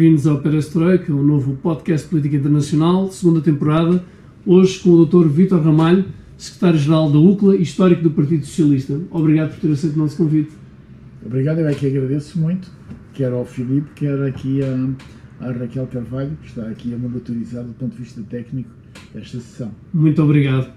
Bem-vindos 0.00 0.26
ao 0.26 0.38
Perestroika, 0.38 1.12
o 1.12 1.22
novo 1.22 1.56
podcast 1.56 2.06
de 2.06 2.10
política 2.10 2.36
internacional, 2.36 3.12
segunda 3.12 3.42
temporada, 3.42 4.02
hoje 4.46 4.80
com 4.80 4.92
o 4.92 5.04
Dr. 5.04 5.28
Vítor 5.28 5.60
Ramalho, 5.62 6.06
secretário-geral 6.38 7.12
da 7.12 7.18
UCLA 7.18 7.56
e 7.56 7.62
histórico 7.62 8.02
do 8.04 8.10
Partido 8.10 8.46
Socialista. 8.46 8.98
Obrigado 9.10 9.50
por 9.50 9.60
ter 9.60 9.70
aceito 9.70 9.96
o 9.96 9.98
nosso 9.98 10.16
convite. 10.16 10.52
Obrigado, 11.22 11.58
eu 11.58 11.68
é 11.68 11.74
que 11.74 11.86
agradeço 11.86 12.38
muito, 12.38 12.70
quer 13.12 13.30
ao 13.30 13.44
Filipe, 13.44 13.90
quer 13.94 14.22
aqui 14.22 14.60
à, 14.62 15.46
à 15.46 15.52
Raquel 15.52 15.86
Carvalho, 15.86 16.30
que 16.40 16.48
está 16.48 16.66
aqui 16.66 16.94
a 16.94 16.96
monitorizar 16.96 17.62
do 17.62 17.74
ponto 17.74 17.92
de 17.92 17.98
vista 17.98 18.22
técnico 18.22 18.70
esta 19.14 19.38
sessão. 19.38 19.70
Muito 19.92 20.22
obrigado. 20.22 20.72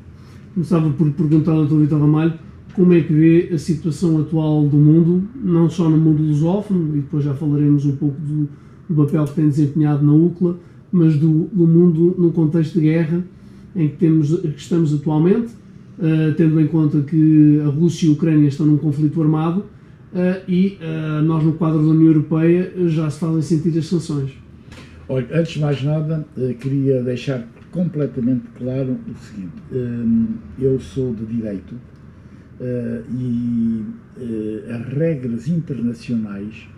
Começava 0.54 0.90
por 0.90 1.10
perguntar 1.12 1.54
ao 1.54 1.66
Dr. 1.66 1.78
Vítor 1.78 2.02
Ramalho 2.02 2.34
como 2.76 2.92
é 2.92 3.00
que 3.00 3.14
vê 3.14 3.52
a 3.54 3.58
situação 3.58 4.20
atual 4.20 4.68
do 4.68 4.76
mundo, 4.76 5.26
não 5.34 5.70
só 5.70 5.88
no 5.88 5.96
mundo 5.96 6.22
lusófono, 6.22 6.98
e 6.98 7.00
depois 7.00 7.24
já 7.24 7.34
falaremos 7.34 7.86
um 7.86 7.96
pouco 7.96 8.20
do, 8.20 8.50
do 8.94 9.06
papel 9.06 9.26
que 9.26 9.34
tem 9.34 9.50
desempenhado 9.50 10.06
na 10.06 10.14
UCLA, 10.14 10.58
mas 10.92 11.18
do, 11.18 11.46
do, 11.46 11.68
mundo 11.68 12.16
num 12.18 12.32
contexto 12.32 12.76
de 12.76 12.82
guerra 12.82 13.24
em 13.76 13.88
que, 13.90 13.98
temos, 13.98 14.40
que 14.40 14.58
estamos 14.58 14.94
atualmente, 14.94 15.54
uh, 15.98 16.34
tendo 16.38 16.60
em 16.62 16.68
conta 16.68 17.02
que 17.02 17.60
a 17.66 17.70
Rússia 17.70 18.06
e 18.06 18.10
a 18.10 18.14
Ucrânia 18.14 18.48
estão 18.48 18.66
num 18.66 18.78
conflito 18.78 19.20
armado 19.22 19.62
uh, 19.62 20.42
e 20.48 20.78
uh, 20.80 21.24
nós, 21.24 21.44
no 21.44 21.54
quadro 21.54 21.80
da 21.80 21.88
União 21.88 22.08
Europeia, 22.08 22.72
já 22.88 23.10
se 23.10 23.20
fazem 23.20 23.42
sentir 23.42 23.78
as 23.78 23.88
sanções. 23.88 24.32
Olha, 25.10 25.28
antes 25.34 25.54
de 25.54 25.60
mais 25.60 25.84
nada, 25.84 26.26
queria 26.62 27.02
deixar 27.04 27.46
completamente 27.72 28.46
claro 28.58 28.98
o 29.06 29.16
seguinte: 29.16 29.52
eu 30.58 30.80
sou 30.80 31.14
de 31.14 31.26
direito 31.26 31.76
e 33.12 33.84
as 34.70 34.94
regras 34.94 35.50
internacionais 35.50 36.70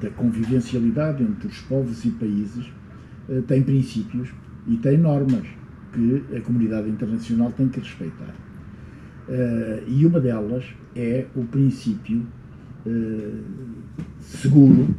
da 0.00 0.10
convivencialidade 0.10 1.22
entre 1.22 1.48
os 1.48 1.58
povos 1.62 2.04
e 2.04 2.10
países 2.10 2.72
têm 3.46 3.62
princípios 3.62 4.30
e 4.66 4.76
têm 4.76 4.96
normas 4.96 5.44
que 5.92 6.36
a 6.36 6.40
comunidade 6.40 6.88
internacional 6.88 7.50
tem 7.52 7.68
que 7.68 7.80
respeitar. 7.80 8.34
e 9.86 10.06
uma 10.06 10.20
delas 10.20 10.64
é 10.94 11.26
o 11.34 11.44
princípio 11.44 12.26
seguro 14.20 14.94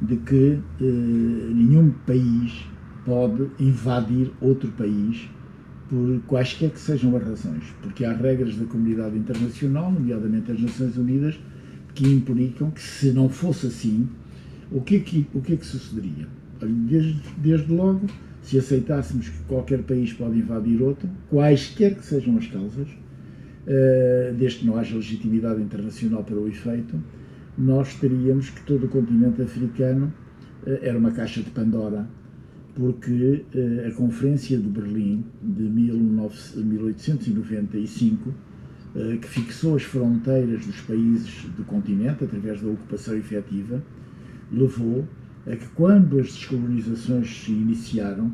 de 0.00 0.16
que 0.16 0.58
nenhum 0.80 1.90
país 2.06 2.64
pode 3.04 3.48
invadir 3.58 4.30
outro 4.40 4.70
país 4.72 5.28
por 5.88 6.20
quaisquer 6.26 6.70
que 6.70 6.78
sejam 6.78 7.16
as 7.16 7.22
razões, 7.22 7.64
porque 7.82 8.04
há 8.04 8.12
regras 8.12 8.56
da 8.56 8.66
comunidade 8.66 9.16
internacional, 9.16 9.90
nomeadamente 9.90 10.52
as 10.52 10.60
Nações 10.60 10.96
Unidas, 10.98 11.40
que 11.98 12.08
implicam 12.08 12.70
que 12.70 12.80
se 12.80 13.10
não 13.10 13.28
fosse 13.28 13.66
assim, 13.66 14.08
o 14.70 14.80
que 14.80 14.96
é 14.96 15.00
que, 15.00 15.26
o 15.34 15.40
que, 15.40 15.54
é 15.54 15.56
que 15.56 15.66
sucederia? 15.66 16.28
Desde, 16.60 17.20
desde 17.38 17.72
logo, 17.72 18.06
se 18.40 18.56
aceitássemos 18.56 19.28
que 19.28 19.38
qualquer 19.48 19.82
país 19.82 20.12
pode 20.12 20.38
invadir 20.38 20.80
outro, 20.80 21.08
quaisquer 21.28 21.96
que 21.96 22.06
sejam 22.06 22.36
as 22.36 22.46
causas, 22.46 22.86
uh, 22.88 24.32
desde 24.38 24.60
que 24.60 24.66
não 24.66 24.76
haja 24.76 24.94
legitimidade 24.94 25.60
internacional 25.60 26.22
para 26.22 26.36
o 26.36 26.46
efeito, 26.46 27.02
nós 27.56 27.92
teríamos 27.96 28.50
que 28.50 28.62
todo 28.62 28.86
o 28.86 28.88
continente 28.88 29.42
africano 29.42 30.12
uh, 30.64 30.78
era 30.80 30.96
uma 30.96 31.10
caixa 31.10 31.42
de 31.42 31.50
Pandora 31.50 32.08
porque 32.76 33.44
uh, 33.56 33.88
a 33.88 33.90
Conferência 33.90 34.56
de 34.56 34.68
Berlim 34.68 35.24
de 35.42 35.68
19, 35.68 36.62
1895, 36.62 38.28
uh, 38.28 38.32
que 39.20 39.28
fixou 39.28 39.76
as 39.76 39.82
fronteiras 39.82 40.66
dos 40.66 40.80
países 40.80 41.44
do 41.56 41.64
continente 41.64 42.24
através 42.24 42.60
da 42.60 42.68
ocupação 42.68 43.16
efetiva, 43.16 43.82
levou 44.50 45.06
a 45.46 45.54
que 45.54 45.66
quando 45.68 46.18
as 46.18 46.26
descolonizações 46.28 47.44
se 47.44 47.52
iniciaram, 47.52 48.32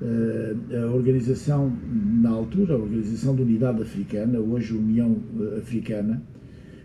uh, 0.00 0.76
a 0.84 0.94
organização, 0.94 1.76
na 2.22 2.30
altura, 2.30 2.74
a 2.74 2.78
Organização 2.78 3.34
de 3.34 3.42
Unidade 3.42 3.82
Africana, 3.82 4.38
hoje 4.38 4.74
União 4.74 5.16
Africana, 5.58 6.22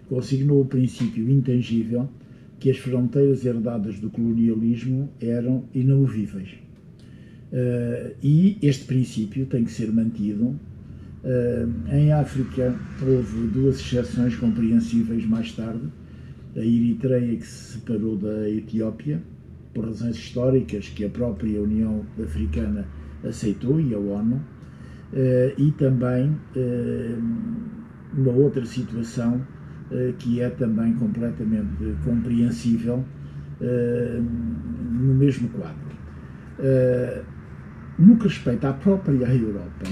consignou 0.09 0.62
o 0.62 0.66
princípio 0.66 1.30
intangível 1.30 2.09
que 2.59 2.69
as 2.69 2.78
fronteiras 2.78 3.45
herdadas 3.45 4.00
do 4.00 4.09
colonialismo 4.09 5.09
eram 5.19 5.63
inamovíveis 5.74 6.63
e 8.22 8.57
este 8.62 8.85
princípio 8.85 9.45
tem 9.45 9.63
que 9.63 9.72
ser 9.72 9.91
mantido. 9.91 10.59
Uh, 11.23 11.72
em 11.89 12.11
África 12.11 12.75
houve 13.01 13.47
duas 13.47 13.79
exceções 13.79 14.35
compreensíveis 14.35 15.25
mais 15.25 15.53
tarde. 15.53 15.88
A 16.56 16.59
Eritreia 16.59 17.38
que 17.38 17.47
se 17.47 17.73
separou 17.73 18.17
da 18.17 18.50
Etiópia 18.50 19.22
por 19.73 19.85
razões 19.85 20.17
históricas 20.17 20.89
que 20.89 21.06
a 21.06 21.09
própria 21.09 21.62
União 21.62 22.06
Africana 22.22 22.85
aceitou 23.23 23.79
e 23.79 23.94
a 23.94 23.97
ONU, 23.97 24.35
uh, 24.35 24.41
e 25.57 25.72
também 25.72 26.35
uma 28.13 28.31
outra 28.31 28.66
situação 28.66 29.41
que 30.19 30.41
é 30.41 30.50
também 30.50 30.94
completamente 30.94 31.95
compreensível 32.03 33.03
no 33.59 35.13
mesmo 35.13 35.50
quadro. 35.50 35.78
No 38.00 38.17
que 38.17 38.28
respeita 38.28 38.69
à 38.69 38.73
própria 38.73 39.28
Europa, 39.33 39.85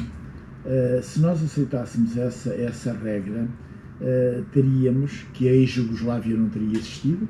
uh, 0.66 1.02
se 1.02 1.20
nós 1.20 1.44
aceitássemos 1.44 2.18
essa, 2.18 2.54
essa 2.54 2.94
regra, 2.94 3.48
uh, 4.02 4.44
teríamos 4.52 5.24
que 5.34 5.48
a 5.48 5.52
ex-Jugoslávia 5.52 6.36
não 6.36 6.50
teria 6.50 6.78
existido, 6.78 7.28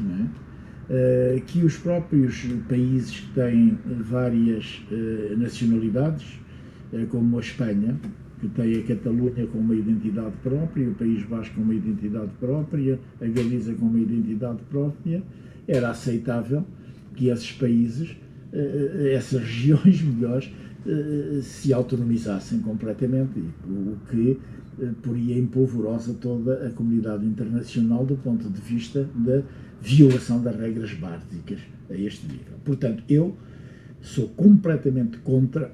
não 0.00 0.14
é? 0.14 1.36
uh, 1.36 1.40
que 1.42 1.64
os 1.64 1.76
próprios 1.76 2.46
países 2.68 3.20
que 3.20 3.32
têm 3.34 3.78
várias 4.00 4.82
nacionalidades, 5.36 6.40
como 7.10 7.36
a 7.36 7.40
Espanha, 7.40 8.00
que 8.40 8.48
tem 8.48 8.78
a 8.78 8.82
Catalunha 8.82 9.46
com 9.46 9.58
uma 9.58 9.74
identidade 9.74 10.34
própria, 10.42 10.88
o 10.88 10.94
País 10.94 11.22
Basco 11.24 11.56
com 11.56 11.62
uma 11.62 11.74
identidade 11.74 12.30
própria, 12.40 12.98
a 13.20 13.26
Galiza 13.26 13.74
com 13.74 13.86
uma 13.86 14.00
identidade 14.00 14.62
própria, 14.70 15.22
era 15.66 15.90
aceitável 15.90 16.64
que 17.14 17.28
esses 17.28 17.52
países 17.52 18.16
eh, 18.52 19.12
essas 19.14 19.42
regiões 19.44 20.00
melhores 20.02 20.46
eh, 20.46 20.67
se 21.42 21.72
autonomizassem 21.72 22.60
completamente, 22.60 23.38
o 23.66 23.96
que 24.08 24.38
eh, 24.80 24.90
poria 25.02 25.36
em 25.36 25.46
polvorosa 25.46 26.14
toda 26.14 26.66
a 26.66 26.70
comunidade 26.70 27.26
internacional 27.26 28.06
do 28.06 28.16
ponto 28.16 28.48
de 28.48 28.60
vista 28.60 29.08
da 29.14 29.42
violação 29.80 30.40
das 30.40 30.56
regras 30.56 30.92
básicas 30.94 31.60
a 31.90 31.94
este 31.94 32.26
nível. 32.26 32.58
Portanto, 32.64 33.02
eu 33.08 33.36
sou 34.00 34.28
completamente 34.28 35.18
contra 35.18 35.72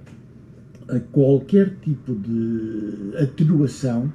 qualquer 1.13 1.77
tipo 1.81 2.15
de 2.15 3.17
atenuação 3.17 4.13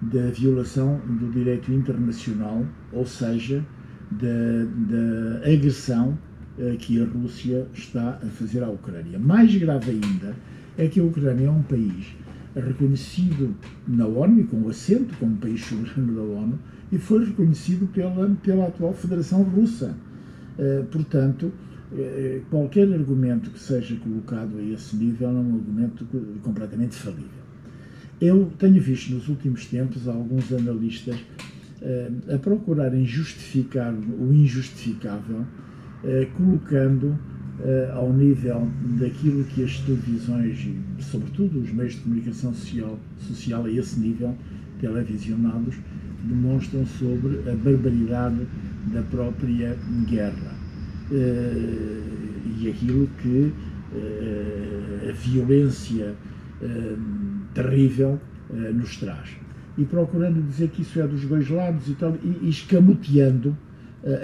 da 0.00 0.30
violação 0.30 1.00
do 1.06 1.30
direito 1.30 1.72
internacional, 1.72 2.66
ou 2.92 3.06
seja, 3.06 3.64
da, 4.10 4.64
da 4.90 5.50
agressão 5.52 6.18
eh, 6.18 6.31
que 6.78 7.00
a 7.00 7.06
Rússia 7.06 7.66
está 7.72 8.20
a 8.22 8.26
fazer 8.26 8.62
à 8.62 8.68
Ucrânia. 8.68 9.18
Mais 9.18 9.54
grave 9.56 9.90
ainda 9.90 10.36
é 10.76 10.86
que 10.86 11.00
a 11.00 11.02
Ucrânia 11.02 11.46
é 11.46 11.50
um 11.50 11.62
país 11.62 12.14
reconhecido 12.54 13.54
na 13.86 14.06
ONU 14.06 14.40
e 14.40 14.44
com 14.44 14.68
assento 14.68 15.16
como 15.18 15.36
país 15.36 15.64
soberano 15.64 16.14
da 16.14 16.22
ONU 16.22 16.58
e 16.90 16.98
foi 16.98 17.24
reconhecido 17.24 17.86
pela, 17.92 18.28
pela 18.42 18.66
atual 18.66 18.92
Federação 18.92 19.42
Russa. 19.42 19.96
Eh, 20.58 20.84
portanto, 20.90 21.50
eh, 21.96 22.42
qualquer 22.50 22.92
argumento 22.92 23.50
que 23.50 23.58
seja 23.58 23.96
colocado 23.96 24.58
a 24.58 24.62
esse 24.62 24.94
nível 24.96 25.28
é 25.28 25.32
um 25.32 25.54
argumento 25.54 26.06
completamente 26.42 26.94
falível. 26.94 27.42
Eu 28.20 28.52
tenho 28.58 28.80
visto 28.80 29.14
nos 29.14 29.28
últimos 29.28 29.66
tempos 29.66 30.06
alguns 30.06 30.52
analistas 30.52 31.16
a 32.32 32.38
procurarem 32.38 33.04
justificar 33.04 33.92
o 33.92 34.32
injustificável 34.32 35.40
eh, 35.40 35.71
colocando 36.36 37.16
eh, 37.64 37.92
ao 37.94 38.12
nível 38.12 38.68
daquilo 38.98 39.44
que 39.44 39.62
as 39.62 39.78
televisões 39.80 40.58
e, 40.66 41.02
sobretudo, 41.02 41.60
os 41.60 41.70
meios 41.72 41.92
de 41.92 42.00
comunicação 42.00 42.52
social, 42.52 42.98
social 43.20 43.64
a 43.64 43.70
esse 43.70 44.00
nível, 44.00 44.36
televisionados, 44.80 45.76
demonstram 46.24 46.84
sobre 46.86 47.48
a 47.48 47.54
barbaridade 47.54 48.48
da 48.92 49.02
própria 49.02 49.76
guerra 50.08 50.54
eh, 51.12 52.00
e 52.58 52.68
aquilo 52.68 53.08
que 53.20 53.52
a 55.06 55.12
violência 55.12 56.14
terrível 57.52 58.18
nos 58.74 58.96
traz. 58.96 59.36
E 59.76 59.84
procurando 59.84 60.40
dizer 60.40 60.70
que 60.70 60.80
isso 60.80 60.98
é 60.98 61.06
dos 61.06 61.26
dois 61.26 61.50
lados 61.50 61.86
e 61.88 61.94
tal, 61.94 62.16
e 62.24 62.48
escamoteando 62.48 63.54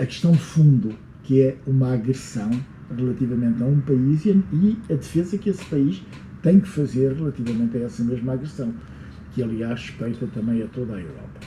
a 0.00 0.06
questão 0.06 0.32
de 0.32 0.38
fundo 0.38 0.94
que 1.28 1.42
é 1.42 1.58
uma 1.66 1.92
agressão 1.92 2.50
relativamente 2.96 3.62
a 3.62 3.66
um 3.66 3.78
país 3.82 4.24
e 4.24 4.78
a 4.90 4.94
defesa 4.94 5.36
que 5.36 5.50
esse 5.50 5.62
país 5.66 6.02
tem 6.42 6.58
que 6.58 6.66
fazer 6.66 7.12
relativamente 7.12 7.76
a 7.76 7.80
essa 7.80 8.02
mesma 8.02 8.32
agressão, 8.32 8.72
que 9.34 9.42
aliás 9.42 9.78
respeita 9.78 10.26
também 10.28 10.62
a 10.62 10.66
toda 10.68 10.94
a 10.94 10.98
Europa. 10.98 11.40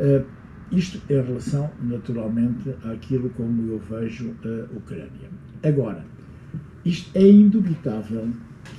Uh, 0.00 0.26
isto 0.72 1.00
em 1.08 1.22
relação, 1.22 1.70
naturalmente, 1.80 2.74
àquilo 2.90 3.30
como 3.30 3.70
eu 3.70 3.78
vejo 3.78 4.34
a 4.44 4.76
Ucrânia. 4.76 5.30
Agora, 5.62 6.04
isto 6.84 7.16
é 7.16 7.24
indubitável 7.24 8.28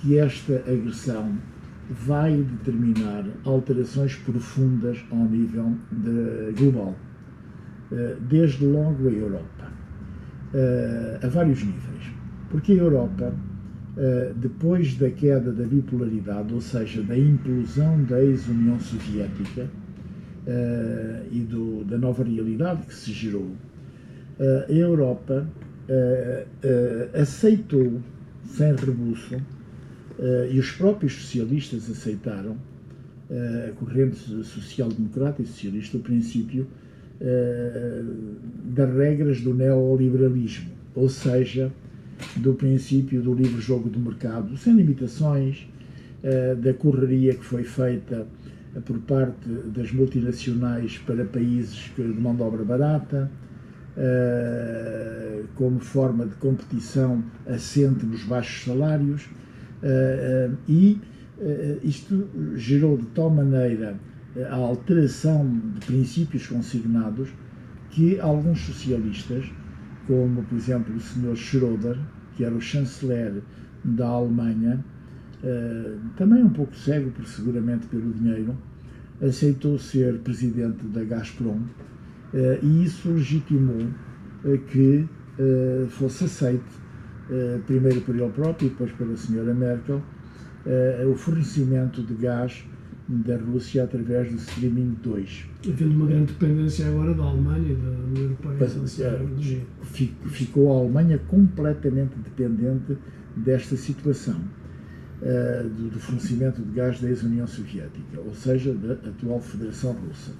que 0.01 0.17
esta 0.17 0.55
agressão 0.67 1.37
vai 1.89 2.35
determinar 2.35 3.25
alterações 3.45 4.17
profundas 4.17 4.99
ao 5.11 5.23
nível 5.23 5.77
de, 5.89 6.51
global, 6.59 6.93
eh, 7.91 8.17
desde 8.29 8.63
logo 8.65 9.07
a 9.07 9.11
Europa, 9.11 9.58
a 11.21 11.27
vários 11.27 11.59
níveis. 11.63 12.11
Porque 12.49 12.71
a 12.71 12.75
Europa, 12.75 13.33
eh, 13.97 14.33
depois 14.35 14.95
da 14.95 15.09
queda 15.09 15.51
da 15.51 15.63
bipolaridade, 15.63 16.53
ou 16.53 16.61
seja, 16.61 17.01
da 17.03 17.17
implosão 17.17 18.03
da 18.03 18.23
ex-União 18.23 18.79
Soviética 18.79 19.67
e 21.31 21.41
do, 21.41 21.83
da 21.83 21.95
nova 21.95 22.23
realidade 22.23 22.81
que 22.87 22.95
se 22.95 23.11
gerou, 23.11 23.51
a 24.39 24.71
Europa 24.71 25.47
aceitou, 27.13 28.01
sem 28.45 28.73
rebuço, 28.73 29.35
e 30.49 30.57
os 30.57 30.71
próprios 30.71 31.13
socialistas 31.13 31.87
aceitaram, 31.91 32.57
a 33.29 33.71
corrente 33.73 34.17
social-democrata 34.43 35.43
e 35.43 35.45
socialista, 35.45 35.97
o 35.97 35.99
princípio 35.99 36.65
das 38.63 38.95
regras 38.95 39.41
do 39.41 39.53
neoliberalismo, 39.53 40.69
ou 40.95 41.09
seja, 41.09 41.71
do 42.37 42.53
princípio 42.53 43.21
do 43.21 43.33
livre 43.33 43.61
jogo 43.61 43.89
do 43.89 43.99
mercado, 43.99 44.57
sem 44.57 44.73
limitações, 44.73 45.67
da 46.61 46.73
correria 46.73 47.33
que 47.33 47.43
foi 47.43 47.63
feita 47.63 48.27
por 48.85 48.99
parte 48.99 49.49
das 49.73 49.91
multinacionais 49.91 50.97
para 50.99 51.25
países 51.25 51.91
de 51.95 52.03
mão 52.03 52.35
de 52.35 52.41
obra 52.41 52.63
barata, 52.63 53.31
como 55.55 55.79
forma 55.79 56.25
de 56.25 56.35
competição 56.35 57.23
assente 57.47 58.05
nos 58.05 58.23
baixos 58.23 58.65
salários 58.65 59.29
e 60.67 60.99
isto 61.83 62.27
gerou 62.55 62.97
de 62.97 63.05
tal 63.07 63.29
maneira 63.29 63.95
a 64.49 64.55
alteração 64.55 65.49
de 65.75 65.85
princípios 65.85 66.47
consignados 66.47 67.29
que 67.89 68.19
alguns 68.19 68.61
socialistas, 68.61 69.45
como 70.07 70.43
por 70.43 70.55
exemplo 70.55 70.95
o 70.95 70.99
Sr. 70.99 71.35
Schroeder, 71.35 71.97
que 72.35 72.43
era 72.43 72.53
o 72.53 72.61
chanceler 72.61 73.41
da 73.83 74.07
Alemanha, 74.07 74.83
também 76.15 76.43
um 76.43 76.49
pouco 76.49 76.75
cego, 76.75 77.11
por, 77.11 77.25
seguramente 77.25 77.87
pelo 77.87 78.11
dinheiro, 78.13 78.55
aceitou 79.21 79.79
ser 79.79 80.19
presidente 80.19 80.85
da 80.85 81.03
Gazprom 81.03 81.61
e 82.61 82.83
isso 82.83 83.11
legitimou 83.11 83.87
que 84.67 85.07
fosse 85.89 86.25
aceito 86.25 86.89
eh, 87.31 87.59
primeiro 87.67 88.01
por 88.01 88.15
ele 88.15 88.27
próprio 88.31 88.65
e 88.65 88.69
depois 88.69 88.91
pela 88.93 89.15
senhora 89.15 89.53
Merkel, 89.53 90.01
eh, 90.65 91.05
o 91.07 91.15
fornecimento 91.15 92.01
de 92.01 92.15
gás 92.15 92.65
da 93.09 93.37
Rússia 93.37 93.83
através 93.83 94.29
do 94.29 94.35
Streaming 94.37 94.95
2. 95.01 95.45
Havendo 95.67 95.95
uma 95.95 96.05
grande 96.05 96.33
dependência 96.33 96.87
agora 96.87 97.11
da 97.15 97.23
Alemanha 97.23 97.71
e 97.71 97.75
da 97.75 97.89
União 97.89 98.23
Europeia 98.23 98.57
é, 98.99 100.27
Ficou 100.29 100.71
a 100.71 100.81
Alemanha 100.81 101.17
completamente 101.27 102.15
dependente 102.23 102.95
desta 103.35 103.75
situação 103.75 104.35
uh, 104.35 105.69
do, 105.69 105.89
do, 105.89 105.99
fornecimento 105.99 106.61
de 106.61 106.71
gás 106.71 107.01
da 107.01 107.09
ex-União 107.09 107.47
Soviética, 107.47 108.19
ou 108.23 108.33
seja, 108.35 108.73
da 108.75 108.93
atual 108.93 109.41
Federação 109.41 109.93
Russa. 109.93 110.31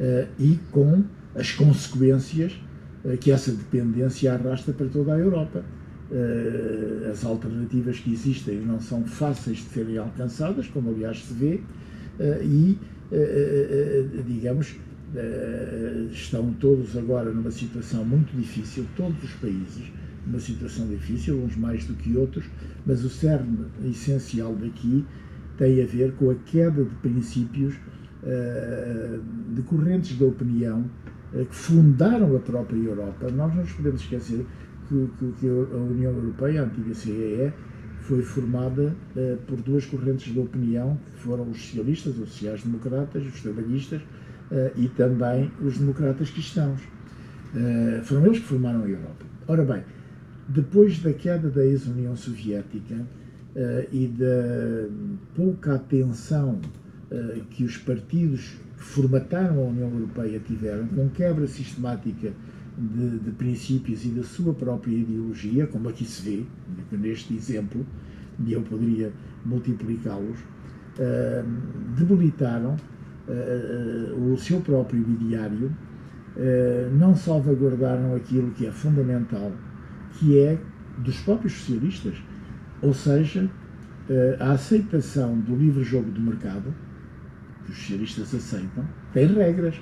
Uh, 0.00 0.26
e 0.38 0.58
com 0.70 1.04
as 1.34 1.52
consequências 1.52 2.58
uh, 3.04 3.18
que 3.18 3.30
essa 3.30 3.52
dependência 3.52 4.32
arrasta 4.32 4.72
para 4.72 4.86
toda 4.86 5.12
a 5.12 5.18
Europa. 5.18 5.62
As 7.12 7.22
alternativas 7.22 7.98
que 7.98 8.10
existem 8.10 8.62
não 8.62 8.80
são 8.80 9.04
fáceis 9.04 9.58
de 9.58 9.64
serem 9.64 9.98
alcançadas, 9.98 10.66
como 10.66 10.88
aliás 10.88 11.22
se 11.22 11.34
vê, 11.34 11.60
e, 12.42 12.78
uh, 13.12 14.22
digamos, 14.24 14.76
estão 16.10 16.52
todos 16.54 16.96
agora 16.96 17.30
numa 17.30 17.50
situação 17.50 18.04
muito 18.04 18.36
difícil, 18.36 18.86
todos 18.96 19.22
os 19.22 19.32
países, 19.32 19.90
numa 20.26 20.40
situação 20.40 20.86
difícil, 20.86 21.42
uns 21.42 21.56
mais 21.56 21.84
do 21.86 21.94
que 21.94 22.16
outros, 22.16 22.44
mas 22.84 23.04
o 23.04 23.08
cerne 23.08 23.66
essencial 23.84 24.54
daqui 24.54 25.04
tem 25.56 25.82
a 25.82 25.86
ver 25.86 26.12
com 26.12 26.30
a 26.30 26.34
queda 26.34 26.84
de 26.84 26.94
princípios 26.96 27.74
de 29.54 29.62
correntes 29.62 30.18
da 30.18 30.26
opinião 30.26 30.84
que 31.32 31.54
fundaram 31.54 32.36
a 32.36 32.40
própria 32.40 32.78
Europa. 32.78 33.30
Nós 33.30 33.54
não 33.54 33.62
nos 33.62 33.72
podemos 33.72 34.02
esquecer 34.02 34.44
que, 34.88 35.08
que, 35.18 35.32
que 35.40 35.46
a 35.46 35.76
União 35.76 36.12
Europeia, 36.12 36.62
a 36.62 36.64
antiga 36.64 36.94
CEE, 36.94 37.52
foi 38.08 38.22
formada 38.22 38.96
uh, 39.14 39.36
por 39.46 39.60
duas 39.60 39.84
correntes 39.84 40.32
de 40.32 40.40
opinião, 40.40 40.98
que 41.12 41.20
foram 41.20 41.50
os 41.50 41.60
socialistas, 41.60 42.18
os 42.18 42.30
sociais-democratas, 42.30 43.22
os 43.26 43.42
trabalhistas 43.42 44.00
uh, 44.00 44.70
e 44.76 44.88
também 44.88 45.52
os 45.60 45.76
democratas 45.76 46.30
cristãos. 46.30 46.80
Uh, 46.80 48.02
foram 48.02 48.26
eles 48.26 48.38
que 48.38 48.46
formaram 48.46 48.82
a 48.82 48.88
Europa. 48.88 49.26
Ora 49.46 49.62
bem, 49.62 49.84
depois 50.48 50.98
da 51.00 51.12
queda 51.12 51.50
da 51.50 51.62
ex-União 51.62 52.16
Soviética 52.16 53.06
e 53.92 54.06
da 54.06 54.88
pouca 55.34 55.74
atenção 55.74 56.60
que 57.50 57.64
os 57.64 57.76
partidos 57.76 58.52
que 58.76 58.84
formataram 58.84 59.58
a 59.58 59.64
União 59.64 59.90
Europeia 59.90 60.38
tiveram, 60.38 60.86
com 60.88 61.08
quebra 61.08 61.46
sistemática 61.48 62.32
de, 62.78 63.18
de, 63.18 63.30
princípios 63.32 64.04
e 64.04 64.08
da 64.10 64.22
sua 64.22 64.54
própria 64.54 64.94
ideologia, 64.94 65.66
como 65.66 65.88
aqui 65.88 66.04
se 66.04 66.22
vê, 66.22 66.96
neste 66.96 67.34
exemplo, 67.34 67.84
e 68.44 68.52
eu 68.52 68.62
poderia 68.62 69.12
multiplicá-los, 69.44 70.38
uh, 70.38 71.96
debilitaram 71.96 72.76
uh, 73.28 74.32
o 74.32 74.38
seu 74.38 74.60
próprio 74.60 75.00
ideário, 75.00 75.66
uh, 76.36 76.96
não 76.96 77.16
salvaguardaram 77.16 78.14
aquilo 78.14 78.52
que 78.52 78.66
é 78.66 78.70
fundamental, 78.70 79.52
que 80.12 80.38
é 80.38 80.58
dos 80.98 81.20
próprios 81.20 81.54
socialistas, 81.54 82.14
ou 82.80 82.94
seja, 82.94 83.50
a 84.40 84.52
aceitação 84.52 85.38
do 85.40 85.54
livre 85.54 85.84
jogo 85.84 86.10
do 86.10 86.20
mercado, 86.20 86.72
que 87.64 87.72
os 87.72 87.78
socialistas 87.78 88.34
aceitam, 88.34 88.84
tem 89.12 89.26
regras 89.26 89.74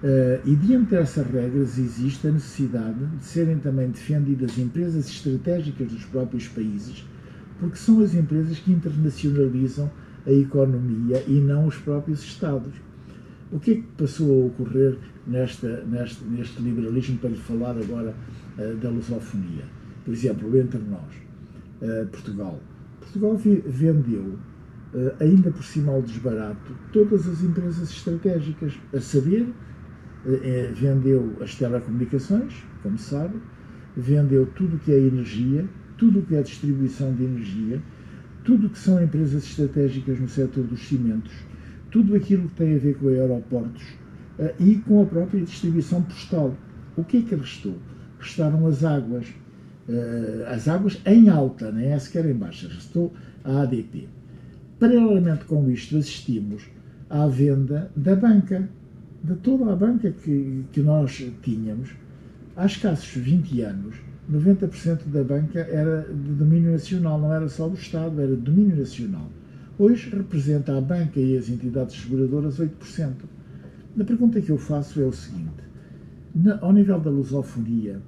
Uh, 0.00 0.38
e 0.46 0.54
diante 0.54 0.90
dessas 0.90 1.26
regras 1.26 1.76
existe 1.76 2.28
a 2.28 2.30
necessidade 2.30 3.04
de 3.04 3.24
serem 3.24 3.58
também 3.58 3.90
defendidas 3.90 4.56
empresas 4.56 5.08
estratégicas 5.08 5.90
dos 5.90 6.04
próprios 6.04 6.46
países, 6.46 7.04
porque 7.58 7.74
são 7.74 8.00
as 8.00 8.14
empresas 8.14 8.60
que 8.60 8.70
internacionalizam 8.70 9.90
a 10.24 10.30
economia 10.30 11.24
e 11.26 11.40
não 11.40 11.66
os 11.66 11.74
próprios 11.78 12.22
Estados. 12.22 12.72
O 13.50 13.58
que 13.58 13.72
é 13.72 13.74
que 13.74 13.86
passou 13.96 14.44
a 14.44 14.46
ocorrer 14.46 14.98
nesta, 15.26 15.82
neste, 15.82 16.22
neste 16.26 16.62
liberalismo, 16.62 17.18
para 17.18 17.30
lhe 17.30 17.36
falar 17.36 17.76
agora 17.76 18.14
uh, 18.56 18.76
da 18.76 18.90
lusofonia? 18.90 19.64
Por 20.04 20.14
exemplo, 20.14 20.56
entre 20.56 20.78
nós, 20.78 21.12
uh, 21.82 22.06
Portugal. 22.06 22.60
Portugal 23.00 23.36
vendeu, 23.36 24.38
ainda 25.18 25.50
por 25.50 25.64
cima 25.64 26.00
desbarato, 26.02 26.72
todas 26.92 27.26
as 27.26 27.42
empresas 27.42 27.90
estratégicas, 27.90 28.74
a 28.92 29.00
saber, 29.00 29.46
é, 30.26 30.72
vendeu 30.74 31.36
as 31.40 31.54
telecomunicações, 31.54 32.54
como 32.82 32.98
sabe, 32.98 33.36
vendeu 33.96 34.46
tudo 34.46 34.76
o 34.76 34.78
que 34.78 34.92
é 34.92 34.98
energia, 34.98 35.64
tudo 35.96 36.20
o 36.20 36.22
que 36.22 36.34
é 36.34 36.42
distribuição 36.42 37.14
de 37.14 37.24
energia, 37.24 37.82
tudo 38.44 38.66
o 38.66 38.70
que 38.70 38.78
são 38.78 39.02
empresas 39.02 39.44
estratégicas 39.44 40.18
no 40.18 40.28
setor 40.28 40.64
dos 40.64 40.80
cimentos, 40.86 41.32
tudo 41.90 42.14
aquilo 42.14 42.48
que 42.48 42.54
tem 42.54 42.74
a 42.74 42.78
ver 42.78 42.96
com 42.96 43.08
aeroportos 43.08 43.82
uh, 44.38 44.52
e 44.60 44.76
com 44.76 45.02
a 45.02 45.06
própria 45.06 45.42
distribuição 45.42 46.02
postal. 46.02 46.56
O 46.96 47.04
que 47.04 47.18
é 47.18 47.22
que 47.22 47.34
restou? 47.34 47.76
Restaram 48.18 48.66
as 48.66 48.84
águas, 48.84 49.26
as 50.48 50.68
águas 50.68 51.00
em 51.06 51.28
alta, 51.28 51.70
nem 51.70 51.92
é 51.92 51.98
sequer 51.98 52.26
em 52.26 52.34
baixa, 52.34 52.68
restou 52.68 53.14
a 53.44 53.62
ADP. 53.62 54.08
Paralelamente 54.78 55.44
com 55.44 55.70
isto, 55.70 55.96
assistimos 55.96 56.64
à 57.08 57.26
venda 57.26 57.90
da 57.96 58.14
banca 58.14 58.68
de 59.22 59.34
toda 59.36 59.72
a 59.72 59.76
banca 59.76 60.10
que, 60.10 60.64
que 60.72 60.80
nós 60.80 61.24
tínhamos, 61.42 61.90
há 62.56 62.66
escassos 62.66 63.22
20 63.22 63.60
anos, 63.62 63.96
90% 64.30 65.06
da 65.06 65.24
banca 65.24 65.60
era 65.60 66.02
de 66.02 66.34
domínio 66.34 66.72
nacional, 66.72 67.18
não 67.18 67.32
era 67.32 67.48
só 67.48 67.68
do 67.68 67.76
Estado, 67.76 68.20
era 68.20 68.36
de 68.36 68.42
domínio 68.42 68.76
nacional. 68.76 69.28
Hoje 69.78 70.10
representa 70.10 70.76
a 70.76 70.80
banca 70.80 71.18
e 71.18 71.36
as 71.36 71.48
entidades 71.48 72.00
seguradoras 72.00 72.58
8%. 72.58 73.12
A 73.98 74.04
pergunta 74.04 74.40
que 74.40 74.50
eu 74.50 74.58
faço 74.58 75.00
é 75.00 75.04
o 75.04 75.12
seguinte: 75.12 75.62
na, 76.34 76.58
ao 76.60 76.72
nível 76.72 77.00
da 77.00 77.10
lusofonia, 77.10 78.00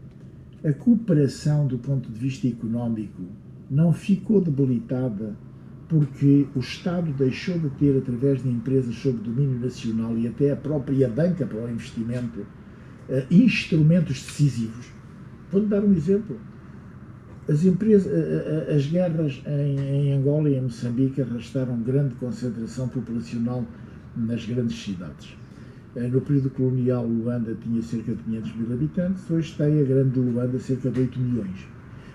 a 0.63 0.73
cooperação 0.73 1.67
do 1.67 1.79
ponto 1.79 2.11
de 2.11 2.19
vista 2.19 2.47
económico 2.47 3.23
não 3.71 3.93
ficou 3.93 4.41
debilitada 4.41 5.35
porque 5.91 6.47
o 6.55 6.61
Estado 6.61 7.11
deixou 7.13 7.59
de 7.59 7.69
ter, 7.71 7.99
através 7.99 8.41
de 8.41 8.49
empresas 8.49 8.95
sob 8.95 9.19
domínio 9.19 9.59
nacional 9.59 10.17
e 10.17 10.29
até 10.29 10.53
a 10.53 10.57
própria 10.57 11.09
banca 11.09 11.45
para 11.45 11.65
o 11.65 11.69
investimento, 11.69 12.43
uh, 13.09 13.27
instrumentos 13.29 14.23
decisivos. 14.25 14.87
Vou-lhe 15.51 15.67
dar 15.67 15.83
um 15.83 15.93
exemplo. 15.93 16.39
As, 17.49 17.65
empresas, 17.65 18.07
uh, 18.07 18.73
as 18.73 18.87
guerras 18.87 19.43
em, 19.45 20.13
Angola 20.13 20.49
e 20.49 20.55
em 20.55 20.63
Moçambique 20.63 21.21
arrastaram 21.21 21.77
grande 21.83 22.15
concentração 22.15 22.89
populacional 22.89 23.67
nas 24.17 24.47
grandes 24.47 24.81
cidades. 24.81 25.37
No 25.97 26.21
período 26.21 26.51
colonial, 26.51 27.05
Luanda 27.05 27.57
tinha 27.61 27.83
cerca 27.83 28.15
de 28.15 28.23
500 28.23 28.55
mil 28.55 28.73
habitantes, 28.73 29.29
hoje 29.29 29.53
tem 29.59 29.81
a 29.81 29.83
grande 29.83 30.21
Luanda 30.21 30.57
cerca 30.61 30.89
de 30.89 31.01
8 31.01 31.19
milhões. 31.19 31.67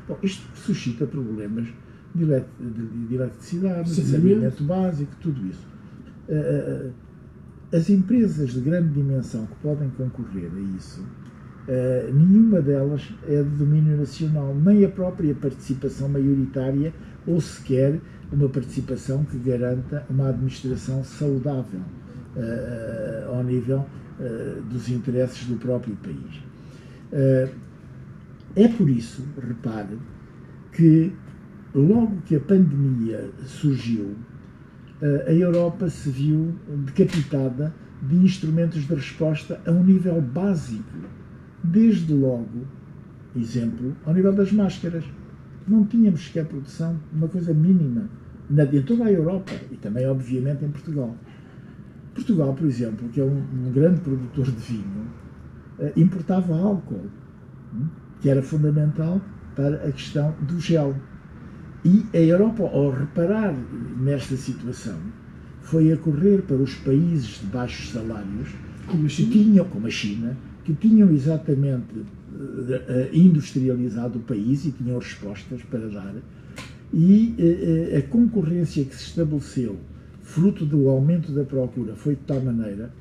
Bom, 0.08 0.18
isto 0.24 0.48
suscita 0.56 1.06
problemas 1.06 1.68
de 2.16 3.14
eletricidade, 3.14 3.94
de 3.94 4.02
saneamento 4.02 4.64
básico, 4.64 5.12
tudo 5.22 5.46
isso. 5.48 5.68
Eh, 6.30 6.92
eh, 7.72 7.78
as 7.78 7.90
empresas 7.90 8.54
de 8.54 8.62
grande 8.62 8.94
dimensão 8.94 9.46
que 9.46 9.56
podem 9.56 9.90
concorrer 9.90 10.50
a 10.56 10.78
isso, 10.78 11.04
eh, 11.68 12.10
nenhuma 12.14 12.62
delas 12.62 13.14
é 13.28 13.44
de 13.44 13.50
domínio 13.50 13.98
nacional, 13.98 14.56
nem 14.56 14.86
a 14.86 14.90
própria 14.90 15.36
participação 15.36 16.08
maioritária 16.08 16.94
ou 17.28 17.42
sequer 17.42 18.00
uma 18.32 18.48
participação 18.48 19.26
que 19.26 19.38
garanta 19.38 20.06
uma 20.10 20.30
administração 20.30 21.04
saudável 21.04 21.82
ao 23.30 23.44
nível 23.44 23.86
dos 24.70 24.90
interesses 24.90 25.48
do 25.48 25.56
próprio 25.56 25.96
país. 25.96 26.44
É 28.56 28.68
por 28.68 28.90
isso, 28.90 29.24
repare, 29.42 29.98
que 30.74 31.14
logo 31.76 32.22
que 32.26 32.36
a 32.36 32.40
pandemia 32.40 33.30
surgiu, 33.46 34.16
a 35.28 35.32
Europa 35.32 35.90
se 35.90 36.10
viu 36.10 36.56
decapitada 36.86 37.74
de 38.02 38.16
instrumentos 38.16 38.88
de 38.88 38.96
resposta 38.96 39.62
a 39.66 39.72
um 39.72 39.84
nível 39.84 40.22
básico. 40.22 40.98
Desde 41.64 42.14
logo, 42.14 42.66
exemplo, 43.36 43.96
ao 44.06 44.14
nível 44.14 44.34
das 44.34 44.52
máscaras. 44.52 45.04
Não 45.68 45.84
tínhamos 45.86 46.26
sequer 46.26 46.46
produção, 46.46 46.98
uma 47.12 47.28
coisa 47.28 47.54
mínima, 47.54 48.08
em 48.50 48.82
toda 48.84 49.06
a 49.06 49.12
Europa 49.12 49.52
e 49.72 49.76
também, 49.78 50.08
obviamente, 50.08 50.64
em 50.64 50.70
Portugal. 50.70 51.16
Portugal, 52.14 52.54
por 52.54 52.68
exemplo, 52.68 53.10
que 53.10 53.20
é 53.20 53.24
um, 53.24 53.38
um 53.38 53.72
grande 53.74 54.00
produtor 54.02 54.46
de 54.46 54.62
vinho, 54.62 55.08
eh, 55.80 55.92
importava 55.98 56.56
álcool, 56.56 57.10
hum, 57.74 57.88
que 58.22 58.30
era 58.30 58.42
fundamental 58.42 59.20
para 59.56 59.88
a 59.88 59.92
questão 59.92 60.34
do 60.42 60.60
gel. 60.60 60.96
E 61.86 62.04
a 62.18 62.20
Europa, 62.20 62.64
ao 62.64 62.90
reparar 62.90 63.56
nesta 64.00 64.36
situação, 64.36 64.98
foi 65.62 65.94
a 65.94 65.98
correr 65.98 66.42
para 66.42 66.58
os 66.58 66.74
países 66.74 67.40
de 67.40 67.46
baixos 67.46 67.92
salários, 67.92 68.50
como, 68.88 69.08
que 69.08 69.26
tinham, 69.28 69.66
como 69.66 69.86
a 69.86 69.92
China, 69.92 70.36
que 70.64 70.74
tinham 70.74 71.12
exatamente 71.12 72.00
uh, 72.00 73.14
industrializado 73.14 74.18
o 74.18 74.22
país 74.24 74.66
e 74.66 74.72
tinham 74.72 74.98
respostas 74.98 75.62
para 75.62 75.88
dar. 75.88 76.16
E 76.92 77.36
uh, 77.38 77.98
a 78.00 78.02
concorrência 78.10 78.84
que 78.84 78.96
se 78.96 79.04
estabeleceu, 79.04 79.78
fruto 80.24 80.66
do 80.66 80.90
aumento 80.90 81.32
da 81.32 81.44
procura, 81.44 81.96
foi 81.96 82.16
de 82.16 82.22
tal 82.22 82.42
maneira 82.42 82.92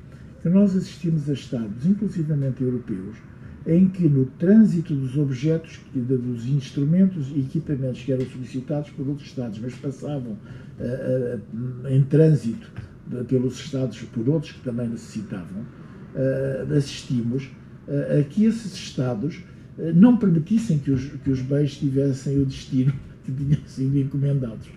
que 0.43 0.49
nós 0.49 0.75
assistimos 0.75 1.27
a 1.27 1.33
Estados, 1.33 1.87
inclusivamente 1.87 2.63
europeus, 2.63 3.17
em 3.67 3.87
que 3.87 4.07
no 4.07 4.25
trânsito 4.25 4.93
dos 4.93 5.17
objetos, 5.17 5.79
dos 5.93 6.45
instrumentos 6.45 7.31
e 7.35 7.39
equipamentos 7.39 8.03
que 8.03 8.11
eram 8.11 8.25
solicitados 8.27 8.91
por 8.91 9.07
outros 9.07 9.27
Estados, 9.27 9.59
mas 9.59 9.73
passavam 9.73 10.33
uh, 10.33 11.39
uh, 11.83 11.87
em 11.89 12.03
trânsito 12.03 12.69
pelos 13.27 13.59
Estados 13.59 14.01
por 14.03 14.27
outros 14.29 14.51
que 14.51 14.61
também 14.61 14.87
necessitavam, 14.87 15.61
uh, 15.61 16.73
assistimos 16.75 17.49
a 17.87 18.23
que 18.23 18.45
esses 18.45 18.73
Estados 18.73 19.43
não 19.93 20.17
permitissem 20.17 20.79
que 20.79 20.89
os, 20.89 21.05
que 21.05 21.29
os 21.29 21.39
bens 21.39 21.77
tivessem 21.77 22.39
o 22.39 22.45
destino 22.45 22.91
que 23.23 23.31
tinham 23.31 23.59
sido 23.67 23.99
encomendados. 23.99 24.67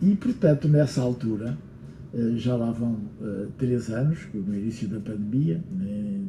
e, 0.00 0.14
portanto, 0.14 0.66
nessa 0.66 1.02
altura, 1.02 1.58
já 2.36 2.56
lá 2.56 2.70
vão 2.70 3.02
três 3.58 3.90
anos, 3.90 4.18
no 4.32 4.56
início 4.56 4.88
da 4.88 4.98
pandemia, 4.98 5.62
né, 5.70 6.19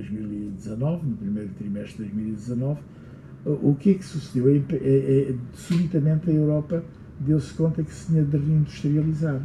2019, 0.00 1.06
no 1.06 1.16
primeiro 1.16 1.50
trimestre 1.58 2.04
de 2.04 2.10
2019, 2.10 2.80
o 3.44 3.74
que 3.74 3.90
é 3.90 3.94
que 3.94 4.04
sucedeu? 4.04 4.48
É, 4.48 4.76
é, 4.76 5.30
é, 5.30 5.34
subitamente 5.54 6.30
a 6.30 6.32
Europa 6.32 6.84
deu-se 7.18 7.52
conta 7.54 7.82
que 7.82 7.92
se 7.92 8.06
tinha 8.06 8.22
de 8.22 8.36
reindustrializar. 8.36 9.40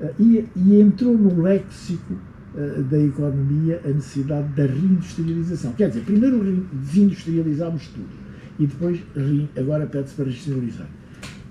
Ah, 0.00 0.10
e, 0.18 0.44
e 0.56 0.80
entrou 0.80 1.16
no 1.16 1.42
léxico 1.42 2.14
ah, 2.56 2.82
da 2.82 2.98
economia 2.98 3.80
a 3.84 3.88
necessidade 3.88 4.48
da 4.54 4.66
reindustrialização. 4.66 5.72
Quer 5.72 5.88
dizer, 5.88 6.04
primeiro 6.04 6.66
desindustrializámos 6.72 7.88
tudo 7.88 8.24
e 8.58 8.66
depois 8.66 9.00
agora 9.56 9.86
pede-se 9.86 10.14
para 10.14 10.24
reindustrializar. 10.24 10.88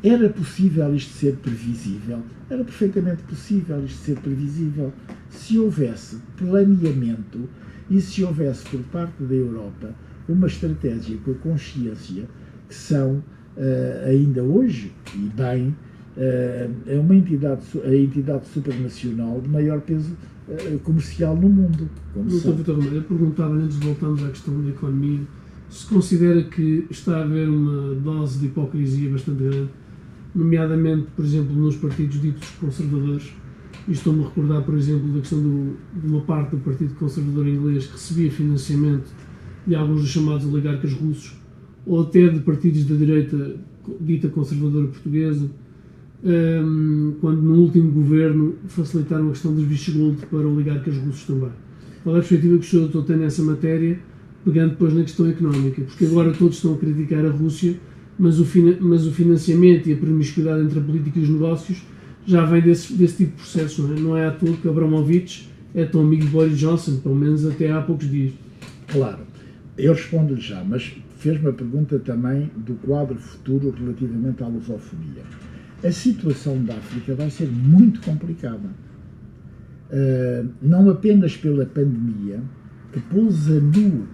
Era 0.03 0.29
possível 0.29 0.93
isto 0.93 1.13
ser 1.13 1.37
previsível? 1.37 2.19
Era 2.49 2.63
perfeitamente 2.65 3.23
possível 3.23 3.85
isto 3.85 3.99
ser 3.99 4.17
previsível 4.17 4.91
se 5.29 5.57
houvesse 5.57 6.17
planeamento 6.35 7.49
e 7.89 7.99
se 8.01 8.23
houvesse 8.23 8.67
por 8.69 8.79
parte 8.83 9.23
da 9.23 9.35
Europa 9.35 9.93
uma 10.27 10.47
estratégia 10.47 11.17
com 11.23 11.31
a 11.31 11.35
consciência 11.35 12.23
que 12.67 12.75
são, 12.75 13.23
uh, 13.57 14.07
ainda 14.07 14.41
hoje, 14.41 14.91
e 15.13 15.29
bem, 15.35 15.75
uh, 16.17 16.71
é 16.87 16.97
uma 16.99 17.15
entidade, 17.15 17.61
a 17.83 17.95
entidade 17.95 18.47
supranacional 18.47 19.41
de 19.41 19.49
maior 19.49 19.81
peso 19.81 20.15
uh, 20.47 20.79
comercial 20.79 21.35
no 21.35 21.49
mundo. 21.49 21.89
Doutor 22.15 22.55
Vitor 22.55 22.75
Romero, 22.75 22.95
eu 22.95 23.03
perguntava, 23.03 23.53
antes 23.53 23.79
de 23.79 23.85
voltarmos 23.85 24.23
à 24.23 24.29
questão 24.29 24.61
da 24.61 24.69
economia, 24.69 25.21
se 25.69 25.87
considera 25.87 26.43
que 26.43 26.85
está 26.89 27.17
a 27.17 27.23
haver 27.23 27.49
uma 27.49 27.95
dose 27.95 28.39
de 28.39 28.45
hipocrisia 28.45 29.09
bastante 29.09 29.43
grande, 29.43 29.69
nomeadamente, 30.33 31.07
por 31.15 31.25
exemplo, 31.25 31.53
nos 31.55 31.75
partidos 31.75 32.21
ditos 32.21 32.47
conservadores, 32.59 33.33
e 33.87 33.91
estou-me 33.91 34.23
a 34.23 34.27
recordar, 34.27 34.63
por 34.63 34.75
exemplo, 34.75 35.11
da 35.11 35.19
questão 35.19 35.41
do, 35.41 35.75
de 35.99 36.07
uma 36.07 36.21
parte 36.21 36.51
do 36.51 36.57
Partido 36.57 36.93
Conservador 36.95 37.47
Inglês 37.47 37.85
que 37.85 37.93
recebia 37.93 38.31
financiamento 38.31 39.09
de 39.67 39.75
alguns 39.75 40.01
dos 40.01 40.09
chamados 40.09 40.45
oligarcas 40.45 40.93
russos, 40.93 41.35
ou 41.85 42.01
até 42.01 42.27
de 42.27 42.39
partidos 42.39 42.85
da 42.85 42.95
direita 42.95 43.55
dita 43.99 44.29
conservadora 44.29 44.87
portuguesa, 44.87 45.49
um, 46.23 47.15
quando 47.19 47.41
no 47.41 47.55
último 47.55 47.91
governo 47.91 48.55
facilitaram 48.67 49.27
a 49.27 49.31
questão 49.31 49.53
dos 49.53 49.65
bichos 49.65 49.93
gold 49.93 50.25
para 50.27 50.47
oligarcas 50.47 50.95
russos 50.97 51.25
também. 51.25 51.49
Qual 52.03 52.15
é 52.15 52.19
a 52.19 52.21
perspectiva 52.21 52.57
que 52.57 52.65
o 52.65 52.69
senhor 52.69 53.03
tem 53.03 53.17
nessa 53.17 53.43
matéria, 53.43 53.99
pegando 54.45 54.71
depois 54.71 54.93
na 54.93 55.01
questão 55.01 55.27
económica? 55.27 55.81
Porque 55.81 56.05
agora 56.05 56.31
todos 56.31 56.55
estão 56.55 56.73
a 56.73 56.77
criticar 56.77 57.25
a 57.25 57.29
Rússia, 57.29 57.77
mas 58.17 58.39
o, 58.39 58.47
mas 58.81 59.05
o 59.05 59.11
financiamento 59.11 59.89
e 59.89 59.93
a 59.93 59.97
promiscuidade 59.97 60.63
entre 60.63 60.79
a 60.79 60.81
política 60.81 61.19
e 61.19 61.23
os 61.23 61.29
negócios 61.29 61.81
já 62.25 62.45
vem 62.45 62.61
desse, 62.61 62.93
desse 62.93 63.17
tipo 63.17 63.31
de 63.31 63.37
processo, 63.37 63.83
não 63.83 63.95
é? 63.95 63.99
Não 63.99 64.17
é 64.17 64.27
à 64.27 64.31
toa 64.31 64.55
que 64.55 64.67
Abramovich 64.67 65.49
é 65.75 65.85
tão 65.85 66.01
amigo 66.01 66.23
de 66.25 66.29
Boris 66.29 66.57
Johnson, 66.57 66.99
pelo 66.99 67.15
menos 67.15 67.45
até 67.45 67.71
há 67.71 67.81
poucos 67.81 68.09
dias. 68.09 68.33
Claro, 68.87 69.19
eu 69.77 69.93
respondo-lhe 69.93 70.41
já, 70.41 70.63
mas 70.63 70.93
fez-me 71.17 71.49
a 71.49 71.53
pergunta 71.53 71.99
também 71.99 72.51
do 72.55 72.75
quadro 72.75 73.17
futuro 73.17 73.73
relativamente 73.77 74.43
à 74.43 74.47
lusofonia. 74.47 75.23
A 75.83 75.91
situação 75.91 76.63
da 76.63 76.75
África 76.75 77.15
vai 77.15 77.29
ser 77.29 77.49
muito 77.49 78.01
complicada. 78.01 78.69
Uh, 79.89 80.49
não 80.61 80.89
apenas 80.89 81.35
pela 81.37 81.65
pandemia, 81.65 82.39
que 82.91 82.99
pôs 82.99 83.47
a 83.49 83.59
nu 83.59 84.07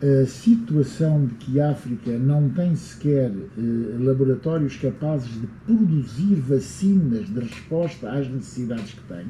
a 0.00 0.26
situação 0.26 1.26
de 1.26 1.34
que 1.34 1.60
a 1.60 1.70
África 1.70 2.16
não 2.18 2.48
tem 2.50 2.74
sequer 2.76 3.30
eh, 3.30 3.60
laboratórios 3.98 4.76
capazes 4.76 5.28
de 5.40 5.46
produzir 5.66 6.36
vacinas 6.36 7.26
de 7.26 7.40
resposta 7.40 8.10
às 8.10 8.28
necessidades 8.28 8.92
que 8.92 9.02
tem. 9.12 9.26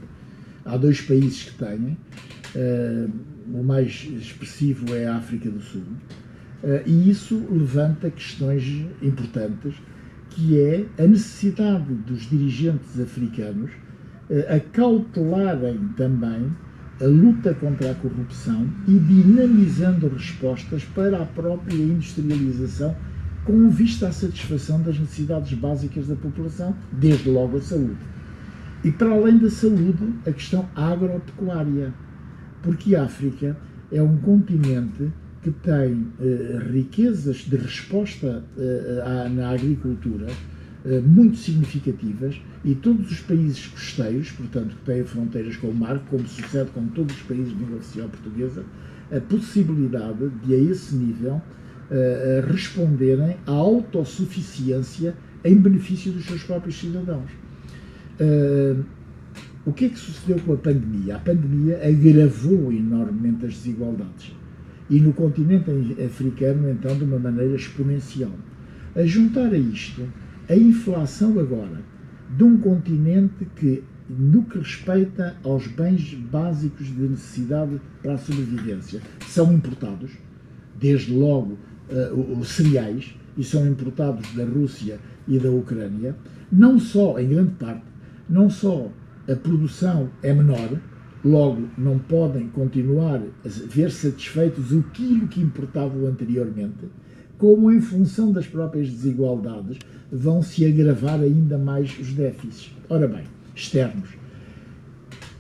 Há 0.66 0.76
dois 0.76 1.00
países 1.00 1.44
que 1.44 1.64
têm, 1.64 1.96
eh, 2.54 3.08
o 3.50 3.62
mais 3.62 4.06
expressivo 4.12 4.94
é 4.94 5.06
a 5.06 5.16
África 5.16 5.50
do 5.50 5.60
Sul, 5.60 5.84
eh, 6.62 6.82
e 6.84 7.10
isso 7.10 7.42
levanta 7.50 8.10
questões 8.10 8.64
importantes, 9.00 9.74
que 10.28 10.60
é 10.60 10.84
a 11.02 11.06
necessidade 11.06 11.94
dos 12.06 12.28
dirigentes 12.28 13.00
africanos 13.00 13.70
eh, 14.28 14.56
acautelarem 14.56 15.88
também 15.96 16.52
a 17.00 17.04
luta 17.04 17.54
contra 17.54 17.92
a 17.92 17.94
corrupção 17.94 18.68
e 18.86 18.98
dinamizando 18.98 20.08
respostas 20.08 20.84
para 20.84 21.22
a 21.22 21.26
própria 21.26 21.76
industrialização 21.76 22.96
com 23.44 23.70
vista 23.70 24.08
à 24.08 24.12
satisfação 24.12 24.82
das 24.82 24.98
necessidades 24.98 25.54
básicas 25.54 26.06
da 26.06 26.16
população, 26.16 26.74
desde 26.92 27.30
logo 27.30 27.56
a 27.56 27.62
saúde. 27.62 27.96
E 28.84 28.90
para 28.90 29.10
além 29.10 29.38
da 29.38 29.48
saúde, 29.48 30.12
a 30.26 30.32
questão 30.32 30.68
agropecuária, 30.74 31.94
porque 32.62 32.94
a 32.94 33.04
África 33.04 33.56
é 33.90 34.02
um 34.02 34.18
continente 34.18 35.10
que 35.42 35.50
tem 35.50 36.08
eh, 36.20 36.58
riquezas 36.70 37.38
de 37.38 37.56
resposta 37.56 38.44
eh, 38.58 39.02
à, 39.04 39.28
na 39.28 39.50
agricultura 39.50 40.26
muito 41.04 41.36
significativas 41.36 42.40
e 42.64 42.74
todos 42.74 43.10
os 43.10 43.20
países 43.20 43.66
costeiros, 43.66 44.30
portanto, 44.30 44.76
que 44.76 44.82
têm 44.84 45.04
fronteiras 45.04 45.56
com 45.56 45.68
o 45.68 45.74
mar, 45.74 45.98
como 46.08 46.26
sucede 46.26 46.70
com 46.70 46.86
todos 46.88 47.14
os 47.16 47.22
países 47.22 47.48
de 47.48 47.58
língua 47.58 47.78
oficial 47.78 48.08
portuguesa, 48.08 48.64
a 49.10 49.20
possibilidade 49.20 50.30
de, 50.44 50.54
a 50.54 50.58
esse 50.58 50.94
nível, 50.94 51.34
uh, 51.34 52.46
responderem 52.50 53.36
à 53.46 53.52
autossuficiência 53.52 55.14
em 55.44 55.56
benefício 55.56 56.12
dos 56.12 56.24
seus 56.24 56.42
próprios 56.42 56.78
cidadãos. 56.78 57.30
O 59.64 59.72
que 59.72 59.84
é 59.84 59.88
que 59.88 59.98
sucedeu 59.98 60.38
com 60.40 60.54
a 60.54 60.56
pandemia? 60.56 61.16
A 61.16 61.18
pandemia 61.18 61.78
agravou 61.86 62.72
enormemente 62.72 63.46
as 63.46 63.54
desigualdades. 63.54 64.32
E 64.90 64.98
no 64.98 65.12
continente 65.12 65.70
africano, 66.02 66.70
então, 66.70 66.96
de 66.96 67.04
uma 67.04 67.18
maneira 67.18 67.54
exponencial. 67.54 68.32
A 68.96 69.04
juntar 69.04 69.52
a 69.52 69.58
isto 69.58 70.02
a 70.48 70.56
inflação 70.56 71.38
agora 71.38 71.82
de 72.36 72.44
um 72.44 72.58
continente 72.58 73.46
que, 73.56 73.84
no 74.08 74.44
que 74.44 74.58
respeita 74.58 75.36
aos 75.44 75.66
bens 75.66 76.14
básicos 76.14 76.86
de 76.86 77.02
necessidade 77.02 77.80
para 78.02 78.14
a 78.14 78.18
sobrevivência, 78.18 79.00
são 79.26 79.52
importados, 79.52 80.12
desde 80.78 81.12
logo 81.12 81.58
uh, 81.90 82.38
os 82.38 82.48
cereais, 82.48 83.14
e 83.36 83.44
são 83.44 83.66
importados 83.68 84.34
da 84.34 84.44
Rússia 84.44 84.98
e 85.26 85.38
da 85.38 85.50
Ucrânia, 85.50 86.16
não 86.50 86.78
só, 86.78 87.18
em 87.18 87.28
grande 87.28 87.52
parte, 87.52 87.84
não 88.28 88.50
só 88.50 88.90
a 89.28 89.36
produção 89.36 90.10
é 90.22 90.34
menor, 90.34 90.80
logo 91.24 91.68
não 91.76 91.98
podem 91.98 92.48
continuar 92.48 93.20
a 93.44 93.48
ver 93.68 93.90
satisfeitos 93.90 94.72
o 94.72 94.82
quilo 94.94 95.28
que 95.28 95.40
importavam 95.40 96.06
anteriormente, 96.06 96.86
como 97.38 97.72
em 97.72 97.80
função 97.80 98.32
das 98.32 98.46
próprias 98.46 98.90
desigualdades 98.90 99.78
vão 100.10 100.42
se 100.42 100.66
agravar 100.66 101.20
ainda 101.20 101.56
mais 101.56 101.96
os 101.98 102.12
déficits. 102.12 102.74
Ora 102.88 103.06
bem, 103.06 103.24
externos. 103.54 104.10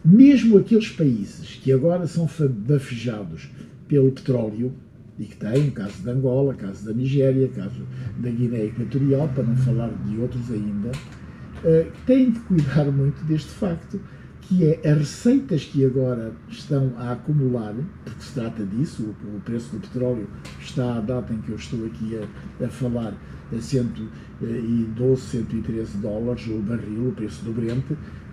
Mesmo 0.04 0.58
aqueles 0.58 0.88
países 0.90 1.56
que 1.62 1.72
agora 1.72 2.06
são 2.06 2.28
bafejados 2.66 3.50
pelo 3.88 4.12
petróleo, 4.12 4.72
e 5.18 5.24
que 5.24 5.36
têm, 5.36 5.68
o 5.68 5.72
caso 5.72 6.00
da 6.02 6.12
Angola, 6.12 6.54
caso 6.54 6.86
da 6.86 6.92
Nigéria, 6.92 7.48
caso 7.48 7.82
da 8.18 8.30
Guiné 8.30 8.66
Equatorial, 8.66 9.28
para 9.34 9.42
não 9.42 9.56
falar 9.56 9.90
de 10.06 10.16
outros 10.18 10.50
ainda, 10.50 10.90
uh, 10.90 11.90
têm 12.06 12.30
de 12.30 12.38
cuidar 12.40 12.84
muito 12.92 13.24
deste 13.24 13.50
facto, 13.50 14.00
que 14.48 14.64
é 14.64 14.80
as 14.90 14.98
receitas 14.98 15.64
que 15.64 15.84
agora 15.84 16.32
estão 16.48 16.92
a 16.96 17.12
acumular, 17.12 17.74
porque 18.02 18.22
se 18.22 18.32
trata 18.32 18.64
disso, 18.64 19.14
o, 19.36 19.40
preço 19.40 19.76
do 19.76 19.80
petróleo 19.80 20.26
está 20.58 20.96
à 20.96 21.00
data 21.00 21.34
em 21.34 21.38
que 21.38 21.50
eu 21.50 21.56
estou 21.56 21.84
aqui 21.84 22.18
a, 22.18 22.64
a 22.64 22.68
falar 22.68 23.14
a 23.52 23.60
112, 23.60 25.22
113 25.22 25.98
dólares 25.98 26.46
o 26.46 26.60
barril, 26.60 27.08
o 27.08 27.12
preço 27.12 27.44
do 27.44 27.52
Brent, 27.52 27.84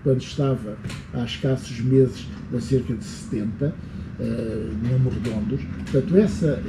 quando 0.03 0.21
estava 0.21 0.77
há 1.13 1.23
escassos 1.25 1.81
meses 1.81 2.27
a 2.55 2.61
cerca 2.61 2.93
de 2.93 3.03
70, 3.03 3.75
uh, 4.19 4.87
números 4.87 5.15
redondos. 5.15 5.61
Portanto, 5.91 6.17
essa, 6.17 6.63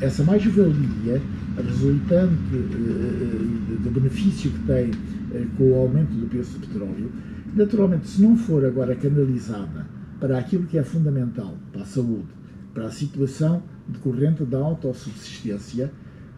essa 0.00 0.22
mais-valia 0.22 1.20
resultante 1.56 2.54
uh, 2.54 3.78
do 3.82 3.90
benefício 3.90 4.50
que 4.50 4.58
tem 4.60 4.90
uh, 4.90 5.46
com 5.56 5.72
o 5.72 5.74
aumento 5.74 6.10
do 6.10 6.28
preço 6.28 6.58
do 6.58 6.66
petróleo, 6.66 7.10
naturalmente, 7.56 8.06
se 8.06 8.22
não 8.22 8.36
for 8.36 8.64
agora 8.64 8.94
canalizada 8.94 9.86
para 10.20 10.38
aquilo 10.38 10.66
que 10.66 10.78
é 10.78 10.84
fundamental 10.84 11.56
para 11.72 11.82
a 11.82 11.86
saúde, 11.86 12.28
para 12.72 12.86
a 12.86 12.90
situação 12.90 13.62
decorrente 13.88 14.44
da 14.44 14.58
autossubsistência, 14.58 15.90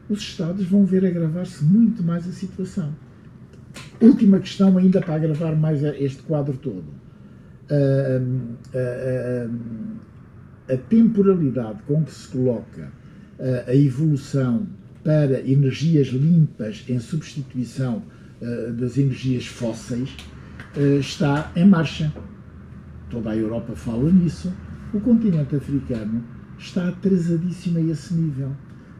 os 0.08 0.20
Estados 0.20 0.64
vão 0.66 0.87
ver 0.87 1.04
agravar-se 1.04 1.64
muito 1.64 2.02
mais 2.02 2.26
a 2.26 2.32
situação. 2.32 2.94
Última 4.00 4.38
questão, 4.38 4.78
ainda 4.78 5.00
para 5.00 5.16
agravar 5.16 5.57
mais 5.57 5.83
este 5.83 6.22
quadro 6.22 6.57
todo. 6.57 6.87
Uh, 7.70 8.48
uh, 8.74 9.50
uh, 9.50 10.72
a 10.72 10.76
temporalidade 10.76 11.83
com 11.87 12.02
que 12.04 12.12
se 12.12 12.28
coloca 12.28 12.92
a 13.66 13.74
evolução 13.74 14.66
para 15.02 15.40
energias 15.48 16.09
limpas 16.09 16.85
em 16.88 16.98
substituição 16.98 18.02
das 18.76 18.98
energias 18.98 19.46
fósseis 19.46 20.14
está 20.76 21.50
em 21.57 21.66
marcha. 21.66 22.12
Toda 23.11 23.31
a 23.31 23.37
Europa 23.37 23.74
fala 23.74 24.11
nisso. 24.11 24.52
O 24.92 25.00
continente 25.00 25.57
africano 25.57 26.22
está 26.59 26.88
atrasadíssimo 26.88 27.78
a 27.78 27.83
esse 27.83 28.14
nível. 28.14 28.50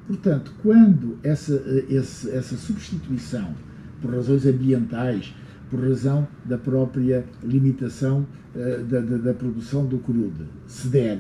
Portanto, 0.07 0.53
quando 0.63 1.19
essa, 1.23 1.63
essa, 1.91 2.31
essa 2.31 2.57
substituição 2.57 3.55
por 4.01 4.15
razões 4.15 4.47
ambientais, 4.47 5.35
por 5.71 5.81
razão 5.81 6.27
da 6.45 6.57
própria 6.57 7.25
limitação 7.43 8.27
uh, 8.55 8.85
da, 8.85 9.01
da, 9.01 9.17
da, 9.19 9.35
produção 9.35 9.85
do 9.85 9.99
crude, 9.99 10.45
se 10.67 10.89
der, 10.89 11.19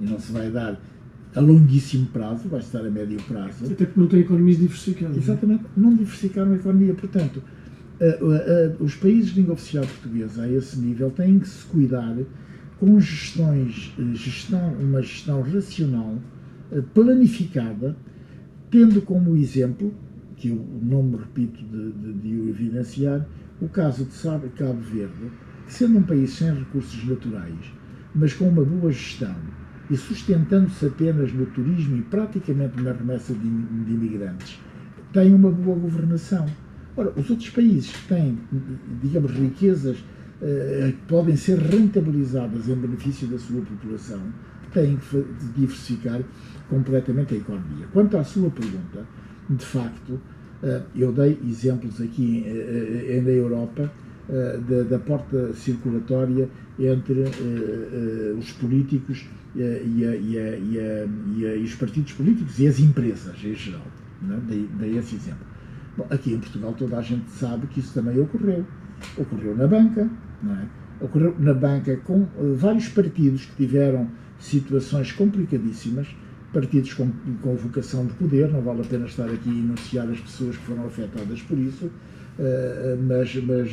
e 0.00 0.04
não 0.04 0.18
se 0.18 0.32
vai 0.32 0.50
dar 0.50 0.80
a 1.34 1.40
longuíssimo 1.40 2.06
prazo, 2.06 2.48
vai 2.48 2.60
estar 2.60 2.80
a 2.80 2.90
médio 2.90 3.20
prazo. 3.22 3.66
Até 3.66 3.84
porque 3.84 4.00
não 4.00 4.06
tem 4.06 4.20
economias 4.20 4.58
diversificadas. 4.58 5.16
Exatamente, 5.16 5.64
não 5.76 5.90
diversificaram 5.90 6.52
a 6.52 6.56
economia. 6.56 6.94
Portanto, 6.94 7.42
os 8.80 8.96
países 8.96 9.30
de 9.30 9.40
língua 9.40 9.54
oficial 9.54 9.84
portuguesa 9.86 10.42
a 10.42 10.50
esse 10.50 10.78
nível 10.78 11.10
têm 11.10 11.38
que 11.38 11.48
se 11.48 11.64
cuidar 11.66 12.16
com 12.78 12.98
gestões, 12.98 13.94
gestão, 14.14 14.74
uma 14.74 15.00
gestão 15.00 15.42
racional, 15.42 16.18
planificada, 16.92 17.96
tendo 18.70 19.00
como 19.02 19.36
exemplo, 19.36 19.94
que 20.36 20.48
eu 20.48 20.66
não 20.82 21.02
me 21.02 21.16
repito 21.16 21.62
de, 21.64 21.92
de, 21.92 22.12
de 22.14 22.40
o 22.40 22.48
evidenciar, 22.48 23.26
o 23.60 23.68
caso 23.68 24.04
de 24.04 24.48
Cabo 24.50 24.80
Verde, 24.80 25.30
que 25.66 25.72
sendo 25.72 25.98
um 25.98 26.02
país 26.02 26.30
sem 26.32 26.52
recursos 26.52 27.04
naturais, 27.08 27.72
mas 28.14 28.34
com 28.34 28.48
uma 28.48 28.64
boa 28.64 28.90
gestão, 28.90 29.34
e 29.90 29.96
sustentando-se 29.96 30.86
apenas 30.86 31.32
no 31.32 31.46
turismo 31.46 31.96
e 31.96 32.02
praticamente 32.02 32.80
na 32.82 32.92
remessa 32.92 33.32
de, 33.32 33.48
de 33.48 33.92
imigrantes, 33.92 34.58
tem 35.12 35.32
uma 35.32 35.50
boa 35.50 35.78
governação. 35.78 36.46
Ora, 36.96 37.12
os 37.16 37.28
outros 37.28 37.50
países 37.50 37.90
que 37.90 38.08
têm, 38.08 38.38
digamos, 39.02 39.32
riquezas 39.32 39.96
eh, 40.42 40.92
que 40.92 41.06
podem 41.06 41.36
ser 41.36 41.58
rentabilizadas 41.58 42.68
em 42.68 42.74
benefício 42.74 43.26
da 43.28 43.38
sua 43.38 43.62
população, 43.62 44.20
têm 44.72 44.96
que 44.96 45.24
diversificar 45.56 46.20
completamente 46.68 47.34
a 47.34 47.36
economia. 47.38 47.86
Quanto 47.92 48.18
à 48.18 48.24
sua 48.24 48.50
pergunta, 48.50 49.06
de 49.48 49.64
facto, 49.64 50.20
eh, 50.62 50.82
eu 50.94 51.12
dei 51.12 51.38
exemplos 51.48 52.00
aqui 52.00 52.44
eh, 52.46 53.22
na 53.24 53.30
Europa 53.30 53.90
da, 54.26 54.82
da 54.84 54.98
porta 54.98 55.52
circulatória 55.52 56.48
entre 56.78 57.24
os 58.38 58.52
políticos 58.52 59.26
e, 59.54 59.62
a, 59.62 59.66
e, 59.66 60.06
a, 60.06 60.16
e, 60.16 60.78
a, 60.78 61.56
e, 61.56 61.62
os 61.62 61.74
partidos 61.74 62.12
políticos 62.14 62.58
e 62.58 62.66
as 62.66 62.80
empresas 62.80 63.36
em 63.44 63.54
geral. 63.54 63.86
Não 64.22 64.36
é? 64.36 64.40
Dei, 64.40 64.68
dei 64.78 64.96
esse 64.96 65.16
exemplo. 65.16 65.53
Aqui 66.10 66.32
em 66.32 66.38
Portugal 66.38 66.74
toda 66.76 66.98
a 66.98 67.02
gente 67.02 67.30
sabe 67.30 67.66
que 67.68 67.80
isso 67.80 67.94
também 67.94 68.20
ocorreu. 68.20 68.64
Ocorreu 69.16 69.56
na 69.56 69.66
banca, 69.66 70.08
não 70.42 70.54
é? 70.54 70.66
ocorreu 71.00 71.34
na 71.38 71.54
banca 71.54 71.96
com 71.98 72.22
uh, 72.22 72.54
vários 72.54 72.88
partidos 72.88 73.44
que 73.46 73.56
tiveram 73.56 74.08
situações 74.38 75.12
complicadíssimas, 75.12 76.08
partidos 76.52 76.94
com, 76.94 77.10
com 77.42 77.56
vocação 77.56 78.06
de 78.06 78.12
poder, 78.14 78.50
não 78.50 78.62
vale 78.62 78.82
a 78.82 78.84
pena 78.84 79.06
estar 79.06 79.24
aqui 79.24 79.48
a 79.48 79.52
enunciar 79.52 80.08
as 80.08 80.20
pessoas 80.20 80.56
que 80.56 80.64
foram 80.64 80.86
afetadas 80.86 81.42
por 81.42 81.58
isso, 81.58 81.86
uh, 81.86 83.02
mas, 83.06 83.34
mas 83.36 83.70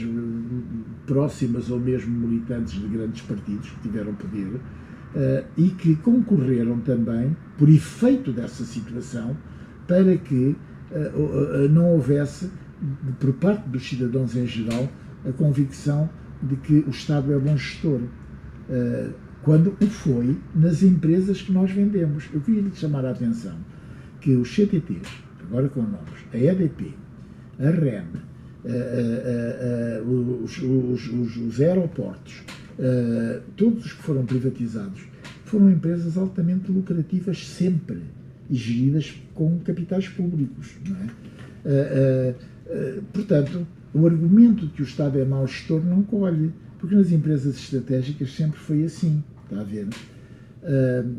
próximas 1.06 1.70
ou 1.70 1.80
mesmo 1.80 2.16
militantes 2.28 2.74
de 2.74 2.88
grandes 2.88 3.22
partidos 3.22 3.70
que 3.70 3.80
tiveram 3.82 4.14
poder, 4.14 4.60
e 5.58 5.68
que 5.72 5.98
concorreram 5.98 6.80
também, 6.80 7.36
por 7.58 7.68
efeito 7.68 8.32
dessa 8.32 8.64
situação, 8.64 9.36
para 9.86 10.16
que 10.16 10.56
não 11.70 11.92
houvesse, 11.92 12.50
por 13.20 13.34
parte 13.34 13.68
dos 13.70 13.88
cidadãos 13.88 14.36
em 14.36 14.46
geral, 14.46 14.90
a 15.28 15.32
convicção 15.32 16.10
de 16.42 16.56
que 16.56 16.84
o 16.88 16.90
Estado 16.90 17.32
é 17.34 17.40
bom 17.40 17.56
gestor. 17.56 18.02
Uh, 18.70 19.14
quando 19.44 19.76
o 19.82 19.88
foi 19.88 20.38
nas 20.54 20.84
empresas 20.84 21.42
que 21.42 21.52
nós 21.52 21.72
vendemos. 21.72 22.30
Eu 22.34 22.42
queria 22.42 22.62
lhe 22.62 22.76
chamar 22.76 23.06
a 23.06 23.12
atenção 23.12 23.56
que 24.20 24.36
os 24.36 24.54
CTTs, 24.54 25.10
agora 25.42 25.68
com 25.68 25.82
nomes, 25.82 26.26
a 26.32 26.38
EDP, 26.38 26.94
a 27.60 27.70
REN, 27.70 28.06
os, 30.06 30.58
os, 30.60 31.08
os, 31.08 31.38
os 31.38 31.60
aeroportos, 31.60 32.44
todos 33.56 33.86
os 33.86 33.94
que 33.94 34.04
foram 34.04 34.26
privatizados 34.26 35.02
foram 35.46 35.70
empresas 35.72 36.18
altamente 36.18 36.72
lucrativas 36.72 37.48
sempre 37.48 38.02
e 38.52 38.56
geridas 38.56 39.16
com 39.34 39.58
capitais 39.60 40.08
públicos. 40.08 40.76
É? 41.66 42.36
Uh, 42.36 43.00
uh, 43.00 43.04
portanto, 43.14 43.66
o 43.94 44.06
argumento 44.06 44.68
de 44.68 44.74
que 44.74 44.84
o 44.84 44.86
Estado 44.86 45.20
é 45.20 45.26
mau 45.26 45.48
gestor 45.48 45.84
não 45.84 46.04
colhe, 46.04 46.54
porque 46.78 46.96
nas 46.96 47.12
empresas 47.12 47.56
estratégicas 47.56 48.36
sempre 48.36 48.60
foi 48.60 48.84
assim, 48.84 49.24
está 49.44 49.62
a 49.62 49.64
ver? 49.64 49.88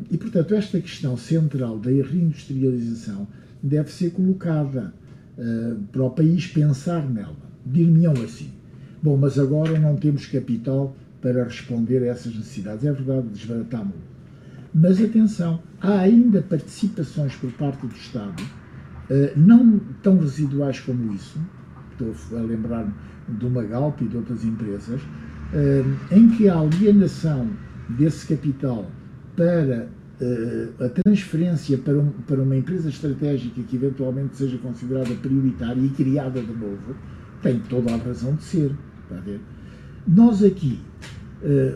e, 0.09 0.17
portanto, 0.17 0.55
esta 0.55 0.81
questão 0.81 1.17
central 1.17 1.77
da 1.77 1.91
reindustrialização 1.91 3.27
deve 3.61 3.91
ser 3.91 4.11
colocada 4.11 4.95
para 5.91 6.05
o 6.05 6.11
país 6.11 6.47
pensar 6.47 7.05
nela 7.11 7.53
dir-me-ão 7.65 8.13
assim. 8.25 8.51
Bom, 9.03 9.17
mas 9.17 9.39
agora 9.39 9.79
não 9.79 9.97
temos 9.97 10.27
capital 10.27 10.97
para 11.21 11.45
responder 11.45 12.03
a 12.03 12.07
essas 12.07 12.35
necessidades. 12.35 12.85
É 12.85 12.93
verdade, 12.93 13.29
desbaratámo-lo. 13.29 14.12
Mas 14.75 15.03
atenção, 15.03 15.63
há 15.81 15.99
ainda 15.99 16.41
participações 16.43 17.35
por 17.37 17.53
parte 17.53 17.87
do 17.87 17.95
Estado, 17.95 18.43
eh, 19.11 19.35
não 19.37 19.79
tão 20.03 20.19
residuais 20.19 20.81
como 20.81 21.13
isso, 21.13 21.39
estou 21.91 22.39
a 22.39 22.43
lembrar-me 22.43 22.93
do 23.29 23.51
Magalp 23.51 24.01
e 24.01 24.07
de 24.07 24.17
outras 24.17 24.45
empresas, 24.45 25.01
eh, 25.53 25.85
em 26.11 26.31
que 26.31 26.49
a 26.49 26.59
alienação 26.59 27.51
desse 27.91 28.27
capital 28.27 28.91
para 29.37 29.89
eh, 30.21 30.69
a 30.81 30.89
transferência 30.89 31.77
para, 31.77 32.01
para 32.27 32.43
uma 32.43 32.57
empresa 32.57 32.89
estratégica 32.89 33.61
que 33.63 33.77
eventualmente 33.77 34.37
seja 34.37 34.57
considerada 34.59 35.15
prioritária 35.17 35.81
e 35.81 35.89
criada 35.91 36.41
de 36.41 36.53
novo, 36.53 36.95
tem 37.43 37.59
toda 37.61 37.93
a 37.93 37.97
razão 37.97 38.35
de 38.37 38.45
ser. 38.45 38.71
Está 39.03 39.17
a 39.17 39.21
ver? 39.21 39.41
Nós 40.07 40.43
aqui, 40.43 40.81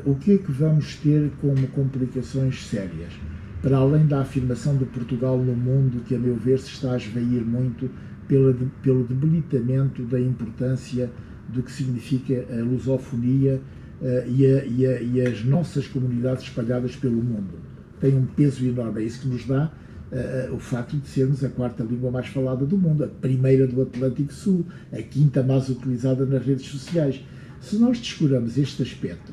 o 0.04 0.14
que 0.14 0.34
é 0.34 0.38
que 0.38 0.52
vamos 0.52 0.96
ter 0.96 1.30
como 1.40 1.66
complicações 1.68 2.66
sérias? 2.66 3.12
Para 3.60 3.78
além 3.78 4.06
da 4.06 4.20
afirmação 4.20 4.76
de 4.76 4.84
Portugal 4.84 5.38
no 5.38 5.56
mundo, 5.56 6.02
que 6.04 6.14
a 6.14 6.18
meu 6.18 6.36
ver 6.36 6.58
se 6.58 6.68
está 6.68 6.92
a 6.92 6.96
esvair 6.96 7.44
muito 7.44 7.90
pela, 8.28 8.54
pelo 8.82 9.04
debilitamento 9.04 10.02
da 10.04 10.20
importância 10.20 11.10
do 11.48 11.62
que 11.62 11.72
significa 11.72 12.46
a 12.50 12.62
lusofonia 12.62 13.60
uh, 14.00 14.30
e, 14.30 14.46
a, 14.46 14.64
e, 14.64 14.86
a, 14.86 15.00
e 15.00 15.20
as 15.20 15.44
nossas 15.44 15.86
comunidades 15.86 16.44
espalhadas 16.44 16.96
pelo 16.96 17.22
mundo 17.22 17.66
tem 18.00 18.14
um 18.14 18.26
peso 18.26 18.64
enorme. 18.64 19.02
É 19.02 19.04
isso 19.04 19.22
que 19.22 19.28
nos 19.28 19.46
dá 19.46 19.72
uh, 20.12 20.54
o 20.54 20.58
facto 20.58 20.96
de 20.96 21.06
sermos 21.08 21.42
a 21.44 21.48
quarta 21.48 21.82
língua 21.82 22.10
mais 22.10 22.26
falada 22.28 22.64
do 22.64 22.76
mundo, 22.76 23.04
a 23.04 23.08
primeira 23.08 23.66
do 23.66 23.82
Atlântico 23.82 24.32
Sul, 24.32 24.66
a 24.92 25.02
quinta 25.02 25.42
mais 25.42 25.68
utilizada 25.68 26.26
nas 26.26 26.44
redes 26.44 26.66
sociais. 26.66 27.24
Se 27.60 27.76
nós 27.76 27.98
descuramos 27.98 28.58
este 28.58 28.82
aspecto, 28.82 29.32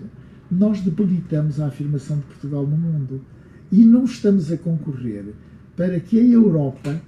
nós 0.52 0.82
debilitamos 0.82 1.60
a 1.60 1.68
afirmação 1.68 2.18
de 2.18 2.24
Portugal 2.24 2.66
no 2.66 2.78
mundo 2.78 3.22
e 3.72 3.84
não 3.86 4.06
estamos 4.06 4.52
a 4.52 4.58
concorrer 4.58 5.26
para 5.76 6.00
que 6.00 6.20
a 6.20 6.24
Europa 6.24 7.02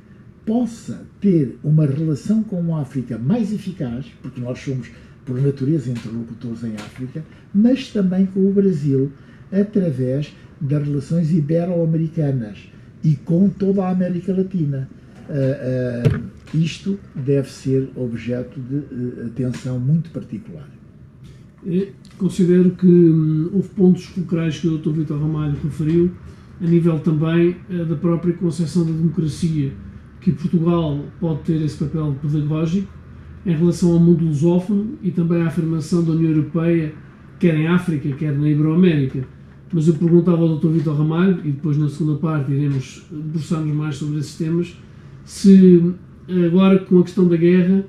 possa 0.46 1.02
ter 1.20 1.58
uma 1.64 1.86
relação 1.86 2.44
com 2.44 2.76
a 2.76 2.82
África 2.82 3.18
mais 3.18 3.52
eficaz, 3.52 4.06
porque 4.22 4.40
nós 4.40 4.60
somos, 4.60 4.90
por 5.26 5.42
natureza, 5.42 5.90
interlocutores 5.90 6.64
em 6.64 6.76
África, 6.76 7.24
mas 7.54 7.92
também 7.92 8.26
com 8.26 8.48
o 8.48 8.54
Brasil, 8.54 9.12
através 9.52 10.34
das 10.62 10.88
relações 10.88 11.32
ibero-americanas 11.32 12.70
e 13.04 13.16
com 13.16 13.50
toda 13.50 13.84
a 13.84 13.90
América 13.90 14.34
Latina. 14.34 14.90
Uh, 15.28 16.18
uh, 16.18 16.58
isto 16.58 17.00
deve 17.16 17.50
ser 17.50 17.90
objeto 17.96 18.60
de 18.60 18.76
uh, 18.76 19.26
atenção 19.28 19.80
muito 19.80 20.12
particular. 20.12 20.75
Considero 22.18 22.72
que 22.72 22.88
hum, 22.88 23.50
houve 23.54 23.70
pontos 23.70 24.06
fulcrais 24.06 24.60
que 24.60 24.68
o 24.68 24.78
Dr. 24.78 24.92
Vitor 24.92 25.20
Ramalho 25.20 25.56
referiu, 25.64 26.12
a 26.62 26.66
nível 26.66 27.00
também 27.00 27.58
da 27.90 27.96
própria 27.96 28.34
concepção 28.34 28.86
da 28.86 28.92
democracia, 28.92 29.74
que 30.22 30.32
Portugal 30.32 31.00
pode 31.20 31.42
ter 31.42 31.62
esse 31.62 31.78
papel 31.84 32.16
pedagógico 32.22 32.88
em 33.46 33.56
relação 33.56 33.92
ao 33.92 34.00
mundo 34.00 34.26
lusófono 34.26 34.98
e 35.04 35.12
também 35.12 35.42
à 35.42 35.48
afirmação 35.48 36.04
da 36.04 36.14
União 36.14 36.32
Europeia, 36.32 36.94
quer 37.40 37.56
em 37.56 37.68
África, 37.68 38.10
quer 38.14 38.38
na 38.38 38.50
Iberoamérica 38.50 39.28
mas 39.76 39.88
eu 39.88 39.96
perguntava 39.96 40.42
ao 40.42 40.58
Dr. 40.58 40.70
Vitor 40.70 40.98
Ramalho, 40.98 41.40
e 41.44 41.52
depois 41.52 41.78
na 41.78 41.90
segunda 41.90 42.18
parte 42.18 42.52
iremos 42.52 43.06
debruçar-nos 43.12 43.76
mais 43.76 43.98
sobre 43.98 44.20
esses 44.20 44.36
temas, 44.36 44.78
se 45.24 45.94
agora 46.46 46.80
com 46.80 47.00
a 47.00 47.04
questão 47.04 47.28
da 47.28 47.36
guerra, 47.36 47.86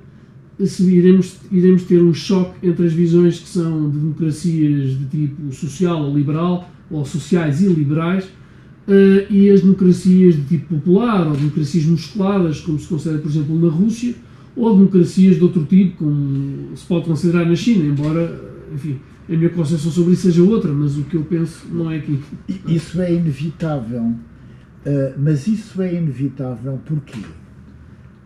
iremos, 0.59 1.37
iremos 1.51 1.83
ter 1.83 2.03
um 2.03 2.15
choque 2.15 2.67
entre 2.67 2.87
as 2.87 2.93
visões 2.93 3.39
que 3.39 3.49
são 3.49 3.91
de 3.91 3.99
democracias 3.99 4.99
de 4.99 5.05
tipo 5.07 5.53
social 5.53 6.03
ou 6.03 6.17
liberal, 6.17 6.71
ou 6.91 7.05
sociais 7.05 7.61
e 7.61 7.69
liberais, 7.69 8.25
uh, 8.25 9.33
e 9.33 9.51
as 9.51 9.61
democracias 9.61 10.37
de 10.37 10.45
tipo 10.45 10.77
popular, 10.77 11.27
ou 11.27 11.37
democracias 11.37 11.85
musculadas, 11.85 12.61
como 12.61 12.79
se 12.79 12.87
considera, 12.87 13.19
por 13.19 13.31
exemplo, 13.31 13.59
na 13.61 13.69
Rússia, 13.71 14.15
ou 14.55 14.75
democracias 14.75 15.37
de 15.37 15.43
outro 15.43 15.65
tipo, 15.65 16.05
como 16.05 16.75
se 16.75 16.87
pode 16.87 17.05
considerar 17.05 17.45
na 17.45 17.55
China, 17.55 17.85
embora, 17.85 18.41
enfim, 18.75 18.99
a 19.29 19.33
minha 19.33 19.51
concepção 19.51 19.91
sobre 19.91 20.15
isso 20.15 20.23
seja 20.23 20.43
outra, 20.43 20.73
mas 20.73 20.97
o 20.97 21.03
que 21.03 21.17
eu 21.17 21.25
penso 21.25 21.67
não 21.71 21.91
é 21.91 21.97
aqui. 21.97 22.19
Isso 22.67 23.01
é 23.01 23.13
inevitável. 23.13 24.03
Uh, 24.03 25.15
mas 25.19 25.49
isso 25.49 25.83
é 25.83 25.95
inevitável 25.95 26.81
porquê? 26.87 27.19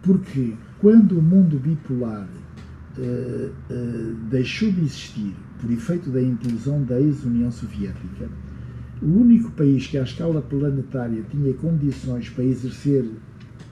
Porque 0.02 0.52
quando 0.80 1.18
o 1.18 1.22
mundo 1.22 1.58
bipolar 1.58 2.28
uh, 2.96 3.02
uh, 3.02 4.14
deixou 4.30 4.70
de 4.72 4.80
existir 4.80 5.34
por 5.60 5.70
efeito 5.70 6.10
da 6.10 6.22
implosão 6.22 6.82
da 6.84 7.00
ex-União 7.00 7.50
Soviética, 7.50 8.28
o 9.02 9.06
único 9.06 9.50
país 9.52 9.86
que 9.86 9.98
à 9.98 10.02
escala 10.02 10.40
planetária 10.40 11.22
tinha 11.30 11.52
condições 11.54 12.28
para 12.30 12.44
exercer 12.44 13.04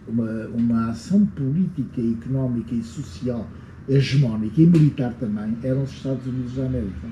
uma, 0.06 0.48
uma 0.48 0.90
ação 0.90 1.24
política, 1.26 2.00
económica 2.00 2.74
e 2.74 2.82
social 2.82 3.48
hegemónica 3.88 4.60
e 4.60 4.66
militar 4.66 5.14
também 5.14 5.56
eram 5.62 5.82
os 5.82 5.90
Estados 5.90 6.26
Unidos 6.26 6.54
da 6.54 6.66
América. 6.66 7.06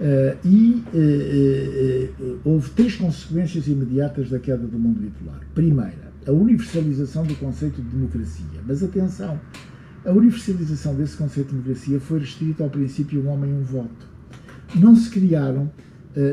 Uh, 0.00 0.48
e 0.48 0.82
uh, 0.94 2.24
uh, 2.24 2.40
houve 2.44 2.70
três 2.70 2.96
consequências 2.96 3.66
imediatas 3.66 4.30
da 4.30 4.38
queda 4.38 4.66
do 4.66 4.78
mundo 4.78 5.00
bipolar. 5.00 5.40
Primeira, 5.54 6.09
a 6.26 6.32
universalização 6.32 7.24
do 7.24 7.34
conceito 7.36 7.80
de 7.80 7.88
democracia. 7.88 8.60
Mas 8.66 8.82
atenção, 8.82 9.40
a 10.04 10.10
universalização 10.10 10.94
desse 10.94 11.16
conceito 11.16 11.48
de 11.48 11.56
democracia 11.56 12.00
foi 12.00 12.20
restrita 12.20 12.64
ao 12.64 12.70
princípio 12.70 13.22
um 13.22 13.28
homem 13.28 13.52
um 13.52 13.62
voto. 13.62 14.08
Não 14.76 14.94
se 14.94 15.10
criaram, 15.10 15.70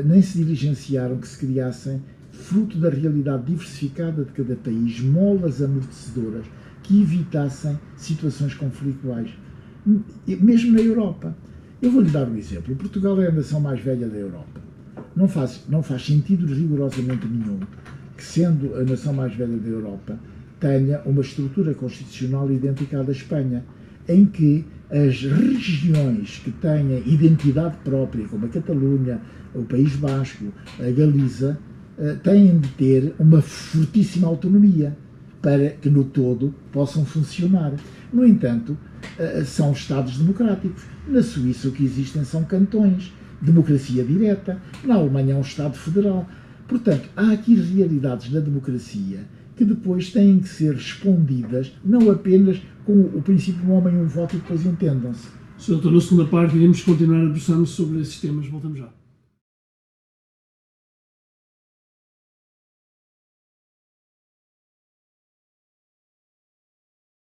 nem 0.04 0.22
se 0.22 0.38
diligenciaram 0.38 1.18
que 1.18 1.28
se 1.28 1.38
criassem, 1.38 2.02
fruto 2.30 2.78
da 2.78 2.88
realidade 2.88 3.46
diversificada 3.46 4.24
de 4.24 4.32
cada 4.32 4.54
país, 4.56 5.00
molas 5.00 5.60
amortecedoras 5.60 6.46
que 6.82 7.02
evitassem 7.02 7.78
situações 7.96 8.54
conflituais 8.54 9.30
mesmo 10.26 10.72
na 10.72 10.80
Europa. 10.80 11.36
Eu 11.80 11.90
vou-lhe 11.90 12.10
dar 12.10 12.28
um 12.28 12.36
exemplo. 12.36 12.74
Portugal 12.76 13.20
é 13.22 13.28
a 13.28 13.32
nação 13.32 13.60
mais 13.60 13.80
velha 13.80 14.08
da 14.08 14.16
Europa. 14.16 14.60
Não 15.16 15.28
faz, 15.28 15.64
não 15.68 15.82
faz 15.82 16.04
sentido 16.04 16.46
rigorosamente 16.46 17.26
nenhum 17.26 17.60
que, 18.18 18.24
sendo 18.24 18.74
a 18.74 18.82
nação 18.82 19.14
mais 19.14 19.32
velha 19.34 19.56
da 19.56 19.68
Europa, 19.68 20.18
tenha 20.58 21.00
uma 21.06 21.22
estrutura 21.22 21.72
constitucional 21.72 22.50
idêntica 22.50 22.98
à 22.98 23.02
da 23.04 23.12
Espanha, 23.12 23.64
em 24.08 24.26
que 24.26 24.64
as 24.90 25.22
regiões 25.22 26.40
que 26.42 26.50
têm 26.50 26.98
identidade 27.06 27.76
própria, 27.84 28.26
como 28.26 28.46
a 28.46 28.48
Catalunha, 28.48 29.20
o 29.54 29.62
País 29.62 29.94
Basco, 29.94 30.46
a 30.80 30.90
Galiza, 30.90 31.58
eh, 31.96 32.16
têm 32.22 32.58
de 32.58 32.68
ter 32.70 33.14
uma 33.18 33.40
fortíssima 33.40 34.26
autonomia 34.26 34.96
para 35.40 35.70
que 35.70 35.88
no 35.88 36.04
todo 36.04 36.52
possam 36.72 37.04
funcionar. 37.04 37.72
No 38.12 38.26
entanto, 38.26 38.76
eh, 39.18 39.44
são 39.44 39.72
Estados 39.72 40.18
democráticos. 40.18 40.82
Na 41.06 41.22
Suíça 41.22 41.68
o 41.68 41.72
que 41.72 41.84
existem 41.84 42.24
são 42.24 42.42
cantões, 42.42 43.12
democracia 43.40 44.02
direta. 44.02 44.58
Na 44.82 44.96
Alemanha 44.96 45.34
é 45.34 45.36
um 45.36 45.42
Estado 45.42 45.76
federal. 45.76 46.26
Portanto, 46.68 47.08
há 47.16 47.32
aqui 47.32 47.54
realidades 47.54 48.30
da 48.30 48.40
democracia 48.40 49.20
que 49.56 49.64
depois 49.64 50.12
têm 50.12 50.38
que 50.38 50.48
ser 50.48 50.74
respondidas, 50.74 51.72
não 51.84 52.10
apenas 52.10 52.60
com 52.84 52.92
o 52.92 53.22
princípio 53.22 53.64
do 53.64 53.72
homem 53.72 53.96
um 53.96 54.06
voto 54.06 54.36
e 54.36 54.38
depois 54.38 54.64
entendam-se. 54.64 55.26
Sr. 55.58 55.72
Doutor, 55.72 55.92
na 55.92 56.00
segunda 56.00 56.24
parte 56.26 56.56
iremos 56.56 56.82
continuar 56.82 57.22
a 57.22 57.24
debruçar-nos 57.24 57.70
sobre 57.70 58.00
esses 58.00 58.20
temas. 58.20 58.46
Voltamos 58.46 58.78
já. 58.78 58.97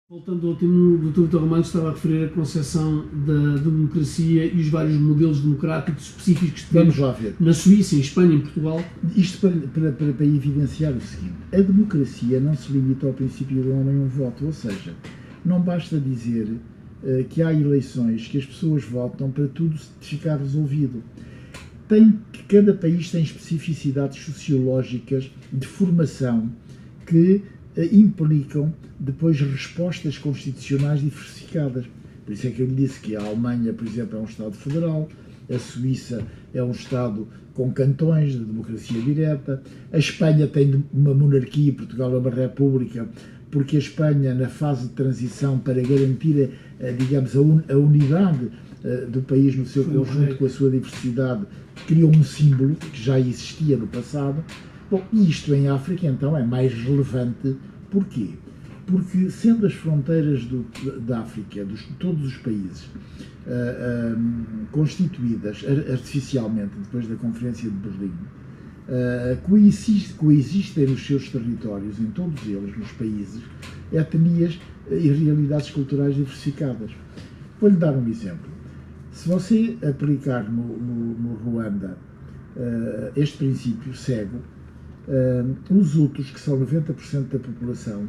Voltando 0.10 0.48
ao 0.48 0.56
tema, 0.56 0.74
o 0.74 0.98
Dr. 0.98 1.22
Vitor 1.22 1.42
Romano 1.42 1.62
estava 1.62 1.90
a 1.90 1.92
referir 1.92 2.26
a 2.26 2.30
concepção 2.30 3.06
da 3.28 3.58
democracia 3.62 4.44
e 4.44 4.60
os 4.60 4.68
vários 4.68 4.98
modelos 5.00 5.40
democráticos 5.40 6.06
específicos 6.06 6.64
que 6.64 6.72
temos 6.72 6.96
na 7.40 7.54
Suíça, 7.54 7.94
em 7.94 8.00
Espanha, 8.00 8.34
em 8.34 8.40
Portugal. 8.40 8.84
Isto 9.16 9.42
para, 9.42 9.68
para, 9.68 9.92
para, 9.92 10.14
para, 10.14 10.26
evidenciar 10.26 10.94
o 10.94 11.00
seguinte: 11.00 11.36
a 11.54 11.58
democracia 11.58 12.40
não 12.40 12.56
se 12.56 12.72
limita 12.72 13.06
ao 13.06 13.14
princípio 13.14 13.62
do 13.62 13.72
homem 13.72 13.98
um 13.98 14.08
voto, 14.08 14.48
ou 14.48 14.52
seja, 14.52 14.96
não 15.46 15.62
basta 15.62 16.00
dizer 16.00 16.48
uh, 16.48 17.24
que 17.30 17.44
há 17.44 17.54
eleições 17.54 18.28
que 18.28 18.40
as 18.40 18.46
pessoas 18.48 18.84
votam 18.84 19.30
para 19.30 19.48
tudo 19.48 19.78
ficar 20.02 20.38
resolvido. 20.38 21.04
Tem 21.88 22.20
cada 22.48 22.74
país 22.74 23.12
tem 23.12 23.22
especificidades 23.22 24.26
sociológicas 24.26 25.30
de 25.54 25.68
formação 25.68 26.50
que 27.06 27.44
implicam 27.86 28.74
depois 29.00 29.40
respostas 29.40 30.18
constitucionais 30.18 31.02
diversificadas. 31.02 31.86
Por 32.26 32.34
isso 32.34 32.48
é 32.48 32.52
que 32.52 32.62
eu 32.62 32.68
lhe 32.68 32.76
disse 32.76 33.00
que 33.00 33.16
a 33.16 33.22
Alemanha, 33.22 33.74
por 33.74 33.88
exemplo, 33.88 34.18
é 34.18 34.22
um 34.22 34.26
Estado 34.26 34.54
federal, 34.54 35.08
a 35.50 35.58
Suíça 35.58 36.24
é 36.54 36.64
um 36.64 36.72
Estado 36.72 37.28
com 37.54 37.72
cantões 37.72 38.34
de 38.34 38.40
democracia 38.40 39.02
direta, 39.02 39.62
a 39.92 39.98
Espanha 39.98 40.48
tem 40.48 40.84
uma 40.94 41.14
monarquia, 41.14 41.74
Portugal 41.74 42.14
é 42.14 42.18
uma 42.18 42.30
república, 42.30 43.10
porque 43.52 43.76
a 43.76 43.80
Espanha, 43.80 44.34
na 44.34 44.48
fase 44.48 44.88
de 44.88 44.94
transição, 44.94 45.58
para 45.58 45.82
garantir, 45.82 46.52
a, 46.80 46.92
digamos, 46.92 47.36
a, 47.36 47.42
un, 47.42 47.62
a 47.68 47.76
unidade 47.76 48.50
a, 48.84 49.06
do 49.10 49.22
país 49.22 49.56
no 49.56 49.66
seu 49.66 49.84
conjunto, 49.84 50.36
com 50.36 50.46
a 50.46 50.50
sua 50.50 50.70
diversidade, 50.70 51.46
criou 51.88 52.12
um 52.12 52.24
símbolo 52.24 52.76
que 52.76 53.02
já 53.02 53.20
existia 53.20 53.76
no 53.76 53.88
passado. 53.88 54.44
Bom, 54.90 55.04
isto 55.14 55.54
em 55.54 55.68
África, 55.68 56.08
então, 56.08 56.36
é 56.36 56.44
mais 56.44 56.74
relevante. 56.74 57.56
Porquê? 57.92 58.32
Porque, 58.88 59.30
sendo 59.30 59.68
as 59.68 59.74
fronteiras 59.74 60.46
do, 60.46 60.66
da 61.02 61.20
África, 61.20 61.64
de 61.64 61.78
todos 62.00 62.26
os 62.26 62.38
países, 62.38 62.86
uh, 62.86 64.18
uh, 64.18 64.68
constituídas 64.72 65.64
artificialmente 65.92 66.72
depois 66.80 67.08
da 67.08 67.16
Conferência 67.18 67.70
de 67.70 67.76
Berlim, 67.76 68.08
uh, 68.08 69.40
coexistem, 69.44 70.16
coexistem 70.18 70.88
nos 70.88 71.06
seus 71.06 71.30
territórios, 71.30 72.00
em 72.00 72.08
todos 72.08 72.44
eles, 72.48 72.76
nos 72.76 72.92
países, 72.94 73.44
etnias 73.94 74.60
e 74.90 75.08
realidades 75.12 75.70
culturais 75.70 76.16
diversificadas. 76.16 76.90
Vou-lhe 77.62 77.76
dar 77.76 77.96
um 77.96 78.08
exemplo. 78.08 78.50
Se 79.12 79.30
você 79.30 79.78
aplicar 79.88 80.50
no, 80.50 80.64
no, 80.64 81.20
no 81.20 81.34
Ruanda 81.36 81.96
este 83.16 83.38
princípio 83.38 83.94
cego, 83.96 84.40
os 85.70 85.96
Hutus, 85.96 86.30
que 86.30 86.40
são 86.40 86.60
90% 86.60 87.30
da 87.30 87.40
população, 87.40 88.08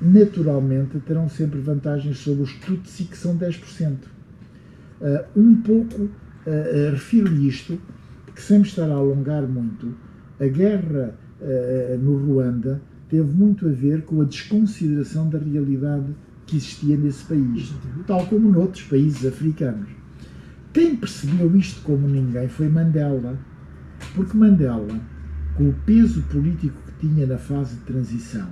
naturalmente 0.00 0.98
terão 1.00 1.28
sempre 1.28 1.60
vantagens 1.60 2.18
sobre 2.18 2.44
os 2.44 2.54
Tutsi, 2.54 3.04
que 3.04 3.16
são 3.16 3.36
10%. 3.36 3.96
Uh, 5.00 5.40
um 5.40 5.56
pouco, 5.62 6.02
uh, 6.02 6.08
uh, 6.08 6.90
refiro 6.92 7.32
isto, 7.42 7.78
porque 8.24 8.40
sem 8.40 8.58
me 8.58 8.64
estar 8.64 8.88
a 8.88 8.94
alongar 8.94 9.42
muito, 9.42 9.94
a 10.38 10.46
guerra 10.46 11.14
no 12.02 12.18
Ruanda 12.18 12.82
teve 13.08 13.32
muito 13.32 13.66
a 13.66 13.70
ver 13.70 14.02
com 14.02 14.20
a 14.20 14.24
desconsideração 14.24 15.26
da 15.30 15.38
realidade 15.38 16.14
que 16.46 16.58
existia 16.58 16.98
nesse 16.98 17.24
país, 17.24 17.72
tal 18.06 18.26
como 18.26 18.52
noutros 18.52 18.84
países 18.84 19.24
africanos. 19.24 19.88
Quem 20.72 20.96
percebeu 20.96 21.56
isto 21.56 21.80
como 21.82 22.06
ninguém 22.06 22.46
foi 22.46 22.68
Mandela, 22.68 23.38
porque 24.14 24.36
Mandela, 24.36 25.00
com 25.56 25.68
o 25.68 25.72
peso 25.84 26.22
político 26.22 26.76
que 26.86 27.06
tinha 27.06 27.26
na 27.26 27.38
fase 27.38 27.76
de 27.76 27.82
transição, 27.82 28.48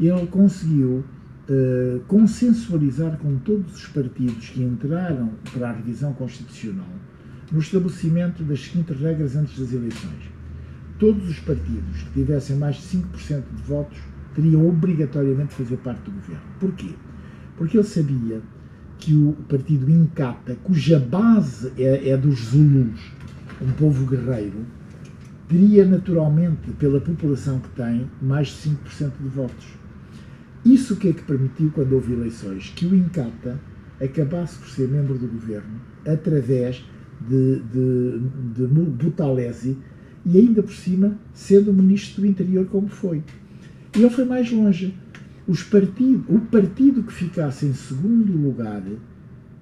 ele 0.00 0.26
conseguiu 0.26 1.04
uh, 1.48 2.00
consensualizar 2.06 3.18
com 3.18 3.36
todos 3.38 3.74
os 3.76 3.86
partidos 3.88 4.48
que 4.50 4.62
entraram 4.62 5.30
para 5.52 5.70
a 5.70 5.72
revisão 5.72 6.12
constitucional 6.12 6.88
no 7.50 7.60
estabelecimento 7.60 8.42
das 8.42 8.64
seguintes 8.64 8.98
regras 8.98 9.36
antes 9.36 9.58
das 9.58 9.72
eleições. 9.72 10.30
Todos 10.98 11.28
os 11.28 11.38
partidos 11.40 12.02
que 12.04 12.20
tivessem 12.20 12.56
mais 12.56 12.76
de 12.76 12.98
5% 12.98 13.42
de 13.54 13.62
votos 13.62 13.98
teriam 14.34 14.66
obrigatoriamente 14.66 15.50
de 15.50 15.56
fazer 15.56 15.76
parte 15.78 16.02
do 16.04 16.12
governo. 16.12 16.42
Porquê? 16.58 16.90
Porque 17.56 17.76
ele 17.76 17.86
sabia 17.86 18.40
que 18.98 19.14
o 19.14 19.32
partido 19.48 19.90
Inkatha, 19.90 20.56
cuja 20.62 20.98
base 20.98 21.72
é, 21.76 22.10
é 22.10 22.16
dos 22.16 22.38
Zulus, 22.38 23.00
um 23.60 23.70
povo 23.72 24.06
guerreiro, 24.06 24.64
teria 25.52 25.84
naturalmente, 25.84 26.70
pela 26.78 26.98
população 26.98 27.60
que 27.60 27.68
tem, 27.70 28.10
mais 28.22 28.48
de 28.48 28.70
5% 28.70 29.12
de 29.20 29.28
votos. 29.28 29.66
Isso 30.64 30.96
que 30.96 31.08
é 31.08 31.12
que 31.12 31.22
permitiu, 31.22 31.70
quando 31.74 31.92
houve 31.92 32.14
eleições, 32.14 32.72
que 32.74 32.86
o 32.86 32.94
Inkatha 32.94 33.60
acabasse 34.00 34.58
por 34.58 34.68
ser 34.68 34.88
membro 34.88 35.18
do 35.18 35.26
governo 35.26 35.78
através 36.06 36.82
de, 37.28 37.60
de, 37.70 38.18
de 38.54 38.66
Butalesi 38.66 39.76
e 40.24 40.38
ainda 40.38 40.62
por 40.62 40.72
cima 40.72 41.18
sendo 41.34 41.72
ministro 41.72 42.22
do 42.22 42.26
interior 42.26 42.66
como 42.66 42.88
foi. 42.88 43.22
E 43.94 44.00
ele 44.00 44.08
foi 44.08 44.24
mais 44.24 44.50
longe. 44.50 44.96
Os 45.46 45.62
partido, 45.62 46.24
o 46.28 46.40
partido 46.40 47.02
que 47.02 47.12
ficasse 47.12 47.66
em 47.66 47.74
segundo 47.74 48.32
lugar 48.32 48.82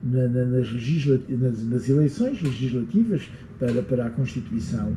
na, 0.02 0.28
na, 0.28 0.44
nas, 0.44 0.72
nas, 0.72 1.64
nas, 1.64 1.88
eleições 1.88 2.40
legislativas 2.40 3.28
para, 3.58 3.82
para 3.82 4.06
a 4.06 4.10
Constituição 4.10 4.94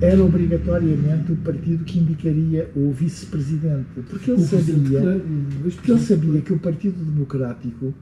era 0.00 0.22
obrigatoriamente 0.22 1.32
o 1.32 1.36
partido 1.36 1.84
que 1.84 1.98
indicaria 1.98 2.70
o 2.74 2.90
vice-presidente, 2.90 3.86
porque 4.08 4.30
ele 4.30 4.42
sabia, 4.42 5.00
porque 5.62 5.90
ele 5.90 6.00
sabia 6.00 6.40
que 6.40 6.52
o 6.52 6.58
Partido 6.58 7.04
Democrático, 7.04 7.94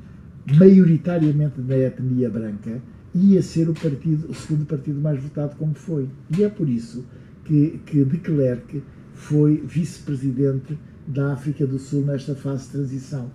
maioritariamente 0.59 1.61
da 1.61 1.77
etnia 1.77 2.31
branca, 2.31 2.81
ia 3.15 3.43
ser 3.43 3.69
o 3.69 3.75
partido, 3.75 4.31
o 4.31 4.35
segundo 4.35 4.65
partido 4.65 5.01
mais 5.01 5.23
votado 5.23 5.55
como 5.57 5.75
foi. 5.75 6.09
E 6.37 6.43
é 6.43 6.49
por 6.49 6.69
isso 6.69 7.05
que, 7.45 7.81
que 7.85 8.05
de 8.05 8.17
Klerk 8.19 8.83
foi 9.15 9.63
vice-presidente 9.67 10.79
da 11.07 11.33
África 11.33 11.67
do 11.67 11.79
Sul 11.79 12.05
nesta 12.07 12.35
fase 12.35 12.65
de 12.65 12.71
transição. 12.71 13.31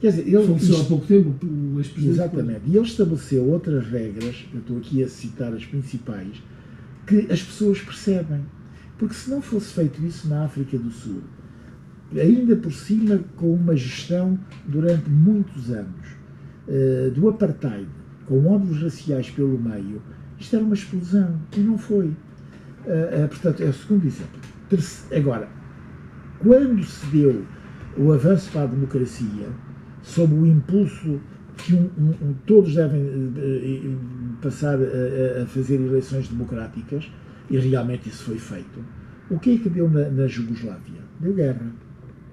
Quer 0.00 0.10
dizer, 0.10 0.28
ele 0.28 0.46
faleceu 0.46 0.80
há 0.80 0.84
pouco 0.84 1.06
tempo 1.06 1.34
o 1.44 1.78
ex-presidente. 1.78 2.20
Exatamente. 2.20 2.60
E 2.66 2.76
ele 2.76 2.86
estabeleceu 2.86 3.44
outras 3.48 3.86
regras, 3.88 4.46
eu 4.52 4.60
estou 4.60 4.76
aqui 4.76 5.02
a 5.02 5.08
citar 5.08 5.52
as 5.52 5.64
principais, 5.64 6.42
que 7.06 7.26
as 7.30 7.42
pessoas 7.42 7.80
percebem. 7.80 8.44
Porque 8.98 9.14
se 9.14 9.30
não 9.30 9.42
fosse 9.42 9.74
feito 9.74 10.04
isso 10.04 10.28
na 10.28 10.44
África 10.44 10.78
do 10.78 10.90
Sul, 10.90 11.22
ainda 12.14 12.56
por 12.56 12.72
cima 12.72 13.20
com 13.36 13.52
uma 13.52 13.76
gestão 13.76 14.38
durante 14.66 15.10
muitos 15.10 15.70
anos 15.70 16.06
uh, 16.66 17.10
do 17.10 17.28
apartheid, 17.28 17.86
com 18.26 18.46
ódios 18.46 18.82
raciais 18.82 19.30
pelo 19.30 19.58
meio, 19.58 20.00
isto 20.38 20.56
era 20.56 20.64
uma 20.64 20.74
explosão 20.74 21.38
e 21.56 21.60
não 21.60 21.76
foi. 21.76 22.06
Uh, 22.06 23.24
uh, 23.24 23.28
portanto, 23.28 23.62
é 23.62 23.66
o 23.66 23.72
segundo 23.72 24.06
exemplo. 24.06 24.40
Agora, 25.14 25.48
quando 26.38 26.82
se 26.84 27.06
deu 27.06 27.44
o 27.98 28.12
avanço 28.12 28.50
para 28.50 28.62
a 28.62 28.66
democracia, 28.66 29.48
sob 30.02 30.34
o 30.34 30.46
impulso 30.46 31.20
que 31.56 31.74
um, 31.74 31.88
um, 31.98 32.34
todos 32.46 32.74
devem 32.74 33.02
uh, 33.02 33.98
passar 34.42 34.78
a, 34.78 35.42
a, 35.42 35.46
fazer 35.46 35.76
eleições 35.76 36.28
democráticas, 36.28 37.10
e 37.50 37.58
realmente 37.58 38.08
isso 38.08 38.24
foi 38.24 38.38
feito, 38.38 38.84
o 39.30 39.38
que 39.38 39.54
é 39.54 39.58
que 39.58 39.68
deu 39.68 39.88
na, 39.90 40.08
na 40.08 40.26
Jugoslávia? 40.26 41.00
Deu 41.20 41.34
guerra, 41.34 41.66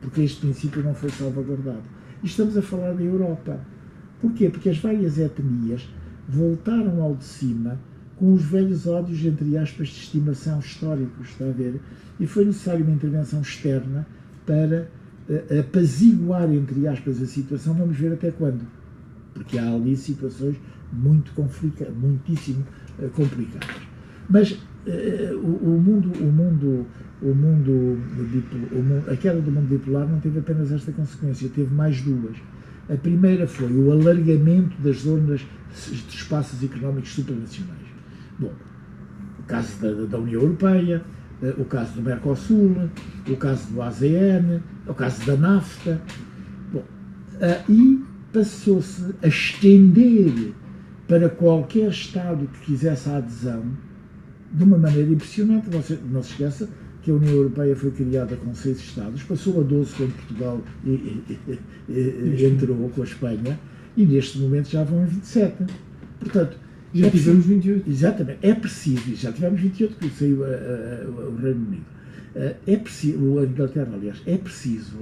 porque 0.02 0.22
este 0.22 0.42
princípio 0.42 0.84
não 0.84 0.94
foi 0.94 1.10
salvaguardado. 1.10 1.84
E 2.22 2.26
estamos 2.26 2.58
a 2.58 2.62
falar 2.62 2.94
da 2.94 3.04
Europa. 3.04 3.60
Porquê? 4.22 4.50
Porque 4.50 4.70
as 4.70 4.78
várias 4.78 5.18
etnias 5.18 5.88
voltaram 6.28 7.02
ao 7.02 7.16
de 7.16 7.24
cima 7.24 7.80
com 8.16 8.34
os 8.34 8.44
velhos 8.44 8.86
ódios, 8.88 9.26
entre 9.26 9.58
aspas, 9.58 9.88
de 9.90 9.96
estimação 9.96 10.60
históricos, 10.60 11.30
está 11.30 11.46
a 11.46 11.52
ver? 11.52 11.80
E 12.20 12.28
foi 12.28 12.46
necessária 12.46 12.84
uma 12.84 12.94
intervenção 12.94 13.42
externa 13.42 14.06
para 14.46 14.88
apaziguar, 15.60 16.52
entre 16.54 16.88
aspas, 16.88 17.22
a 17.22 17.26
situação. 17.26 17.74
Vamos 17.74 17.98
ver 17.98 18.14
até 18.14 18.32
quando 18.32 18.66
porque 19.34 19.58
há 19.58 19.74
ali 19.74 19.96
situações 19.96 20.56
muito 20.92 21.32
complicadas, 21.34 21.94
muitíssimo 21.96 22.66
uh, 23.00 23.10
complicadas. 23.10 23.82
Mas 24.30 24.52
uh, 24.52 25.38
o, 25.38 25.76
o, 25.76 25.82
mundo, 25.82 26.12
o 26.20 26.32
mundo, 26.32 26.86
o 27.22 27.34
mundo, 27.34 27.72
o 28.72 28.84
mundo, 28.84 29.12
a 29.12 29.16
queda 29.16 29.42
do 29.42 29.52
mundo 29.52 29.68
bipolar 29.68 30.08
não 30.08 30.20
teve 30.20 30.40
apenas 30.40 30.72
esta 30.72 30.92
consequência, 30.92 31.50
teve 31.50 31.74
mais 31.74 32.02
duas. 32.02 32.38
A 32.90 32.96
primeira 32.96 33.48
foi 33.48 33.72
o 33.72 33.92
alargamento 33.92 34.80
das 34.82 34.98
zonas 34.98 35.42
de 35.42 36.16
espaços 36.16 36.64
económicos 36.64 37.14
supranacionais. 37.14 37.82
Bom, 38.38 38.52
o 39.40 39.44
caso 39.44 39.80
da, 39.82 40.06
da 40.06 40.18
União 40.20 40.42
Europeia, 40.42 41.04
uh, 41.42 41.62
o 41.62 41.66
caso 41.66 41.94
do 41.94 42.02
Mercosul, 42.02 42.90
o 43.28 43.36
caso 43.38 43.72
do 43.74 43.82
ASEAN, 43.82 44.62
o 44.86 44.94
caso 44.94 45.26
da 45.26 45.36
NAFTA. 45.36 46.02
Bom, 46.72 46.84
e 47.68 48.04
passou-se 48.34 49.14
a 49.22 49.28
estender 49.28 50.54
para 51.08 51.30
qualquer 51.30 51.90
Estado 51.90 52.48
que 52.48 52.66
quisesse 52.66 53.08
a 53.08 53.18
adesão 53.18 53.64
de 54.52 54.64
uma 54.64 54.78
maneira 54.78 55.12
impressionante. 55.12 55.70
Não 55.70 55.84
se, 55.84 56.00
não 56.12 56.24
se 56.24 56.32
esqueça 56.32 56.68
que 57.04 57.12
a 57.12 57.14
União 57.14 57.34
Europeia 57.34 57.76
foi 57.76 57.92
criada 57.92 58.36
com 58.36 58.54
seis 58.56 58.80
Estados, 58.80 59.22
passou 59.24 59.60
a 59.60 59.64
12 59.64 59.94
quando 59.96 60.14
Portugal 60.16 60.62
e, 60.86 60.90
e, 60.90 61.60
e, 61.90 62.46
entrou 62.46 62.90
com 62.90 63.02
a 63.02 63.04
Espanha 63.04 63.60
e 63.96 64.06
neste 64.06 64.40
momento 64.40 64.70
já 64.70 64.84
vão 64.84 65.04
em 65.04 65.08
27. 65.08 65.66
Portanto, 66.20 66.58
já 66.94 67.08
é 67.08 67.10
tivemos 67.10 67.46
28. 67.46 67.90
Exatamente. 67.90 68.40
É 68.42 68.56
preciso, 68.56 69.16
já 69.16 69.32
tivemos 69.32 69.60
28 69.60 69.96
que 69.98 70.10
saiu 70.10 70.44
a, 70.46 70.48
a, 70.48 70.52
a, 70.52 71.30
o 71.30 71.36
Reino 71.36 71.68
Unido. 71.68 71.86
É 72.66 72.78
preciso, 72.78 73.40
a 73.40 73.44
Inglaterra, 73.44 73.90
aliás, 73.94 74.22
é 74.26 74.38
preciso 74.38 74.98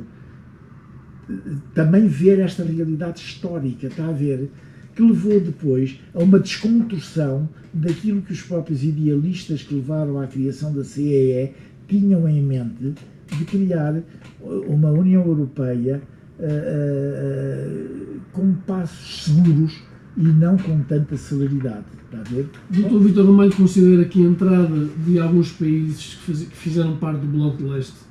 também 1.73 2.07
ver 2.07 2.39
esta 2.39 2.63
realidade 2.63 3.19
histórica, 3.21 3.88
está 3.88 4.07
a 4.07 4.12
ver, 4.12 4.49
que 4.95 5.01
levou 5.01 5.39
depois 5.39 5.99
a 6.13 6.19
uma 6.19 6.39
desconstrução 6.39 7.47
daquilo 7.73 8.21
que 8.21 8.34
os 8.34 8.41
próprios 8.41 8.84
idealistas 8.84 9.63
que 9.63 9.73
levaram 9.73 10.19
à 10.19 10.27
criação 10.27 10.73
da 10.73 10.84
CEE 10.84 11.51
tinham 11.88 12.27
em 12.27 12.41
mente 12.41 12.93
de 13.38 13.45
criar 13.45 14.01
uma 14.41 14.91
União 14.91 15.25
Europeia 15.25 16.01
uh, 16.39 16.43
uh, 16.43 18.19
com 18.34 18.53
passos 18.67 19.25
seguros 19.25 19.81
e 20.17 20.23
não 20.23 20.57
com 20.57 20.81
tanta 20.84 21.15
celeridade. 21.15 21.86
Está 22.05 22.19
a 22.19 22.23
ver? 22.23 22.49
Doutor 22.69 22.99
Vitor 22.99 23.25
Ramalho 23.25 23.55
considera 23.55 24.03
que 24.03 24.21
a 24.21 24.29
entrada 24.29 24.88
de 25.05 25.17
alguns 25.19 25.53
países 25.53 26.19
que, 26.25 26.34
que 26.34 26.57
fizeram 26.57 26.97
parte 26.97 27.21
do 27.21 27.27
Bloco 27.27 27.57
de 27.57 27.63
Leste 27.63 28.11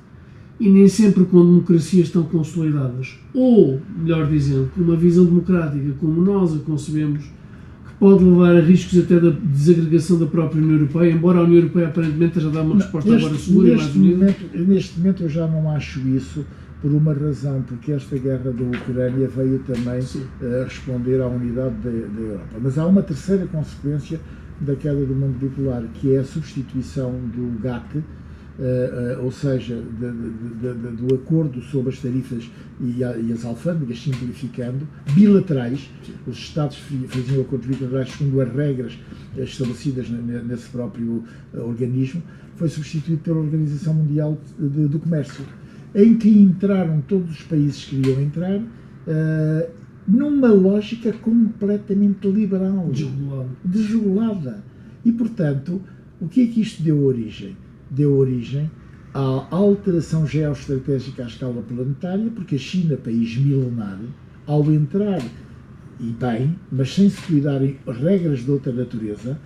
e 0.61 0.69
nem 0.69 0.87
sempre 0.87 1.25
com 1.25 1.43
democracias 1.43 2.11
tão 2.11 2.21
consolidadas. 2.21 3.17
Ou, 3.33 3.81
melhor 3.97 4.27
dizendo, 4.27 4.69
com 4.75 4.81
uma 4.81 4.95
visão 4.95 5.25
democrática 5.25 5.91
como 5.99 6.21
nós 6.21 6.53
a 6.55 6.59
concebemos, 6.59 7.23
que 7.23 7.93
pode 7.99 8.23
levar 8.23 8.55
a 8.55 8.61
riscos 8.61 8.99
até 8.99 9.19
da 9.19 9.31
desagregação 9.31 10.19
da 10.19 10.27
própria 10.27 10.61
União 10.61 10.75
Europeia, 10.75 11.11
embora 11.11 11.39
a 11.39 11.43
União 11.45 11.57
Europeia 11.57 11.87
aparentemente 11.87 12.39
já 12.39 12.49
dá 12.49 12.61
uma 12.61 12.75
resposta 12.75 13.09
neste, 13.09 13.25
agora 13.25 13.39
segura 13.41 13.75
neste 13.75 13.97
e 13.97 14.01
mais 14.01 14.19
unida. 14.19 14.35
Neste 14.53 14.99
momento 14.99 15.23
eu 15.23 15.29
já 15.29 15.47
não 15.47 15.71
acho 15.71 15.99
isso 16.09 16.45
por 16.79 16.91
uma 16.91 17.11
razão, 17.11 17.63
porque 17.63 17.91
esta 17.91 18.15
guerra 18.19 18.51
da 18.51 18.63
Ucrânia 18.63 19.27
veio 19.27 19.59
também 19.59 19.99
uh, 19.99 20.63
responder 20.63 21.21
à 21.21 21.27
unidade 21.27 21.73
da, 21.83 21.89
da 21.89 22.21
Europa. 22.21 22.57
Mas 22.61 22.77
há 22.77 22.85
uma 22.85 23.01
terceira 23.01 23.47
consequência 23.47 24.19
da 24.59 24.75
queda 24.75 25.03
do 25.03 25.15
mundo 25.15 25.39
bipolar, 25.39 25.83
que 25.95 26.13
é 26.13 26.19
a 26.19 26.23
substituição 26.23 27.11
do 27.35 27.59
GATT, 27.59 28.03
ou 29.21 29.31
seja, 29.31 29.75
de, 29.75 30.73
de, 30.73 30.73
do 30.95 31.15
acordo 31.15 31.61
sobre 31.61 31.89
as 31.91 31.99
tarifas 31.99 32.49
e, 32.79 33.03
a, 33.03 33.17
e, 33.17 33.31
as 33.31 33.43
alfândegas, 33.43 33.99
simplificando, 33.99 34.87
bilaterais. 35.13 35.89
Os 36.27 36.37
Estados 36.37 36.77
faziam 37.07 37.41
acordos 37.41 37.67
bilaterais 37.67 38.11
segundo 38.11 38.39
as 38.41 38.53
regras 38.53 38.99
estabelecidas 39.37 40.09
nesse 40.09 40.69
próprio 40.69 41.23
organismo, 41.53 42.21
foi 42.55 42.69
substituído 42.69 43.23
pela 43.23 43.39
Organização 43.39 43.95
Mundial 43.95 44.37
do 44.59 44.99
Comércio, 44.99 45.43
em 45.95 46.15
que 46.17 46.29
entraram 46.29 47.01
todos 47.01 47.31
os 47.31 47.41
países 47.41 47.85
que 47.85 47.95
queriam 47.95 48.21
entrar. 48.21 48.61
Numa 50.07 50.49
lógica 50.49 51.11
completamente 51.13 52.27
liberal, 52.27 52.91
desregulada. 53.63 54.63
E, 55.03 55.11
portanto, 55.11 55.81
o 56.19 56.27
que 56.27 56.43
é 56.43 56.47
que 56.47 56.61
isto 56.61 56.83
deu 56.83 57.03
origem? 57.03 57.55
Deu 57.91 58.15
origem 58.15 58.71
à 59.13 59.47
alteração 59.51 60.25
geoestratégica 60.25 61.23
à 61.23 61.27
escala 61.27 61.61
planetária, 61.61 62.31
porque 62.33 62.55
a 62.55 62.57
China, 62.57 62.95
país 62.95 63.35
milenar, 63.35 63.99
ao 64.47 64.71
entrar, 64.71 65.21
e 65.99 66.11
bem, 66.11 66.55
mas 66.71 66.95
sem 66.95 67.09
se 67.09 67.21
cuidarem 67.21 67.77
regras 67.85 68.39
de 68.39 68.49
outra 68.49 68.71
natureza, 68.71 69.37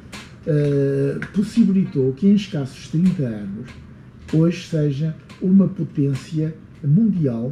uh, 0.46 1.28
possibilitou 1.34 2.14
que 2.14 2.28
em 2.28 2.36
escassos 2.36 2.88
30 2.90 3.24
anos, 3.24 3.70
hoje 4.32 4.68
seja 4.68 5.16
uma 5.42 5.68
potência 5.68 6.56
mundial 6.84 7.52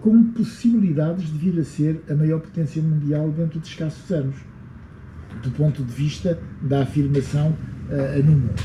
com 0.00 0.24
possibilidades 0.32 1.26
de 1.32 1.38
vir 1.38 1.60
a 1.60 1.64
ser 1.64 2.02
a 2.10 2.14
maior 2.14 2.40
potência 2.40 2.82
mundial 2.82 3.30
dentro 3.30 3.60
de 3.60 3.68
escassos 3.68 4.10
anos, 4.10 4.34
do 5.42 5.50
ponto 5.52 5.82
de 5.84 5.92
vista 5.92 6.38
da 6.60 6.82
afirmação 6.82 7.56
uh, 7.88 8.22
no 8.22 8.32
mundo. 8.32 8.60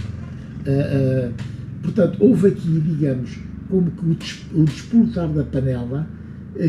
Uh, 0.65 1.29
uh, 1.29 1.56
portanto, 1.87 2.17
houve 2.19 2.47
aqui, 2.47 2.79
digamos, 2.79 3.37
como 3.69 3.91
que 3.91 4.05
o, 4.53 4.63
despoltar 4.63 5.29
da 5.29 5.43
panela 5.43 6.07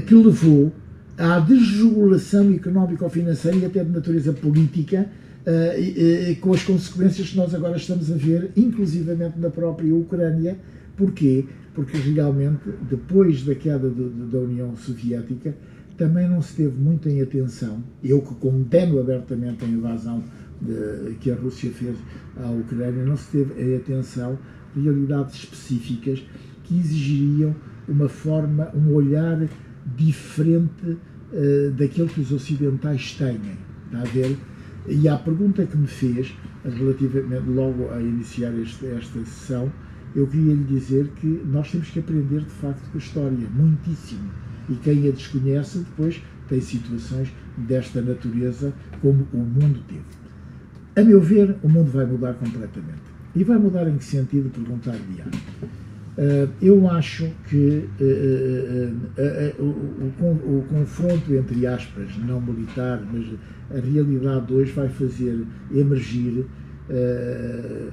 que 0.06 0.14
levou 0.14 0.72
à 1.16 1.38
desregulação 1.40 2.52
económico-financeira 2.52 3.56
e 3.56 3.64
até 3.64 3.82
de 3.82 3.90
natureza 3.90 4.32
política, 4.32 5.06
com 6.40 6.52
as 6.52 6.62
consequências 6.62 7.30
que 7.30 7.36
nós 7.36 7.54
agora 7.54 7.76
estamos 7.76 8.12
a 8.12 8.16
ver, 8.16 8.50
inclusivamente 8.56 9.38
na 9.38 9.48
própria 9.48 9.94
Ucrânia. 9.94 10.58
Porquê? 10.96 11.44
porque 11.78 11.96
realmente, 11.96 12.62
depois 12.90 13.44
da 13.44 13.54
queda 13.54 13.88
da 13.88 14.38
União 14.38 14.74
Soviética, 14.74 15.54
também 15.96 16.28
não 16.28 16.42
se 16.42 16.56
teve 16.56 16.76
muito 16.76 17.08
em 17.08 17.22
atenção, 17.22 17.84
eu 18.02 18.20
que 18.20 18.34
condeno 18.34 18.98
abertamente 18.98 19.64
a 19.64 19.68
invasão 19.68 20.20
de, 20.60 21.14
que 21.20 21.30
a 21.30 21.36
Rússia 21.36 21.70
fez 21.70 21.96
à 22.36 22.50
Ucrânia, 22.50 23.04
não 23.04 23.16
se 23.16 23.30
teve 23.30 23.62
em 23.62 23.76
atenção 23.76 24.36
realidades 24.82 25.36
específicas 25.36 26.24
que 26.64 26.78
exigiriam 26.78 27.54
uma 27.88 28.08
forma, 28.08 28.70
um 28.74 28.92
olhar 28.92 29.48
diferente 29.96 30.98
uh, 31.32 31.70
daquilo 31.72 32.08
que 32.08 32.20
os 32.20 32.32
ocidentais 32.32 33.14
têm. 33.14 33.40
Está 33.86 34.00
a 34.00 34.04
ver? 34.04 34.36
E 34.86 35.08
a 35.08 35.16
pergunta 35.16 35.64
que 35.66 35.76
me 35.76 35.86
fez, 35.86 36.34
relativamente 36.64 37.48
logo 37.48 37.90
a 37.90 38.00
iniciar 38.00 38.52
este, 38.58 38.86
esta 38.86 39.18
sessão, 39.24 39.72
eu 40.14 40.26
queria 40.26 40.54
lhe 40.54 40.64
dizer 40.64 41.08
que 41.16 41.26
nós 41.46 41.70
temos 41.70 41.90
que 41.90 41.98
aprender 41.98 42.40
de 42.40 42.50
facto 42.50 42.90
com 42.90 42.98
a 42.98 43.00
história, 43.00 43.48
muitíssimo. 43.54 44.30
E 44.68 44.74
quem 44.76 45.08
a 45.08 45.12
desconhece 45.12 45.78
depois 45.78 46.22
tem 46.48 46.60
situações 46.60 47.32
desta 47.56 48.00
natureza 48.00 48.72
como 49.00 49.26
o 49.32 49.38
mundo 49.38 49.80
teve. 49.86 50.02
A 50.96 51.02
meu 51.02 51.20
ver, 51.20 51.56
o 51.62 51.68
mundo 51.68 51.90
vai 51.90 52.06
mudar 52.06 52.34
completamente. 52.34 53.07
E 53.38 53.44
vai 53.44 53.56
mudar 53.56 53.88
em 53.88 53.96
que 53.96 54.04
sentido? 54.04 54.50
Perguntar-me 54.50 55.20
uh, 55.20 56.50
Eu 56.60 56.90
acho 56.90 57.30
que 57.48 57.88
uh, 58.00 59.60
uh, 59.60 59.62
o, 59.62 60.58
o, 60.58 60.66
confronto 60.68 61.32
entre 61.32 61.64
aspas, 61.64 62.16
não 62.16 62.40
militar, 62.40 63.00
mas 63.12 63.28
a 63.70 63.80
realidade 63.80 64.52
hoje 64.52 64.72
vai 64.72 64.88
fazer 64.88 65.46
emergir 65.72 66.46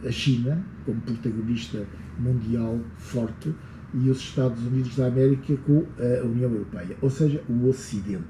a 0.08 0.12
China 0.12 0.66
como 0.86 1.02
protagonista 1.02 1.84
mundial 2.18 2.80
forte 2.98 3.54
e 3.94 4.10
os 4.10 4.20
Estados 4.20 4.66
Unidos 4.66 4.96
da 4.96 5.08
América 5.08 5.54
com 5.68 5.84
a 6.00 6.26
União 6.26 6.50
Europeia, 6.50 6.96
ou 7.02 7.10
seja, 7.10 7.44
o 7.50 7.68
Ocidente. 7.68 8.24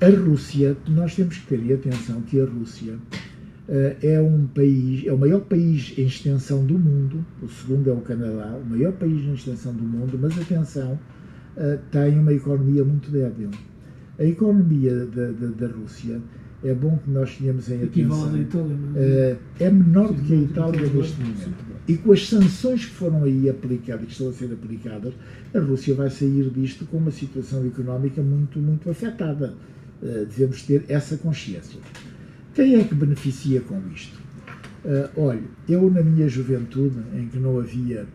A 0.00 0.08
Rússia, 0.08 0.78
nós 0.88 1.14
temos 1.14 1.36
que 1.36 1.58
ter 1.58 1.74
atenção 1.74 2.22
que 2.22 2.40
a 2.40 2.46
Rússia 2.46 2.98
é 4.02 4.20
um 4.20 4.48
país, 4.48 5.06
é 5.06 5.12
o 5.12 5.18
maior 5.18 5.42
país 5.42 5.94
em 5.96 6.06
extensão 6.06 6.66
do 6.66 6.76
mundo, 6.76 7.24
o 7.40 7.48
segundo 7.48 7.88
é 7.88 7.92
o 7.92 8.00
Canadá, 8.00 8.58
o 8.60 8.68
maior 8.68 8.92
país 8.92 9.22
em 9.22 9.34
extensão 9.34 9.72
do 9.72 9.84
mundo, 9.84 10.18
mas 10.20 10.36
atenção, 10.36 10.98
uh, 11.56 11.78
tem 11.92 12.18
uma 12.18 12.32
economia 12.32 12.84
muito 12.84 13.12
débil. 13.12 13.50
A 14.18 14.24
economia 14.24 15.06
da, 15.06 15.30
da, 15.30 15.46
da 15.46 15.66
Rússia 15.72 16.20
é 16.64 16.74
bom 16.74 16.98
que 16.98 17.10
nós 17.10 17.36
tenhamos 17.36 17.70
em 17.70 17.84
atenção. 17.84 18.36
Itália, 18.36 18.76
é? 18.96 19.36
é 19.60 19.70
menor 19.70 20.12
do 20.12 20.20
que 20.20 20.34
a 20.34 20.36
Itália 20.36 20.80
neste 20.80 21.20
momento. 21.20 21.54
E 21.86 21.96
com 21.96 22.12
as 22.12 22.28
sanções 22.28 22.84
que 22.84 22.92
foram 22.92 23.22
aí 23.22 23.48
aplicadas, 23.48 24.04
que 24.04 24.12
estão 24.12 24.28
a 24.28 24.32
ser 24.32 24.52
aplicadas, 24.52 25.14
a 25.54 25.60
Rússia 25.60 25.94
vai 25.94 26.10
sair 26.10 26.50
disto 26.50 26.84
com 26.86 26.98
uma 26.98 27.10
situação 27.10 27.64
económica 27.64 28.20
muito, 28.20 28.58
muito 28.58 28.90
afetada. 28.90 29.54
Devemos 30.02 30.62
ter 30.64 30.84
essa 30.88 31.16
consciência. 31.16 31.80
Quem 32.54 32.74
é 32.74 32.84
que 32.84 32.94
beneficia 32.94 33.60
com 33.60 33.80
isto? 33.94 34.18
Uh, 34.84 35.08
olha, 35.16 35.42
eu 35.68 35.88
na 35.90 36.02
minha 36.02 36.28
juventude, 36.28 36.96
em 37.14 37.28
que 37.28 37.38
não 37.38 37.58
havia 37.58 38.06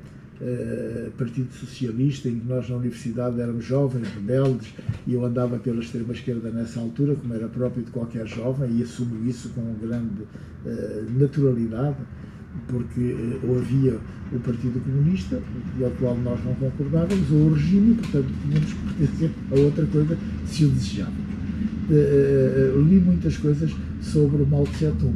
uh, 0.41 1.11
Partido 1.11 1.53
Socialista, 1.53 2.27
em 2.27 2.39
que 2.39 2.47
nós 2.47 2.69
na 2.69 2.75
universidade 2.75 3.39
éramos 3.39 3.63
jovens, 3.63 4.07
rebeldes, 4.09 4.73
e 5.07 5.13
eu 5.13 5.23
andava 5.23 5.57
pela 5.57 5.79
extrema-esquerda 5.79 6.49
nessa 6.49 6.81
altura, 6.81 7.15
como 7.15 7.33
era 7.33 7.47
próprio 7.47 7.83
de 7.83 7.91
qualquer 7.91 8.27
jovem, 8.27 8.77
e 8.77 8.83
assumo 8.83 9.25
isso 9.25 9.49
com 9.49 9.61
grande 9.75 10.23
uh, 10.23 11.19
naturalidade, 11.19 11.97
porque 12.67 13.15
ou 13.47 13.57
havia 13.59 13.99
o 14.33 14.39
Partido 14.39 14.83
Comunista, 14.83 15.37
do 15.37 15.97
qual 15.97 16.17
nós 16.17 16.43
não 16.43 16.55
concordávamos, 16.55 17.31
ou 17.31 17.47
o 17.47 17.53
regime, 17.53 17.95
portanto 17.95 18.27
tínhamos 18.43 18.73
que 18.73 18.79
pertencer 18.79 19.31
a 19.51 19.59
outra 19.59 19.85
coisa 19.85 20.17
se 20.45 20.65
o 20.65 20.69
desejávamos. 20.69 21.34
Li 21.89 22.99
muitas 22.99 23.37
coisas 23.37 23.71
sobre 24.01 24.43
o 24.43 24.47
Mao 24.47 24.63
Tse-tung 24.63 25.15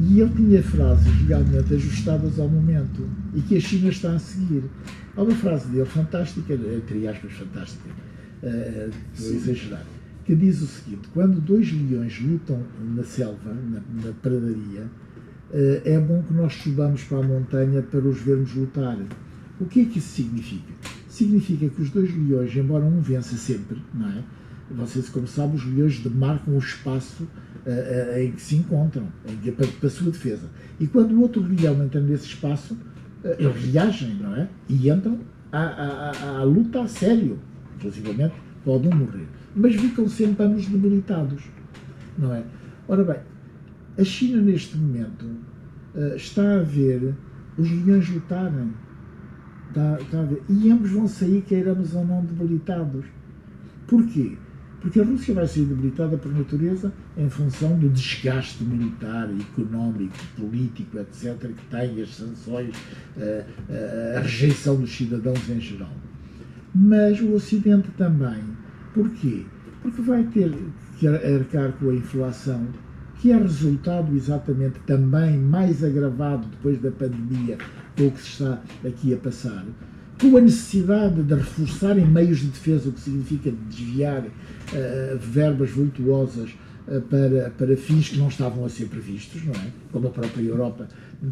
e 0.00 0.20
ele 0.20 0.30
tinha 0.30 0.62
frases 0.62 1.12
realmente 1.26 1.74
ajustadas 1.74 2.38
ao 2.38 2.48
momento 2.48 3.08
e 3.34 3.40
que 3.40 3.56
a 3.56 3.60
China 3.60 3.88
está 3.88 4.12
a 4.12 4.18
seguir. 4.18 4.64
Há 5.16 5.22
uma 5.22 5.34
frase 5.34 5.68
dele 5.68 5.84
fantástica, 5.84 6.54
entre 6.54 7.06
aspas, 7.06 7.32
fantástica, 7.32 7.90
uh, 8.42 8.90
exagerar, 9.16 9.84
que 10.24 10.34
diz 10.34 10.60
o 10.62 10.66
seguinte: 10.66 11.08
quando 11.14 11.40
dois 11.40 11.72
leões 11.72 12.20
lutam 12.20 12.60
na 12.94 13.04
selva, 13.04 13.54
na, 13.54 13.80
na 14.04 14.12
pradaria, 14.20 14.82
uh, 14.82 15.82
é 15.84 15.98
bom 16.00 16.22
que 16.22 16.34
nós 16.34 16.54
subamos 16.54 17.04
para 17.04 17.18
a 17.18 17.22
montanha 17.22 17.80
para 17.82 18.00
os 18.00 18.20
vermos 18.20 18.52
lutar. 18.54 18.98
O 19.60 19.66
que 19.66 19.82
é 19.82 19.84
que 19.84 20.00
isso 20.00 20.08
significa? 20.08 20.72
Significa 21.08 21.68
que 21.68 21.80
os 21.80 21.90
dois 21.90 22.12
leões, 22.12 22.54
embora 22.56 22.84
um 22.84 23.00
vença 23.00 23.36
sempre, 23.36 23.80
não 23.94 24.08
é? 24.08 24.24
Vocês, 24.70 25.08
como 25.08 25.26
sabem, 25.26 25.56
os 25.56 25.64
leões 25.64 25.98
demarcam 26.00 26.54
o 26.54 26.58
espaço 26.58 27.24
uh, 27.24 28.18
em 28.18 28.32
que 28.32 28.40
se 28.40 28.56
encontram, 28.56 29.06
em, 29.26 29.52
para, 29.52 29.66
para 29.66 29.86
a 29.86 29.90
sua 29.90 30.10
defesa. 30.10 30.48
E 30.80 30.86
quando 30.86 31.12
o 31.12 31.20
outro 31.20 31.42
leão 31.42 31.82
entra 31.84 32.00
nesse 32.00 32.26
espaço, 32.26 32.74
uh, 32.74 33.28
eles 33.38 33.72
reagem, 33.72 34.14
não 34.14 34.34
é? 34.34 34.48
E 34.68 34.90
entram 34.90 35.18
à, 35.52 35.60
à, 35.60 36.38
à, 36.38 36.42
luta 36.44 36.82
a 36.82 36.88
sério. 36.88 37.38
Inclusive, 37.76 38.32
podem 38.64 38.90
morrer. 38.94 39.26
Mas 39.54 39.74
ficam 39.76 40.08
sempre 40.08 40.44
anos 40.44 40.66
debilitados, 40.66 41.42
não 42.18 42.34
é? 42.34 42.42
Ora 42.88 43.04
bem, 43.04 43.20
a 43.98 44.04
China 44.04 44.40
neste 44.40 44.76
momento 44.76 45.26
uh, 45.94 46.16
está 46.16 46.60
a 46.60 46.62
ver 46.62 47.14
os 47.58 47.70
leões 47.70 48.08
lutarem. 48.08 48.72
Está, 49.68 49.98
está 50.00 50.20
a 50.20 50.24
ver. 50.24 50.42
E 50.48 50.70
ambos 50.70 50.90
vão 50.90 51.06
sair, 51.06 51.42
queiramos 51.42 51.94
ou 51.94 52.06
não, 52.06 52.24
debilitados. 52.24 53.04
Porquê? 53.86 54.36
Porque 54.84 55.00
a 55.00 55.02
Rússia 55.02 55.32
vai 55.32 55.46
ser 55.46 55.64
debilitada 55.64 56.18
por 56.18 56.30
natureza 56.30 56.92
em 57.16 57.30
função 57.30 57.78
do 57.78 57.88
desgaste 57.88 58.62
militar, 58.62 59.30
económico, 59.40 60.14
político, 60.36 60.98
etc., 60.98 61.38
que 61.38 61.66
tem 61.70 62.02
as 62.02 62.14
sanções, 62.14 62.74
a, 63.16 64.16
a, 64.16 64.18
a 64.18 64.20
rejeição 64.20 64.76
dos 64.76 64.94
cidadãos 64.94 65.48
em 65.48 65.58
geral. 65.58 65.90
mas 66.74 67.18
o 67.18 67.32
Ocidente 67.32 67.88
também. 67.96 68.42
Porquê? 68.92 69.46
Porque 69.80 70.02
vai 70.02 70.22
ter 70.24 70.52
que 70.98 71.08
arcar 71.08 71.72
com 71.72 71.88
a 71.88 71.94
inflação, 71.94 72.66
que 73.20 73.32
é 73.32 73.38
resultado 73.38 74.14
exatamente 74.14 74.80
também 74.80 75.38
mais 75.38 75.82
agravado 75.82 76.46
depois 76.48 76.78
da 76.78 76.90
pandemia, 76.90 77.56
com 77.96 78.08
o 78.08 78.10
que 78.10 78.20
se 78.20 78.28
está 78.28 78.60
aqui 78.86 79.14
a 79.14 79.16
passar, 79.16 79.64
a 80.36 80.40
necessidade 80.40 81.22
de 81.22 81.34
reforçar 81.34 81.98
em 81.98 82.06
meios 82.06 82.38
de 82.38 82.46
defesa, 82.46 82.88
o 82.88 82.92
que 82.92 83.00
significa 83.00 83.52
desviar 83.68 84.22
uh, 84.22 85.18
verbas 85.18 85.70
vultuosas 85.70 86.50
uh, 86.88 87.00
para, 87.02 87.50
para 87.50 87.76
fins 87.76 88.08
que 88.08 88.18
não 88.18 88.28
estavam 88.28 88.64
a 88.64 88.68
ser 88.68 88.86
previstos, 88.86 89.44
não 89.44 89.54
é? 89.54 89.66
Como 89.92 90.08
a 90.08 90.10
própria 90.10 90.42
Europa 90.42 90.88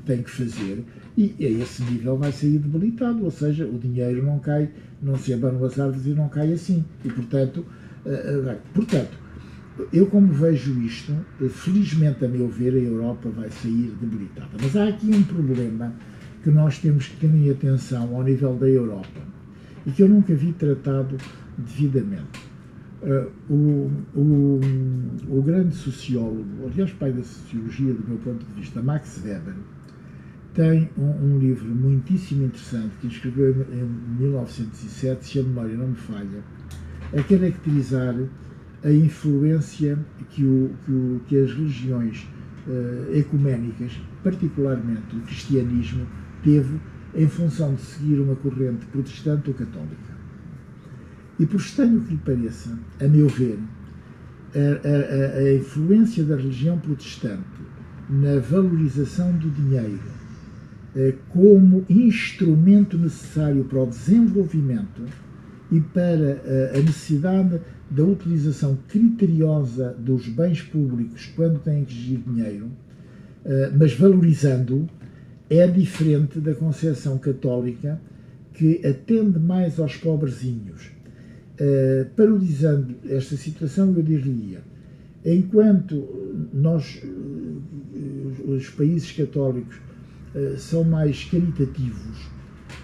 tem 0.07 0.22
que 0.22 0.30
fazer, 0.30 0.84
e 1.16 1.34
a 1.40 1.62
esse 1.62 1.82
nível 1.82 2.16
vai 2.16 2.32
sair 2.32 2.59
debilitado, 2.59 3.24
ou 3.24 3.30
seja, 3.30 3.66
o 3.66 3.78
dinheiro 3.78 4.24
não 4.24 4.38
cai, 4.38 4.70
não 5.03 5.16
se 5.16 5.32
abanam 5.32 5.64
as 5.64 5.78
árvores 5.78 6.07
e 6.07 6.11
não 6.11 6.28
cai 6.28 6.53
assim. 6.53 6.84
E, 7.05 7.09
portanto, 7.09 7.64
uh, 8.07 8.57
portanto 8.74 9.22
eu 9.93 10.07
como 10.07 10.32
vejo 10.32 10.78
isto, 10.80 11.14
felizmente 11.51 12.24
a 12.24 12.28
meu 12.28 12.49
ver, 12.49 12.74
a 12.74 12.78
Europa 12.78 13.30
vai 13.30 13.51
sair 13.51 13.93
debilitada. 14.01 14.51
Mas 14.61 14.76
há 14.76 14.88
aqui 14.88 15.07
um 15.07 15.22
problema 15.22 15.93
que 16.43 16.51
nós 16.51 16.78
temos 16.78 17.09
que 17.09 17.16
ter 17.16 17.34
em 17.34 17.51
atenção 17.51 18.14
ao 18.14 18.22
nível 18.22 18.55
da 18.57 18.68
Europa 18.68 19.20
e 19.86 19.90
que 19.90 20.03
eu 20.03 20.09
nunca 20.09 20.34
vi 20.34 20.53
tratado 20.53 21.16
devidamente. 21.57 22.53
Uh, 23.03 23.30
o, 23.53 23.90
o, 24.14 24.61
o, 25.28 25.43
grande 25.43 25.74
sociólogo, 25.74 26.68
aliás, 26.70 26.93
pai 26.93 27.12
da 27.12 27.22
sociologia, 27.22 27.93
do 27.93 28.09
meu 28.09 28.18
ponto 28.18 28.45
de 28.47 28.61
vista, 28.61 28.80
Max 28.80 29.20
Weber, 29.24 29.55
tem 30.55 30.88
um, 30.97 31.34
um 31.34 31.38
livro 31.38 31.68
muitíssimo 31.68 32.45
interessante 32.45 32.93
que 33.01 33.09
escreveu 33.09 33.66
em 33.72 34.20
1907, 34.20 35.26
se 35.26 35.40
a 35.40 35.43
memória 35.43 35.76
não 35.76 35.88
me 35.88 35.97
falha, 35.97 36.45
a 37.12 37.22
caracterizar 37.24 38.14
a 38.84 38.90
influência 38.90 39.99
que, 40.30 40.45
o, 40.45 40.70
que, 40.84 41.20
que 41.26 41.40
as 41.40 41.53
religiões 41.53 42.24
uh, 42.68 43.16
ecuménicas, 43.16 44.01
particularmente 44.22 45.16
o 45.16 45.20
cristianismo, 45.22 46.07
teve 46.43 46.80
em 47.14 47.28
função 47.28 47.74
de 47.74 47.82
seguir 47.82 48.20
uma 48.20 48.34
corrente 48.36 48.86
protestante 48.86 49.51
ou 49.51 49.55
católica. 49.55 50.12
E 51.38 51.47
por 51.47 51.61
estranho 51.61 52.01
que 52.01 52.12
lhe 52.12 52.18
pareça, 52.18 52.78
a 53.01 53.09
meu 53.09 53.28
ver, 53.28 53.59
a, 54.55 55.38
a, 55.38 55.38
a 55.38 55.55
influência 55.55 56.24
da 56.24 56.36
religião 56.36 56.78
protestante 56.78 57.43
na 58.09 58.38
valorização 58.38 59.32
do 59.32 59.49
dinheiro 59.51 59.99
eh, 60.95 61.14
como 61.30 61.86
instrumento 61.88 62.99
necessário 62.99 63.64
para 63.64 63.82
o 63.82 63.86
desenvolvimento 63.86 65.03
e 65.70 65.80
para 65.80 66.43
eh, 66.45 66.72
a 66.74 66.78
necessidade 66.80 67.61
da 67.90 68.05
utilização 68.05 68.78
criteriosa 68.88 69.97
dos 69.99 70.28
bens 70.28 70.61
públicos 70.61 71.32
quando 71.34 71.61
têm 71.61 71.86
que 71.86 71.95
exigir 71.95 72.18
dinheiro, 72.18 72.70
eh, 73.47 73.72
mas 73.74 73.95
valorizando 73.95 74.86
é 75.59 75.66
diferente 75.66 76.40
da 76.40 76.55
concepção 76.55 77.18
católica 77.18 78.00
que 78.55 78.84
atende 78.86 79.38
mais 79.38 79.78
aos 79.78 79.96
pobrezinhos. 79.96 80.90
Uh, 81.61 82.09
parodiando 82.16 82.94
esta 83.07 83.36
situação, 83.36 83.94
eu 83.94 84.03
diria, 84.03 84.62
enquanto 85.24 86.48
nós, 86.55 87.03
uh, 87.05 88.50
os 88.50 88.70
países 88.70 89.12
católicos, 89.12 89.76
uh, 90.34 90.57
são 90.57 90.84
mais 90.84 91.24
caritativos 91.24 92.30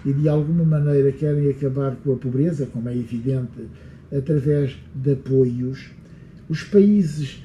e 0.05 0.13
de 0.13 0.29
alguma 0.29 0.63
maneira 0.63 1.11
querem 1.11 1.49
acabar 1.49 1.95
com 1.95 2.13
a 2.13 2.17
pobreza, 2.17 2.67
como 2.67 2.87
é 2.87 2.95
evidente, 2.95 3.67
através 4.15 4.77
de 4.93 5.13
apoios, 5.13 5.89
os 6.47 6.63
países, 6.63 7.43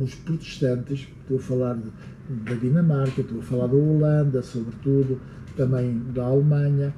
os 0.00 0.14
protestantes, 0.14 1.08
estou 1.22 1.38
a 1.38 1.40
falar 1.40 1.74
de 1.74 1.90
da 2.30 2.54
Dinamarca, 2.54 3.20
estou 3.20 3.40
a 3.40 3.42
falar 3.42 3.66
da 3.66 3.76
Holanda, 3.76 4.42
sobretudo, 4.42 5.20
também 5.56 6.00
da 6.14 6.24
Alemanha, 6.24 6.94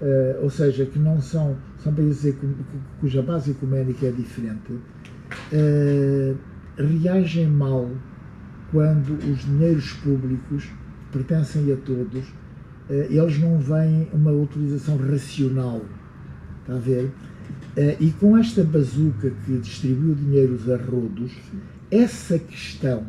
uh, 0.00 0.42
ou 0.42 0.50
seja, 0.50 0.84
que 0.84 0.98
não 0.98 1.20
são, 1.20 1.56
são 1.78 1.94
países 1.94 2.34
cuja 3.00 3.22
base 3.22 3.52
ecuménica 3.52 4.06
é 4.06 4.10
diferente, 4.10 4.72
uh, 4.72 6.36
reagem 6.76 7.46
mal 7.46 7.90
quando 8.70 9.16
os 9.30 9.44
dinheiros 9.44 9.92
públicos 9.94 10.68
pertencem 11.10 11.72
a 11.72 11.76
todos, 11.76 12.28
uh, 12.90 12.92
eles 13.08 13.38
não 13.38 13.58
veem 13.58 14.08
uma 14.12 14.32
utilização 14.32 14.98
racional, 14.98 15.82
está 16.60 16.74
a 16.74 16.78
ver? 16.78 17.10
e 18.00 18.10
com 18.12 18.36
esta 18.36 18.64
bazuca 18.64 19.30
que 19.44 19.58
distribuiu 19.58 20.14
dinheiros 20.14 20.68
a 20.68 20.76
rodos, 20.78 21.32
essa 21.90 22.38
questão 22.38 23.06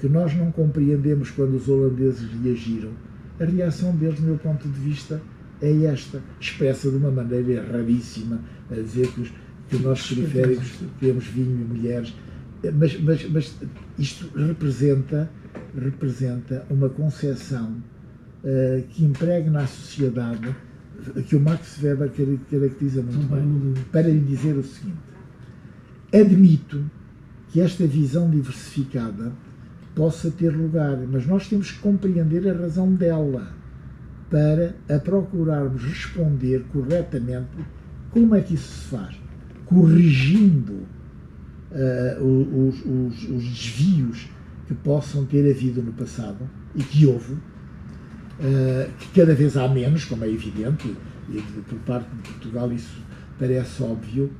que 0.00 0.08
nós 0.08 0.34
não 0.34 0.50
compreendemos 0.50 1.30
quando 1.30 1.56
os 1.56 1.68
holandeses 1.68 2.28
reagiram, 2.42 2.90
a 3.38 3.44
reação 3.44 3.94
deles, 3.94 4.18
do 4.18 4.26
meu 4.26 4.38
ponto 4.38 4.66
de 4.66 4.80
vista, 4.80 5.20
é 5.60 5.84
esta, 5.84 6.22
expressa 6.40 6.90
de 6.90 6.96
uma 6.96 7.10
maneira 7.10 7.64
raríssima, 7.70 8.40
a 8.70 8.74
dizer 8.74 9.08
que 9.08 9.20
os, 9.20 9.32
que 9.68 9.76
nós 9.78 10.06
periféricos 10.08 10.80
temos 10.98 11.26
vinho 11.26 11.60
e 11.60 11.64
mulheres, 11.64 12.14
mas, 12.74 13.00
mas, 13.00 13.30
mas 13.30 13.56
isto 13.98 14.30
representa, 14.36 15.30
representa 15.76 16.66
uma 16.70 16.88
concepção 16.88 17.76
uh, 18.42 18.82
que 18.88 19.04
impregna 19.04 19.60
a 19.60 19.66
sociedade, 19.66 20.54
que 21.26 21.36
o 21.36 21.40
Max 21.40 21.82
Weber 21.82 22.10
caracteriza 22.50 23.02
muito 23.02 23.26
bem, 23.26 23.84
para 23.90 24.08
lhe 24.08 24.20
dizer 24.20 24.54
o 24.56 24.62
seguinte: 24.62 24.98
admito 26.12 26.84
que 27.48 27.60
esta 27.60 27.86
visão 27.86 28.30
diversificada 28.30 29.32
possa 29.94 30.30
ter 30.30 30.50
lugar, 30.50 30.98
mas 31.10 31.26
nós 31.26 31.48
temos 31.48 31.72
que 31.72 31.78
compreender 31.78 32.48
a 32.48 32.54
razão 32.54 32.92
dela 32.94 33.52
para 34.30 34.74
a 34.88 34.98
procurarmos 34.98 35.82
responder 35.82 36.64
corretamente 36.72 37.48
como 38.10 38.34
é 38.34 38.40
que 38.40 38.54
isso 38.54 38.68
se 38.68 38.88
faz, 38.88 39.16
corrigindo 39.66 40.86
uh, 41.72 42.24
os, 42.24 42.84
os, 42.84 43.28
os, 43.28 43.44
desvios 43.44 44.28
que 44.66 44.74
possam 44.74 45.24
ter 45.26 45.48
havido 45.50 45.82
no 45.82 45.92
passado 45.92 46.48
e 46.74 46.82
que 46.82 47.06
houve, 47.06 47.34
uh, 47.34 48.90
que 48.98 49.20
cada 49.20 49.34
vez 49.34 49.56
há 49.56 49.68
menos, 49.68 50.04
como 50.04 50.24
é 50.24 50.28
evidente, 50.28 50.94
e 51.28 51.40
por 51.62 51.78
parte 51.80 52.08
de 52.10 52.22
Portugal 52.22 52.72
isso 52.72 53.02
parece 53.38 53.82
óbvio, 53.82 54.30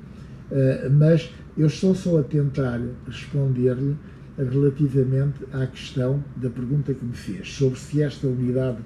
uh, 0.51 0.91
mas 0.91 1.33
eu 1.57 1.67
estou 1.67 1.95
só 1.95 2.21
a 2.21 2.23
tentar 2.23 2.81
responder-lhe 3.07 3.97
relativamente 4.45 5.45
à 5.53 5.67
questão 5.67 6.23
da 6.37 6.49
pergunta 6.49 6.95
que 6.95 7.05
me 7.05 7.15
fez 7.15 7.53
sobre 7.53 7.79
se 7.79 8.03
esta 8.03 8.27
unidade 8.27 8.79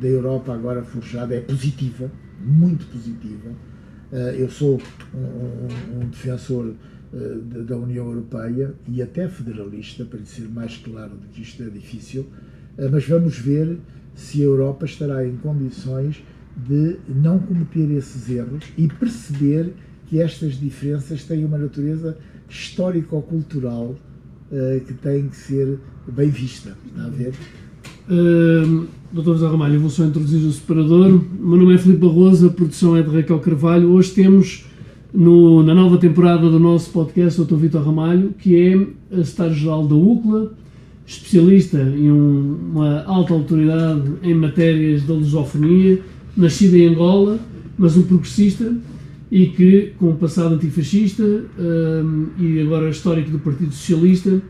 da 0.00 0.08
Europa 0.08 0.52
agora 0.54 0.82
forjada 0.82 1.34
é 1.34 1.40
positiva, 1.40 2.10
muito 2.44 2.86
positiva. 2.86 3.50
Eh, 4.12 4.36
eu 4.38 4.50
sou 4.50 4.80
um, 5.14 6.00
um 6.02 6.08
defensor 6.08 6.74
eh, 7.14 7.62
da 7.64 7.76
União 7.76 8.06
Europeia 8.06 8.74
e 8.88 9.02
até 9.02 9.28
federalista, 9.28 10.04
para 10.04 10.24
ser 10.24 10.48
mais 10.48 10.76
claro 10.78 11.14
do 11.16 11.28
que 11.28 11.42
isto 11.42 11.62
é 11.62 11.66
difícil, 11.68 12.26
eh, 12.78 12.88
mas 12.90 13.06
vamos 13.06 13.38
ver 13.38 13.78
se 14.14 14.40
a 14.42 14.44
Europa 14.44 14.84
estará 14.86 15.26
em 15.26 15.36
condições 15.36 16.22
de 16.56 16.98
não 17.08 17.38
cometer 17.38 17.90
esses 17.90 18.28
erros 18.28 18.64
e 18.76 18.88
perceber 18.88 19.72
que 20.06 20.20
estas 20.20 20.54
diferenças 20.54 21.24
têm 21.24 21.44
uma 21.44 21.56
natureza 21.56 22.18
histórico-cultural 22.48 23.96
uh, 24.52 24.80
que 24.80 24.92
tem 24.94 25.28
que 25.28 25.36
ser 25.36 25.78
bem 26.06 26.28
vista. 26.28 26.76
Está 26.86 27.06
a 27.06 27.10
ver? 27.10 27.34
Uh, 28.08 28.86
Doutor 29.12 29.34
José 29.34 29.46
Ramalho, 29.46 29.74
eu 29.74 29.80
vou 29.80 29.90
só 29.90 30.04
introduzir 30.04 30.40
o 30.40 30.50
separador. 30.50 31.08
O 31.08 31.46
meu 31.46 31.58
nome 31.58 31.74
é 31.74 31.78
Filipe 31.78 32.00
Barroso, 32.00 32.46
a 32.46 32.50
produção 32.50 32.96
é 32.96 33.02
de 33.02 33.10
Raquel 33.10 33.38
Carvalho. 33.40 33.90
Hoje 33.90 34.10
temos 34.12 34.64
no, 35.12 35.62
na 35.62 35.74
nova 35.74 35.98
temporada 35.98 36.48
do 36.48 36.58
nosso 36.58 36.90
podcast 36.90 37.38
o 37.40 37.44
Dr. 37.44 37.56
Vitor 37.56 37.84
Ramalho, 37.84 38.34
que 38.38 38.56
é 38.56 38.74
a 39.14 39.22
secretário-geral 39.22 39.86
da 39.86 39.94
UCLA, 39.94 40.52
especialista 41.06 41.78
em 41.78 42.10
um, 42.10 42.58
uma 42.72 43.02
alta 43.04 43.34
autoridade 43.34 44.12
em 44.22 44.34
matérias 44.34 45.02
da 45.02 45.12
lusofonia, 45.12 46.00
nascido 46.34 46.74
em 46.76 46.88
Angola, 46.88 47.38
mas 47.76 47.96
um 47.98 48.02
progressista 48.04 48.74
e 49.32 49.46
que, 49.46 49.94
com 49.98 50.10
o 50.10 50.14
passado 50.14 50.56
antifascista 50.56 51.22
uh, 51.24 52.26
e 52.38 52.60
agora 52.60 52.90
histórico 52.90 53.30
do 53.30 53.38
Partido 53.38 53.72
Socialista, 53.72 54.42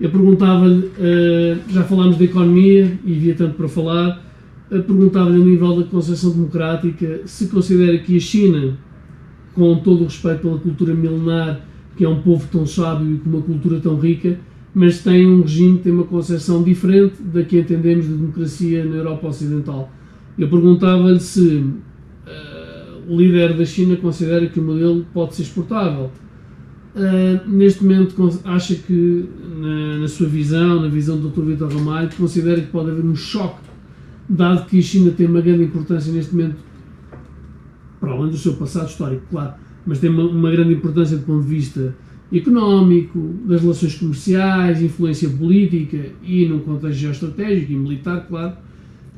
eu 0.00 0.10
perguntava-lhe, 0.10 0.86
uh, 0.86 1.60
já 1.68 1.84
falámos 1.84 2.16
da 2.16 2.24
economia 2.24 2.98
e 3.04 3.14
havia 3.14 3.34
tanto 3.34 3.56
para 3.56 3.68
falar, 3.68 4.24
uh, 4.70 4.82
perguntava-lhe 4.84 5.36
a 5.36 5.44
nível 5.44 5.78
da 5.78 5.84
concepção 5.86 6.30
democrática 6.30 7.20
se 7.26 7.48
considera 7.48 7.98
que 7.98 8.16
a 8.16 8.20
China, 8.20 8.78
com 9.54 9.76
todo 9.80 10.00
o 10.00 10.04
respeito 10.04 10.40
pela 10.40 10.58
cultura 10.58 10.94
milenar, 10.94 11.60
que 11.94 12.02
é 12.02 12.08
um 12.08 12.22
povo 12.22 12.48
tão 12.50 12.64
sábio 12.64 13.14
e 13.14 13.18
com 13.18 13.28
uma 13.28 13.42
cultura 13.42 13.80
tão 13.80 13.96
rica, 13.96 14.38
mas 14.74 15.02
tem 15.02 15.26
um 15.26 15.42
regime, 15.42 15.76
tem 15.76 15.92
uma 15.92 16.04
concepção 16.04 16.62
diferente 16.62 17.22
da 17.22 17.42
que 17.42 17.58
entendemos 17.58 18.06
de 18.06 18.14
democracia 18.14 18.82
na 18.82 18.96
Europa 18.96 19.28
Ocidental. 19.28 19.92
Eu 20.38 20.48
perguntava-lhe 20.48 21.20
se 21.20 21.62
o 23.08 23.16
líder 23.16 23.56
da 23.56 23.64
China 23.64 23.96
considera 23.96 24.46
que 24.46 24.60
o 24.60 24.62
modelo 24.62 25.06
pode 25.12 25.34
ser 25.34 25.42
exportável. 25.42 26.10
Uh, 26.94 27.48
neste 27.48 27.82
momento 27.82 28.40
acha 28.44 28.74
que, 28.74 29.28
na, 29.56 29.98
na, 29.98 30.08
sua 30.08 30.28
visão, 30.28 30.82
na 30.82 30.88
visão 30.88 31.18
do 31.18 31.30
Dr. 31.30 31.42
Vitor 31.42 31.72
Ramalho, 31.72 32.10
considera 32.16 32.60
que 32.60 32.66
pode 32.66 32.90
haver 32.90 33.04
um 33.04 33.14
choque, 33.14 33.62
dado 34.28 34.66
que 34.66 34.78
a 34.78 34.82
China 34.82 35.10
tem 35.10 35.26
uma 35.26 35.40
grande 35.40 35.64
importância 35.64 36.12
neste 36.12 36.34
momento, 36.34 36.56
para 37.98 38.12
além 38.12 38.30
do 38.30 38.36
seu 38.36 38.54
passado 38.54 38.88
histórico, 38.88 39.22
claro, 39.30 39.54
mas 39.86 40.00
tem 40.00 40.10
uma, 40.10 40.24
uma 40.24 40.50
grande 40.50 40.74
importância 40.74 41.16
do 41.16 41.24
ponto 41.24 41.44
de 41.44 41.48
vista 41.48 41.94
económico, 42.32 43.18
das 43.46 43.62
relações 43.62 43.94
comerciais, 43.94 44.82
influência 44.82 45.28
política 45.28 45.98
e 46.22 46.46
num 46.46 46.60
contexto 46.60 46.98
geoestratégico 46.98 47.72
e 47.72 47.76
militar, 47.76 48.26
claro, 48.26 48.56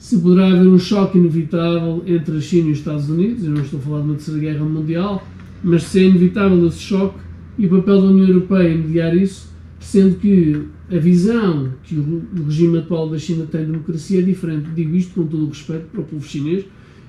se 0.05 0.19
poderá 0.19 0.49
haver 0.49 0.69
um 0.69 0.79
choque 0.79 1.17
inevitável 1.17 2.03
entre 2.07 2.37
a 2.37 2.41
China 2.41 2.69
e 2.69 2.73
os 2.73 2.79
Estados 2.81 3.09
Unidos, 3.09 3.43
eu 3.43 3.53
não 3.53 3.63
estou 3.63 3.81
a 3.81 3.83
falar 3.83 4.01
de 4.01 4.05
uma 4.05 4.15
terceira 4.17 4.39
guerra 4.39 4.65
mundial, 4.67 5.27
mas 5.63 5.85
se 5.85 6.01
é 6.01 6.03
inevitável 6.03 6.67
esse 6.67 6.79
choque 6.79 7.19
e 7.57 7.65
o 7.65 7.71
papel 7.71 8.03
da 8.03 8.09
União 8.09 8.29
Europeia 8.29 8.69
em 8.69 8.83
mediar 8.83 9.17
isso, 9.17 9.49
sendo 9.81 10.17
que 10.17 10.63
a 10.95 10.99
visão 10.99 11.71
que 11.83 11.95
o 11.95 12.23
regime 12.45 12.81
atual 12.81 13.09
da 13.09 13.19
China 13.19 13.47
tem 13.51 13.63
de 13.63 13.73
democracia 13.73 14.19
é 14.19 14.23
diferente. 14.23 14.69
Digo 14.75 14.95
isto 14.95 15.15
com 15.15 15.27
todo 15.27 15.47
o 15.47 15.49
respeito 15.49 15.87
para 15.87 16.03
o 16.03 16.05
povo 16.05 16.23
chinês 16.23 16.67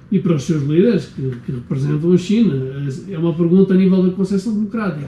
e 0.10 0.18
para 0.18 0.36
os 0.36 0.44
seus 0.44 0.64
líderes 0.64 1.08
que, 1.08 1.32
que 1.46 1.52
representam 1.52 2.14
a 2.14 2.18
China. 2.18 2.56
É 3.10 3.20
uma 3.20 3.34
pergunta 3.34 3.74
a 3.74 3.78
nível 3.78 4.04
da 4.04 4.12
concepção 4.16 4.54
democrática. 4.54 5.06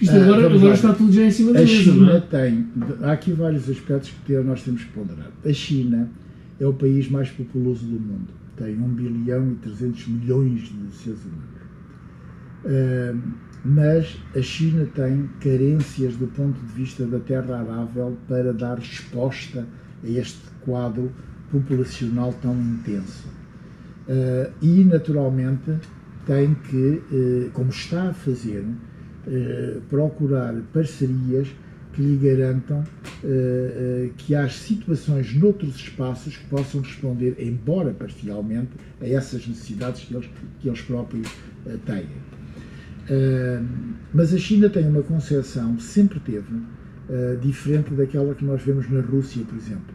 Isto 0.00 0.14
ah, 0.14 0.22
agora, 0.22 0.54
agora 0.54 0.74
está 0.74 0.92
tudo 0.92 1.10
já 1.10 1.24
em 1.26 1.32
cima 1.32 1.52
da 1.54 1.58
mesa. 1.58 1.72
A 1.72 1.76
China 1.76 2.12
é? 2.12 2.20
tem, 2.20 2.66
há 3.02 3.10
aqui 3.10 3.32
vários 3.32 3.68
aspectos 3.68 4.12
que 4.24 4.32
nós 4.34 4.62
temos 4.62 4.84
que 4.84 4.92
ponderar. 4.92 5.32
A 5.44 5.52
China 5.52 6.08
é 6.58 6.66
o 6.66 6.72
país 6.72 7.10
mais 7.10 7.30
populoso 7.30 7.86
do 7.86 8.00
mundo. 8.00 8.28
Tem 8.56 8.74
1 8.74 8.88
bilhão 8.94 9.52
e 9.52 9.54
300 9.56 10.08
milhões 10.08 10.60
de 10.62 10.90
seres 10.92 11.20
humanos. 11.24 11.56
Mas 13.68 14.16
a 14.36 14.40
China 14.40 14.86
tem 14.94 15.28
carências 15.40 16.14
do 16.14 16.28
ponto 16.28 16.56
de 16.58 16.72
vista 16.72 17.04
da 17.04 17.18
terra 17.18 17.58
arável 17.58 18.16
para 18.28 18.52
dar 18.52 18.78
resposta 18.78 19.66
a 20.04 20.08
este 20.08 20.40
quadro 20.60 21.10
populacional 21.50 22.32
tão 22.40 22.54
intenso. 22.54 23.26
Uh, 24.08 24.52
e, 24.62 24.84
naturalmente, 24.84 25.72
tem 26.24 26.54
que, 26.54 27.02
uh, 27.10 27.50
como 27.52 27.70
está 27.70 28.10
a 28.10 28.14
fazer, 28.14 28.62
uh, 28.62 29.80
procurar 29.88 30.54
parcerias 30.72 31.48
que 31.96 32.02
lhe 32.02 32.16
garantam 32.16 32.84
que 34.18 34.34
há 34.34 34.46
situações 34.48 35.34
noutros 35.34 35.76
espaços 35.76 36.36
que 36.36 36.44
possam 36.44 36.82
responder, 36.82 37.34
embora 37.40 37.92
parcialmente, 37.92 38.70
a 39.00 39.08
essas 39.08 39.46
necessidades 39.48 40.04
que 40.04 40.14
eles, 40.14 40.28
que 40.60 40.68
eles 40.68 40.82
próprios 40.82 41.26
têm. 41.86 42.06
mas 44.12 44.34
a 44.34 44.38
China 44.38 44.68
tem 44.68 44.86
uma 44.86 45.02
concepção, 45.02 45.80
sempre 45.80 46.20
teve, 46.20 46.60
diferente 47.40 47.94
daquela 47.94 48.34
que 48.34 48.44
nós 48.44 48.62
vemos 48.62 48.88
na 48.90 49.00
Rússia, 49.00 49.42
por 49.44 49.56
exemplo. 49.56 49.94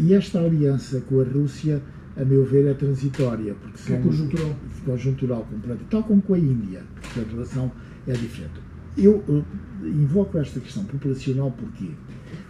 e 0.00 0.14
esta 0.14 0.38
aliança 0.38 1.00
com 1.00 1.20
a 1.20 1.24
Rússia 1.24 1.82
a 2.16 2.24
meu 2.24 2.44
ver, 2.44 2.66
é 2.66 2.74
transitória. 2.74 3.54
Porque 3.54 3.92
é 3.92 3.96
conjuntural. 3.96 4.56
Conjuntural, 4.84 5.46
completo. 5.50 5.84
Tal 5.90 6.02
como 6.02 6.20
com 6.22 6.34
a 6.34 6.38
Índia, 6.38 6.82
porque 7.00 7.20
a 7.20 7.32
relação 7.32 7.72
é 8.06 8.12
diferente. 8.12 8.60
Eu 8.96 9.44
invoco 9.82 10.38
esta 10.38 10.60
questão 10.60 10.84
populacional 10.84 11.50
porquê? 11.50 11.90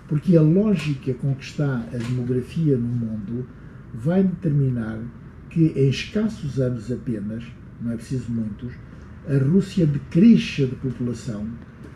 Porque 0.09 0.37
a 0.37 0.43
lógica 0.43 1.15
com 1.15 1.35
que 1.35 1.45
está 1.45 1.77
a 1.93 1.97
demografia 1.97 2.77
no 2.77 2.89
mundo 2.89 3.47
vai 3.95 4.23
determinar 4.23 4.99
que 5.51 5.73
em 5.77 5.89
escassos 5.89 6.59
anos 6.61 6.91
apenas, 6.91 7.45
não 7.81 7.93
é 7.93 7.97
preciso 7.97 8.31
muitos, 8.31 8.73
a 9.29 9.37
Rússia 9.37 9.87
decresça 9.87 10.67
de 10.67 10.75
população 10.77 11.47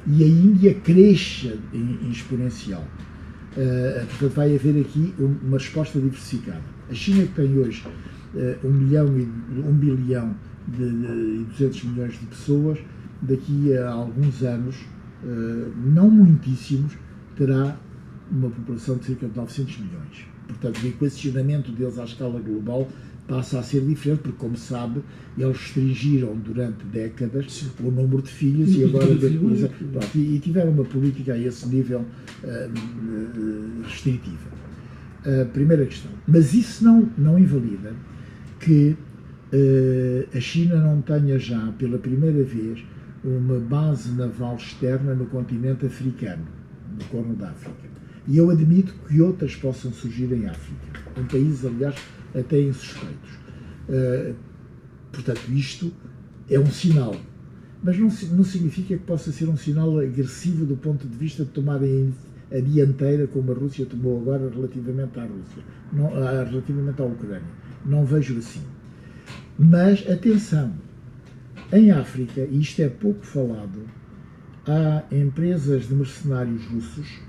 e 0.06 0.22
a 0.22 0.26
Índia 0.26 0.74
cresça 0.74 1.56
em, 1.72 2.10
exponencial. 2.10 2.86
Uh, 3.56 4.06
portanto, 4.06 4.34
vai 4.34 4.54
haver 4.54 4.80
aqui 4.80 5.14
uma 5.18 5.56
resposta 5.56 5.98
diversificada. 5.98 6.62
A 6.90 6.94
China 6.94 7.26
que 7.26 7.32
tem 7.32 7.58
hoje 7.58 7.84
uh, 8.34 8.66
um, 8.66 8.70
milhão 8.70 9.18
e, 9.18 9.22
um 9.58 9.72
bilhão 9.72 10.36
de, 10.68 10.90
de, 10.90 11.44
200 11.44 11.84
milhões 11.84 12.12
de 12.12 12.26
pessoas, 12.26 12.78
daqui 13.22 13.76
a 13.76 13.90
alguns 13.90 14.42
anos, 14.42 14.76
uh, 15.24 15.72
não 15.84 16.10
muitíssimos, 16.10 16.92
terá 17.36 17.76
uma 18.30 18.50
população 18.50 18.96
de 18.96 19.06
cerca 19.06 19.26
de 19.28 19.36
900 19.36 19.78
milhões. 19.78 20.26
Portanto, 20.48 20.82
o 20.82 20.86
equacionamento 20.86 21.72
deles 21.72 21.98
à 21.98 22.04
escala 22.04 22.40
global 22.40 22.88
passa 23.26 23.58
a 23.58 23.62
ser 23.62 23.80
diferente, 23.84 24.20
porque, 24.22 24.38
como 24.38 24.56
sabe, 24.56 25.02
eles 25.36 25.56
restringiram 25.56 26.36
durante 26.36 26.84
décadas 26.84 27.64
o 27.80 27.90
número 27.90 28.22
de 28.22 28.30
filhos 28.30 28.70
e, 28.70 28.80
e 28.80 28.84
agora 28.84 29.14
depois, 29.14 29.60
pronto, 29.60 30.16
e, 30.16 30.38
tiveram 30.38 30.70
uma 30.70 30.84
política 30.84 31.32
a 31.32 31.38
esse 31.38 31.66
nível 31.68 32.04
uh, 32.44 33.82
restritiva 33.82 34.56
a 35.26 35.44
primeira 35.46 35.84
questão. 35.84 36.10
Mas 36.26 36.54
isso 36.54 36.84
não, 36.84 37.08
não 37.18 37.38
invalida 37.38 37.92
que 38.60 38.96
uh, 39.52 40.36
a 40.36 40.40
China 40.40 40.76
não 40.76 41.02
tenha 41.02 41.38
já, 41.38 41.72
pela 41.78 41.98
primeira 41.98 42.42
vez, 42.44 42.84
uma 43.26 43.58
base 43.58 44.12
naval 44.12 44.56
externa 44.56 45.14
no 45.14 45.26
continente 45.26 45.86
africano, 45.86 46.46
no 46.98 47.04
Corno 47.06 47.34
da 47.34 47.50
África. 47.50 47.88
E 48.28 48.38
eu 48.38 48.50
admito 48.50 48.94
que 49.06 49.20
outras 49.20 49.54
possam 49.56 49.92
surgir 49.92 50.32
em 50.32 50.46
África, 50.46 51.00
em 51.16 51.24
países, 51.24 51.64
aliás, 51.64 51.96
até 52.34 52.60
insuspeitos. 52.60 53.30
Uh, 53.88 54.34
portanto, 55.12 55.40
isto 55.50 55.92
é 56.48 56.58
um 56.58 56.66
sinal. 56.66 57.14
Mas 57.82 57.98
não, 57.98 58.08
não 58.36 58.44
significa 58.44 58.96
que 58.96 59.04
possa 59.04 59.30
ser 59.30 59.48
um 59.48 59.56
sinal 59.56 59.98
agressivo 59.98 60.64
do 60.64 60.76
ponto 60.76 61.06
de 61.06 61.16
vista 61.16 61.44
de 61.44 61.50
tomar 61.50 61.82
a 61.82 61.86
a 62.50 62.60
dianteira 62.60 63.26
como 63.26 63.50
a 63.50 63.54
Rússia 63.54 63.86
tomou 63.86 64.20
agora 64.20 64.48
relativamente 64.48 65.18
à 65.18 65.22
Rússia, 65.22 65.62
não, 65.92 66.10
relativamente 66.10 67.02
à 67.02 67.04
Ucrânia. 67.04 67.42
Não 67.84 68.04
vejo 68.04 68.38
assim. 68.38 68.62
Mas, 69.58 70.08
atenção, 70.08 70.72
em 71.72 71.90
África, 71.90 72.40
e 72.42 72.60
isto 72.60 72.80
é 72.82 72.88
pouco 72.88 73.24
falado, 73.24 73.80
há 74.66 75.02
empresas 75.12 75.88
de 75.88 75.94
mercenários 75.94 76.64
russos, 76.66 77.20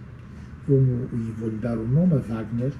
como, 0.66 1.08
e 1.14 1.32
vou-lhe 1.40 1.58
dar 1.58 1.78
o 1.78 1.88
nome, 1.88 2.14
a 2.14 2.18
Wagner, 2.18 2.72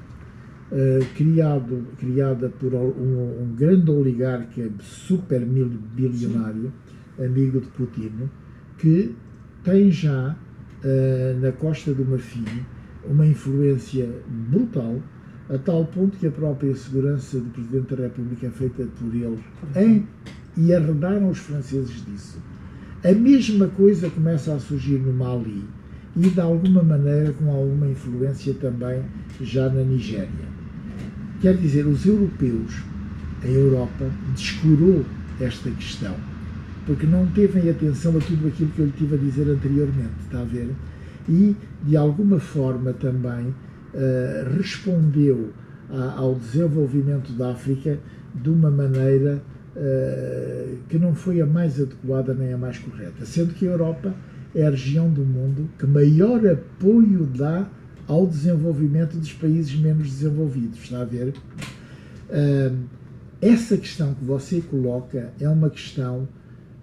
uh, 0.72 1.06
criado, 1.16 1.88
criada 1.98 2.50
por 2.50 2.74
um, 2.74 3.44
um 3.44 3.56
grande 3.56 3.90
oligarca 3.90 4.70
super 4.82 5.42
bilionário, 5.46 6.72
amigo 7.18 7.62
de 7.62 7.68
Putin, 7.68 8.30
que 8.78 9.16
tem 9.64 9.92
já 9.92 10.36
uh, 10.84 11.40
na 11.40 11.52
Costa 11.54 11.94
do 11.94 12.06
Marfim 12.06 12.46
uma 13.06 13.26
influência 13.26 14.10
brutal, 14.50 15.02
a 15.50 15.58
tal 15.58 15.86
ponto 15.86 16.18
que 16.18 16.28
a 16.28 16.32
própria 16.32 16.76
segurança 16.76 17.40
do 17.40 17.50
Presidente 17.52 17.96
da 17.96 18.04
República 18.04 18.48
é 18.48 18.50
feita 18.50 18.86
por 19.00 19.16
eles 19.16 19.40
em, 19.78 20.06
e 20.58 20.74
arredaram 20.74 21.30
os 21.30 21.38
franceses 21.38 22.04
disso. 22.06 22.40
A 23.04 23.12
mesma 23.12 23.68
coisa 23.68 24.10
começa 24.10 24.54
a 24.54 24.60
surgir 24.60 24.98
no 24.98 25.14
Mali 25.14 25.64
e, 26.16 26.30
de 26.30 26.42
alguma 26.42 26.82
maneira, 26.82 27.32
com 27.34 27.52
alguma 27.52 27.88
influência 27.88 28.54
também 28.56 29.04
já 29.40 29.70
na 29.70 29.84
Nigéria. 29.84 30.58
Quer 31.42 31.56
dizer, 31.58 31.86
os 31.86 32.06
europeus, 32.06 32.82
a 33.44 33.48
Europa, 33.48 34.10
descurou 34.36 35.06
esta 35.40 35.70
questão 35.70 36.16
porque 36.88 37.06
não 37.06 37.28
teve 37.28 37.70
atenção 37.70 38.16
a 38.18 38.22
tudo 38.22 38.48
aquilo 38.48 38.72
que 38.72 38.80
eu 38.80 38.86
lhe 38.86 38.94
tive 38.94 39.16
a 39.16 39.18
dizer 39.18 39.50
anteriormente, 39.50 40.14
está 40.24 40.40
a 40.40 40.46
ver? 40.46 40.74
E, 41.28 41.54
de 41.84 41.98
alguma 41.98 42.40
forma, 42.40 42.94
também 42.94 43.48
uh, 43.48 44.58
respondeu 44.58 45.52
a, 45.92 46.18
ao 46.18 46.36
desenvolvimento 46.36 47.34
da 47.34 47.52
África 47.52 48.00
de 48.34 48.50
uma 48.50 48.72
maneira 48.72 49.44
uh, 49.78 50.78
que 50.90 50.98
não 50.98 51.14
foi 51.14 51.40
a 51.40 51.46
mais 51.46 51.80
adequada 51.80 52.34
nem 52.34 52.54
a 52.54 52.58
mais 52.58 52.80
correta, 52.80 53.26
sendo 53.26 53.54
que 53.54 53.68
a 53.68 53.72
Europa 53.72 54.14
é 54.56 54.66
a 54.66 54.70
região 54.72 55.10
do 55.10 55.24
mundo 55.24 55.70
que 55.78 55.86
maior 55.86 56.46
apoio 56.48 57.26
dá 57.26 57.70
ao 58.08 58.26
desenvolvimento 58.26 59.18
dos 59.18 59.34
países 59.34 59.76
menos 59.76 60.10
desenvolvidos, 60.10 60.80
está 60.80 61.02
a 61.02 61.06
ver? 61.06 61.34
Uh, 62.30 62.76
essa 63.40 63.78
questão 63.78 64.14
que 64.16 64.26
você 64.26 64.62
coloca 64.62 65.32
é 65.40 65.48
uma 65.48 65.70
questão 65.70 66.28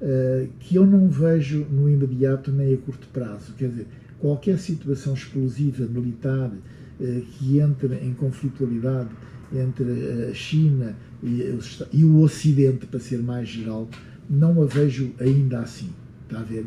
uh, 0.00 0.48
que 0.60 0.76
eu 0.76 0.86
não 0.86 1.08
vejo 1.08 1.66
no 1.70 1.90
imediato 1.90 2.52
nem 2.52 2.74
a 2.74 2.76
curto 2.76 3.08
prazo. 3.08 3.54
Quer 3.54 3.68
dizer, 3.68 3.86
qualquer 4.20 4.58
situação 4.58 5.14
explosiva 5.14 5.84
militar 5.86 6.50
que 6.96 7.58
entre 7.58 7.96
em 7.96 8.14
conflitualidade 8.14 9.08
entre 9.52 10.30
a 10.30 10.34
China 10.34 10.96
e, 11.22 12.04
o 12.04 12.18
Ocidente, 12.20 12.86
para 12.86 13.00
ser 13.00 13.18
mais 13.18 13.48
geral, 13.48 13.88
não 14.28 14.62
a 14.62 14.66
vejo 14.66 15.12
ainda 15.20 15.60
assim. 15.60 15.90
Está 16.24 16.40
a 16.40 16.44
ver? 16.44 16.62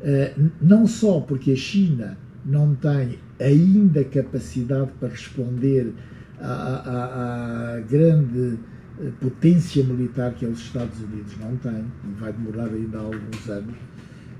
Uh, 0.00 0.50
não 0.60 0.86
só 0.86 1.20
porque 1.20 1.52
a 1.52 1.56
China 1.56 2.18
não 2.44 2.74
tem 2.74 3.18
ainda 3.40 4.04
capacidade 4.04 4.90
para 4.98 5.08
responder 5.08 5.92
à, 6.40 6.52
à, 6.52 7.74
à 7.76 7.80
grande 7.80 8.58
potência 9.20 9.82
militar 9.84 10.34
que 10.34 10.46
os 10.46 10.60
Estados 10.60 11.00
Unidos 11.00 11.32
não 11.40 11.56
têm, 11.56 11.84
e 12.04 12.20
vai 12.20 12.32
demorar 12.32 12.66
ainda 12.66 12.98
alguns 12.98 13.48
anos. 13.48 13.74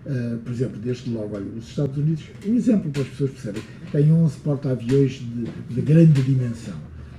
Uh, 0.05 0.37
por 0.39 0.53
exemplo, 0.53 0.81
desde 0.81 1.11
logo, 1.11 1.37
olha, 1.37 1.47
os 1.57 1.69
Estados 1.69 1.97
Unidos, 1.97 2.25
um 2.45 2.55
exemplo 2.55 2.91
para 2.91 3.03
as 3.03 3.09
pessoas 3.09 3.31
perceberem, 3.31 3.63
tem 3.93 4.13
11 4.13 4.37
porta-aviões 4.39 5.13
de, 5.13 5.45
de, 5.75 5.81
grande 5.81 6.23
dimensão. 6.23 6.75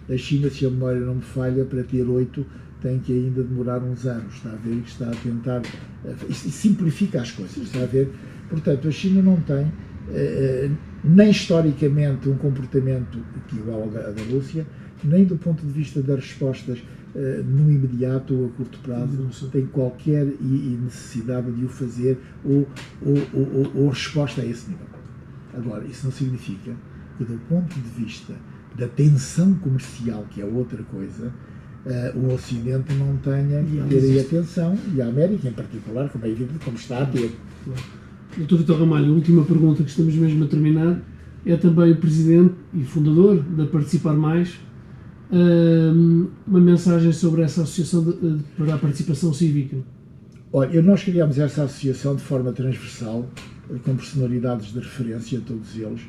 A 0.09 0.17
China, 0.17 0.49
se 0.49 0.65
a 0.65 0.69
memória 0.69 0.99
não 0.99 1.15
me 1.15 1.21
falha, 1.21 1.63
para 1.63 1.83
ter 1.83 2.03
8 2.03 2.45
tem 2.81 2.99
que 2.99 3.13
ainda 3.13 3.41
demorar 3.41 3.81
uns 3.81 4.05
anos, 4.05 4.35
está 4.35 4.49
a 4.49 4.55
ver? 4.55 4.81
Que 4.81 4.89
está 4.89 5.09
a 5.09 5.15
tentar. 5.15 5.61
E 6.29 6.33
simplifica 6.33 7.21
as 7.21 7.31
coisas, 7.31 7.57
está 7.57 7.81
a 7.81 7.85
ver? 7.85 8.11
Portanto, 8.49 8.87
a 8.89 8.91
China 8.91 9.21
não 9.21 9.37
tem, 9.37 9.63
uh, 9.63 10.77
nem 11.03 11.31
historicamente, 11.31 12.27
um 12.27 12.35
comportamento 12.35 13.17
igual 13.53 13.83
ao 13.83 13.89
da, 13.89 14.23
Rússia, 14.29 14.67
nem 15.01 15.23
do 15.23 15.37
ponto 15.37 15.65
de 15.65 15.71
vista 15.71 16.01
das 16.01 16.19
respostas 16.19 16.79
no 17.45 17.71
imediato 17.71 18.35
ou 18.35 18.47
a 18.47 18.49
curto 18.49 18.79
prazo, 18.79 19.47
tem 19.51 19.67
qualquer 19.67 20.25
necessidade 20.25 21.51
de 21.51 21.63
o 21.63 21.69
fazer 21.69 22.17
ou, 22.43 22.67
ou, 23.05 23.17
ou, 23.33 23.71
ou, 23.75 23.89
resposta 23.89 24.41
a 24.41 24.45
esse 24.45 24.71
nível. 24.71 24.87
Agora, 25.53 25.85
isso 25.85 26.05
não 26.05 26.11
significa 26.11 26.71
que, 27.17 27.23
do 27.23 27.37
ponto 27.47 27.71
de 27.75 28.03
vista 28.03 28.33
da 28.77 28.87
tensão 28.87 29.53
comercial, 29.55 30.25
que 30.29 30.41
é 30.41 30.45
outra 30.45 30.81
coisa, 30.83 31.31
uh, 31.85 32.17
o 32.19 32.33
Ocidente 32.33 32.93
não 32.93 33.17
tenha 33.17 33.63
que 33.63 33.89
ter 33.89 34.01
aí 34.01 34.19
atenção, 34.19 34.77
e 34.95 35.01
a 35.01 35.07
América 35.07 35.47
em 35.47 35.53
particular, 35.53 36.09
como 36.09 36.25
é 36.25 36.29
evidente, 36.29 36.63
como 36.63 36.77
está 36.77 37.03
a 37.03 37.05
ter. 37.05 37.31
Doutor 38.37 38.57
Vitor 38.59 38.79
Ramalho, 38.79 39.11
a 39.11 39.15
última 39.15 39.43
pergunta 39.43 39.83
que 39.83 39.89
estamos 39.89 40.15
mesmo 40.15 40.43
a 40.43 40.47
terminar 40.47 40.99
é 41.45 41.55
também 41.55 41.91
o 41.91 41.97
presidente 41.97 42.55
e 42.73 42.83
fundador 42.83 43.39
da 43.41 43.65
Participar 43.65 44.13
Mais, 44.13 44.59
uma 46.47 46.59
mensagem 46.59 47.11
sobre 47.11 47.41
essa 47.41 47.63
associação 47.63 48.03
de, 48.03 48.13
de, 48.13 48.43
para 48.57 48.75
a 48.75 48.77
participação 48.77 49.33
cívica. 49.33 49.77
Olha, 50.51 50.81
nós 50.81 51.03
criámos 51.03 51.37
essa 51.39 51.63
associação 51.63 52.15
de 52.15 52.21
forma 52.21 52.51
transversal, 52.51 53.27
com 53.83 53.95
personalidades 53.95 54.71
de 54.71 54.79
referência, 54.79 55.41
todos 55.45 55.75
eles, 55.75 56.01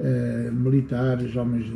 uh, 0.00 0.52
militares, 0.52 1.34
homens 1.36 1.66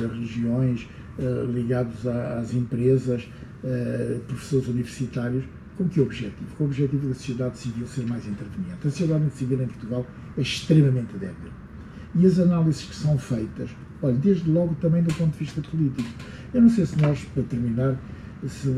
das 0.00 0.12
regiões, 0.18 0.88
uh, 1.18 1.50
ligados 1.50 2.06
a, 2.06 2.38
às 2.38 2.54
empresas, 2.54 3.28
uh, 3.64 4.20
professores 4.20 4.68
universitários, 4.68 5.44
com 5.76 5.88
que 5.88 6.00
objetivo? 6.00 6.54
Com 6.56 6.64
o 6.64 6.66
objetivo 6.66 7.08
da 7.08 7.14
sociedade 7.14 7.58
civil 7.58 7.86
ser 7.86 8.06
mais 8.06 8.26
interveniente. 8.26 8.78
A 8.86 8.90
sociedade 8.90 9.30
civil 9.30 9.62
em 9.62 9.66
Portugal 9.66 10.06
é 10.36 10.40
extremamente 10.40 11.16
débil. 11.16 11.50
E 12.14 12.26
as 12.26 12.38
análises 12.38 12.84
que 12.84 12.94
são 12.94 13.16
feitas 13.16 13.70
Olha, 14.02 14.14
desde 14.14 14.50
logo 14.50 14.74
também 14.76 15.02
do 15.02 15.12
ponto 15.14 15.32
de 15.32 15.38
vista 15.38 15.60
político. 15.60 16.08
Eu 16.54 16.62
não 16.62 16.70
sei 16.70 16.86
se 16.86 17.00
nós, 17.00 17.22
para 17.34 17.42
terminar, 17.42 18.00
se, 18.46 18.74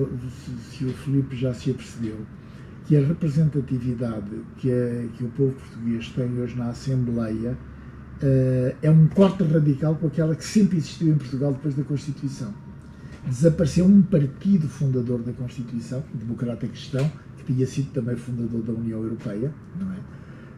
se 0.70 0.84
o 0.84 0.92
Filipe 0.92 1.36
já 1.36 1.54
se 1.54 1.70
apercebeu 1.70 2.16
que 2.86 2.96
a 2.96 3.00
representatividade 3.00 4.40
que, 4.56 4.70
é, 4.70 5.06
que 5.14 5.22
o 5.22 5.28
povo 5.28 5.54
português 5.54 6.08
tem 6.08 6.36
hoje 6.40 6.56
na 6.56 6.70
Assembleia 6.70 7.56
é 8.82 8.90
um 8.90 9.06
corte 9.08 9.42
radical 9.42 9.94
com 9.96 10.06
aquela 10.06 10.34
que 10.34 10.44
sempre 10.44 10.78
existiu 10.78 11.08
em 11.08 11.16
Portugal 11.16 11.52
depois 11.52 11.74
da 11.74 11.82
Constituição. 11.82 12.52
Desapareceu 13.26 13.84
um 13.84 14.02
partido 14.02 14.68
fundador 14.68 15.22
da 15.22 15.32
Constituição, 15.32 16.02
Democrata 16.12 16.66
Cristão, 16.66 17.10
que 17.36 17.52
tinha 17.52 17.66
sido 17.66 17.92
também 17.92 18.16
fundador 18.16 18.62
da 18.62 18.72
União 18.72 19.02
Europeia, 19.02 19.52
não 19.78 19.92
é? 19.92 19.96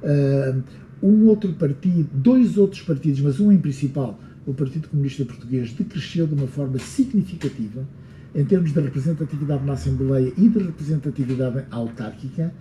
Uh, 0.03 0.63
um 1.03 1.27
outro 1.27 1.53
partido, 1.55 2.09
dois 2.13 2.57
outros 2.57 2.83
partidos, 2.83 3.21
mas 3.21 3.41
um 3.41 3.53
em 3.53 3.59
principal, 3.59 4.19
o 4.47 4.55
Partido 4.55 4.89
Comunista 4.89 5.25
Português 5.25 5.73
decresceu 5.73 6.27
de 6.27 6.35
uma 6.35 6.47
forma 6.47 6.79
significativa 6.79 7.87
em 8.35 8.45
termos 8.45 8.73
de 8.73 8.81
representatividade 8.81 9.65
na 9.65 9.75
Assembleia 9.75 10.33
e 10.37 10.49
de 10.49 10.59
representatividade 10.59 11.65
autárquica, 11.71 12.53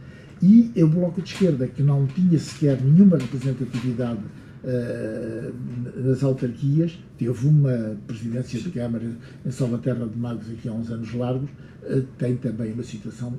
e 0.41 0.72
o 0.76 0.88
Bloco 0.88 1.22
de 1.22 1.34
Esquerda, 1.34 1.68
que 1.68 1.82
não 1.82 2.06
tinha 2.06 2.38
sequer 2.38 2.82
nenhuma 2.82 3.18
representatividade 3.18 4.20
uh, 4.64 6.01
nas 6.07 6.24
autarquias, 6.24 6.97
teve 7.18 7.47
uma 7.47 7.97
presidência 8.07 8.59
de 8.59 8.70
Câmara 8.70 9.05
em 9.45 9.51
Salvaterra 9.51 10.07
de 10.07 10.18
Magos 10.18 10.49
aqui 10.49 10.68
há 10.68 10.74
uns 10.74 10.89
anos 10.89 11.14
largos, 11.14 11.49
uh, 11.84 12.01
tem 12.18 12.36
também 12.38 12.74
uma 12.74 12.84
situação 12.84 13.38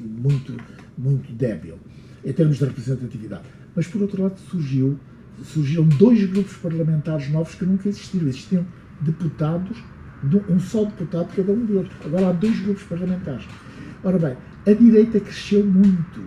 muito, 0.00 0.56
muito 0.96 1.32
débil 1.32 1.78
em 2.24 2.32
termos 2.32 2.58
de 2.58 2.64
representatividade. 2.64 3.44
Mas, 3.74 3.86
por 3.86 4.02
outro 4.02 4.22
lado, 4.22 4.38
surgiu 4.38 4.98
surgiram 5.44 5.84
dois 5.84 6.24
grupos 6.30 6.56
parlamentares 6.56 7.30
novos 7.30 7.54
que 7.54 7.64
nunca 7.64 7.88
existiram. 7.88 8.28
Existiam 8.28 8.66
deputados, 9.00 9.76
um 10.48 10.60
só 10.60 10.84
deputado 10.84 11.34
cada 11.34 11.52
um 11.52 11.64
deles. 11.64 11.90
Agora 12.04 12.28
há 12.28 12.32
dois 12.32 12.58
grupos 12.60 12.82
parlamentares. 12.84 13.46
Ora 14.04 14.18
bem, 14.18 14.36
a 14.66 14.72
direita 14.72 15.20
cresceu 15.20 15.64
muito. 15.64 16.20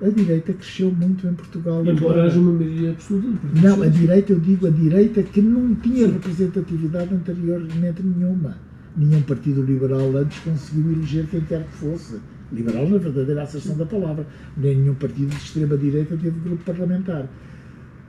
A 0.00 0.08
direita 0.10 0.52
cresceu 0.52 0.90
muito 0.90 1.26
em 1.26 1.32
Portugal. 1.32 1.84
Embora 1.86 2.24
haja 2.24 2.38
uma 2.38 2.52
maioria 2.52 2.90
absoluta. 2.90 3.38
Não, 3.62 3.82
a 3.82 3.86
direita, 3.86 4.32
eu 4.32 4.38
digo 4.38 4.66
a 4.66 4.70
direita 4.70 5.22
que 5.22 5.40
não 5.40 5.74
tinha 5.76 6.06
representatividade 6.06 7.14
anteriormente 7.14 8.02
nenhuma. 8.02 8.58
Nenhum 8.94 9.22
partido 9.22 9.62
liberal 9.62 10.14
antes 10.16 10.38
conseguiu 10.40 10.92
eleger 10.92 11.26
quem 11.26 11.40
quer 11.40 11.64
que 11.64 11.72
fosse. 11.76 12.20
Liberal 12.52 12.88
na 12.88 12.98
verdadeira 12.98 13.42
acessão 13.42 13.76
da 13.76 13.86
palavra. 13.86 14.26
Nem 14.54 14.76
nenhum 14.76 14.94
partido 14.94 15.30
de 15.30 15.36
extrema-direita 15.36 16.16
teve 16.16 16.40
grupo 16.40 16.62
parlamentar. 16.64 17.26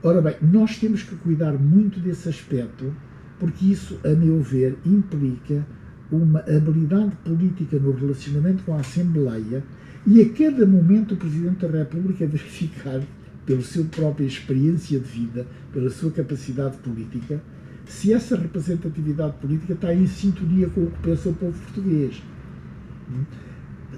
Ora 0.02 0.20
bem, 0.20 0.36
nós 0.42 0.78
temos 0.78 1.02
que 1.02 1.16
cuidar 1.16 1.54
muito 1.54 1.98
desse 2.00 2.28
aspecto, 2.28 2.92
porque 3.40 3.64
isso, 3.64 3.98
a 4.04 4.10
meu 4.10 4.40
ver, 4.42 4.76
implica 4.84 5.66
uma 6.12 6.40
habilidade 6.40 7.12
política 7.24 7.78
no 7.78 7.92
relacionamento 7.92 8.62
com 8.64 8.74
a 8.74 8.80
Assembleia 8.80 9.64
e 10.08 10.20
a 10.22 10.28
cada 10.30 10.66
momento 10.66 11.14
o 11.14 11.16
Presidente 11.16 11.66
da 11.66 11.78
República 11.78 12.26
verificar, 12.26 13.00
pela 13.46 13.62
sua 13.62 13.84
própria 13.84 14.26
experiência 14.26 14.98
de 14.98 15.06
vida, 15.06 15.46
pela 15.72 15.88
sua 15.88 16.10
capacidade 16.10 16.76
política, 16.78 17.40
se 17.86 18.12
essa 18.12 18.36
representatividade 18.36 19.36
política 19.38 19.72
está 19.72 19.94
em 19.94 20.06
sintonia 20.06 20.68
com 20.68 20.82
o 20.82 20.90
que 20.90 20.98
pensa 20.98 21.28
o 21.30 21.34
povo 21.34 21.58
português. 21.58 22.22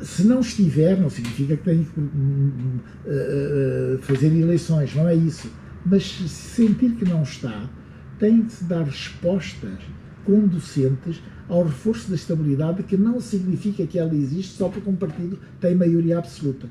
Se 0.02 0.24
não 0.24 0.40
estiver, 0.40 1.00
não 1.00 1.10
significa 1.10 1.56
que 1.56 1.64
tem 1.64 1.82
que 1.82 1.98
hum, 1.98 2.08
hum, 2.14 2.78
hum, 3.06 3.98
fazer 4.02 4.32
eleições, 4.36 4.94
não 4.94 5.08
é 5.08 5.14
isso 5.14 5.50
mas 5.84 6.04
se 6.04 6.28
sentir 6.28 6.92
que 6.92 7.04
não 7.04 7.22
está, 7.22 7.68
tem 8.18 8.42
de 8.42 8.52
se 8.52 8.64
dar 8.64 8.84
respostas 8.84 9.78
conducentes 10.30 11.20
ao 11.48 11.64
reforço 11.64 12.08
da 12.08 12.14
estabilidade, 12.14 12.84
que 12.84 12.96
não 12.96 13.20
significa 13.20 13.84
que 13.84 13.98
ela 13.98 14.14
existe 14.14 14.56
só 14.56 14.68
porque 14.68 14.88
um 14.88 14.94
partido 14.94 15.36
tem 15.60 15.74
maioria 15.74 16.18
absoluta. 16.18 16.68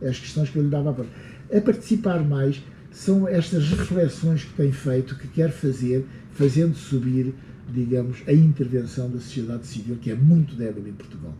É 0.00 0.08
as 0.08 0.18
questões 0.20 0.48
que 0.48 0.56
eu 0.56 0.62
lhe 0.62 0.68
dava 0.68 0.90
agora. 0.90 1.08
A 1.52 1.60
participar 1.60 2.24
mais 2.24 2.62
são 2.92 3.26
estas 3.26 3.68
reflexões 3.70 4.44
que 4.44 4.52
tem 4.52 4.70
feito, 4.70 5.18
que 5.18 5.26
quer 5.26 5.50
fazer, 5.50 6.06
fazendo 6.30 6.76
subir, 6.76 7.34
digamos, 7.68 8.22
a 8.28 8.32
intervenção 8.32 9.10
da 9.10 9.18
sociedade 9.18 9.66
civil, 9.66 9.96
que 10.00 10.12
é 10.12 10.14
muito 10.14 10.54
débil 10.54 10.86
em 10.86 10.92
Portugal. 10.92 11.34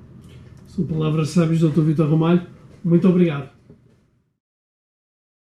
São 0.66 0.84
palavras 0.84 1.28
sábias, 1.28 1.60
Dr. 1.60 1.82
Vitor 1.82 2.10
Ramalho. 2.10 2.42
Muito 2.82 3.08
obrigado. 3.08 3.61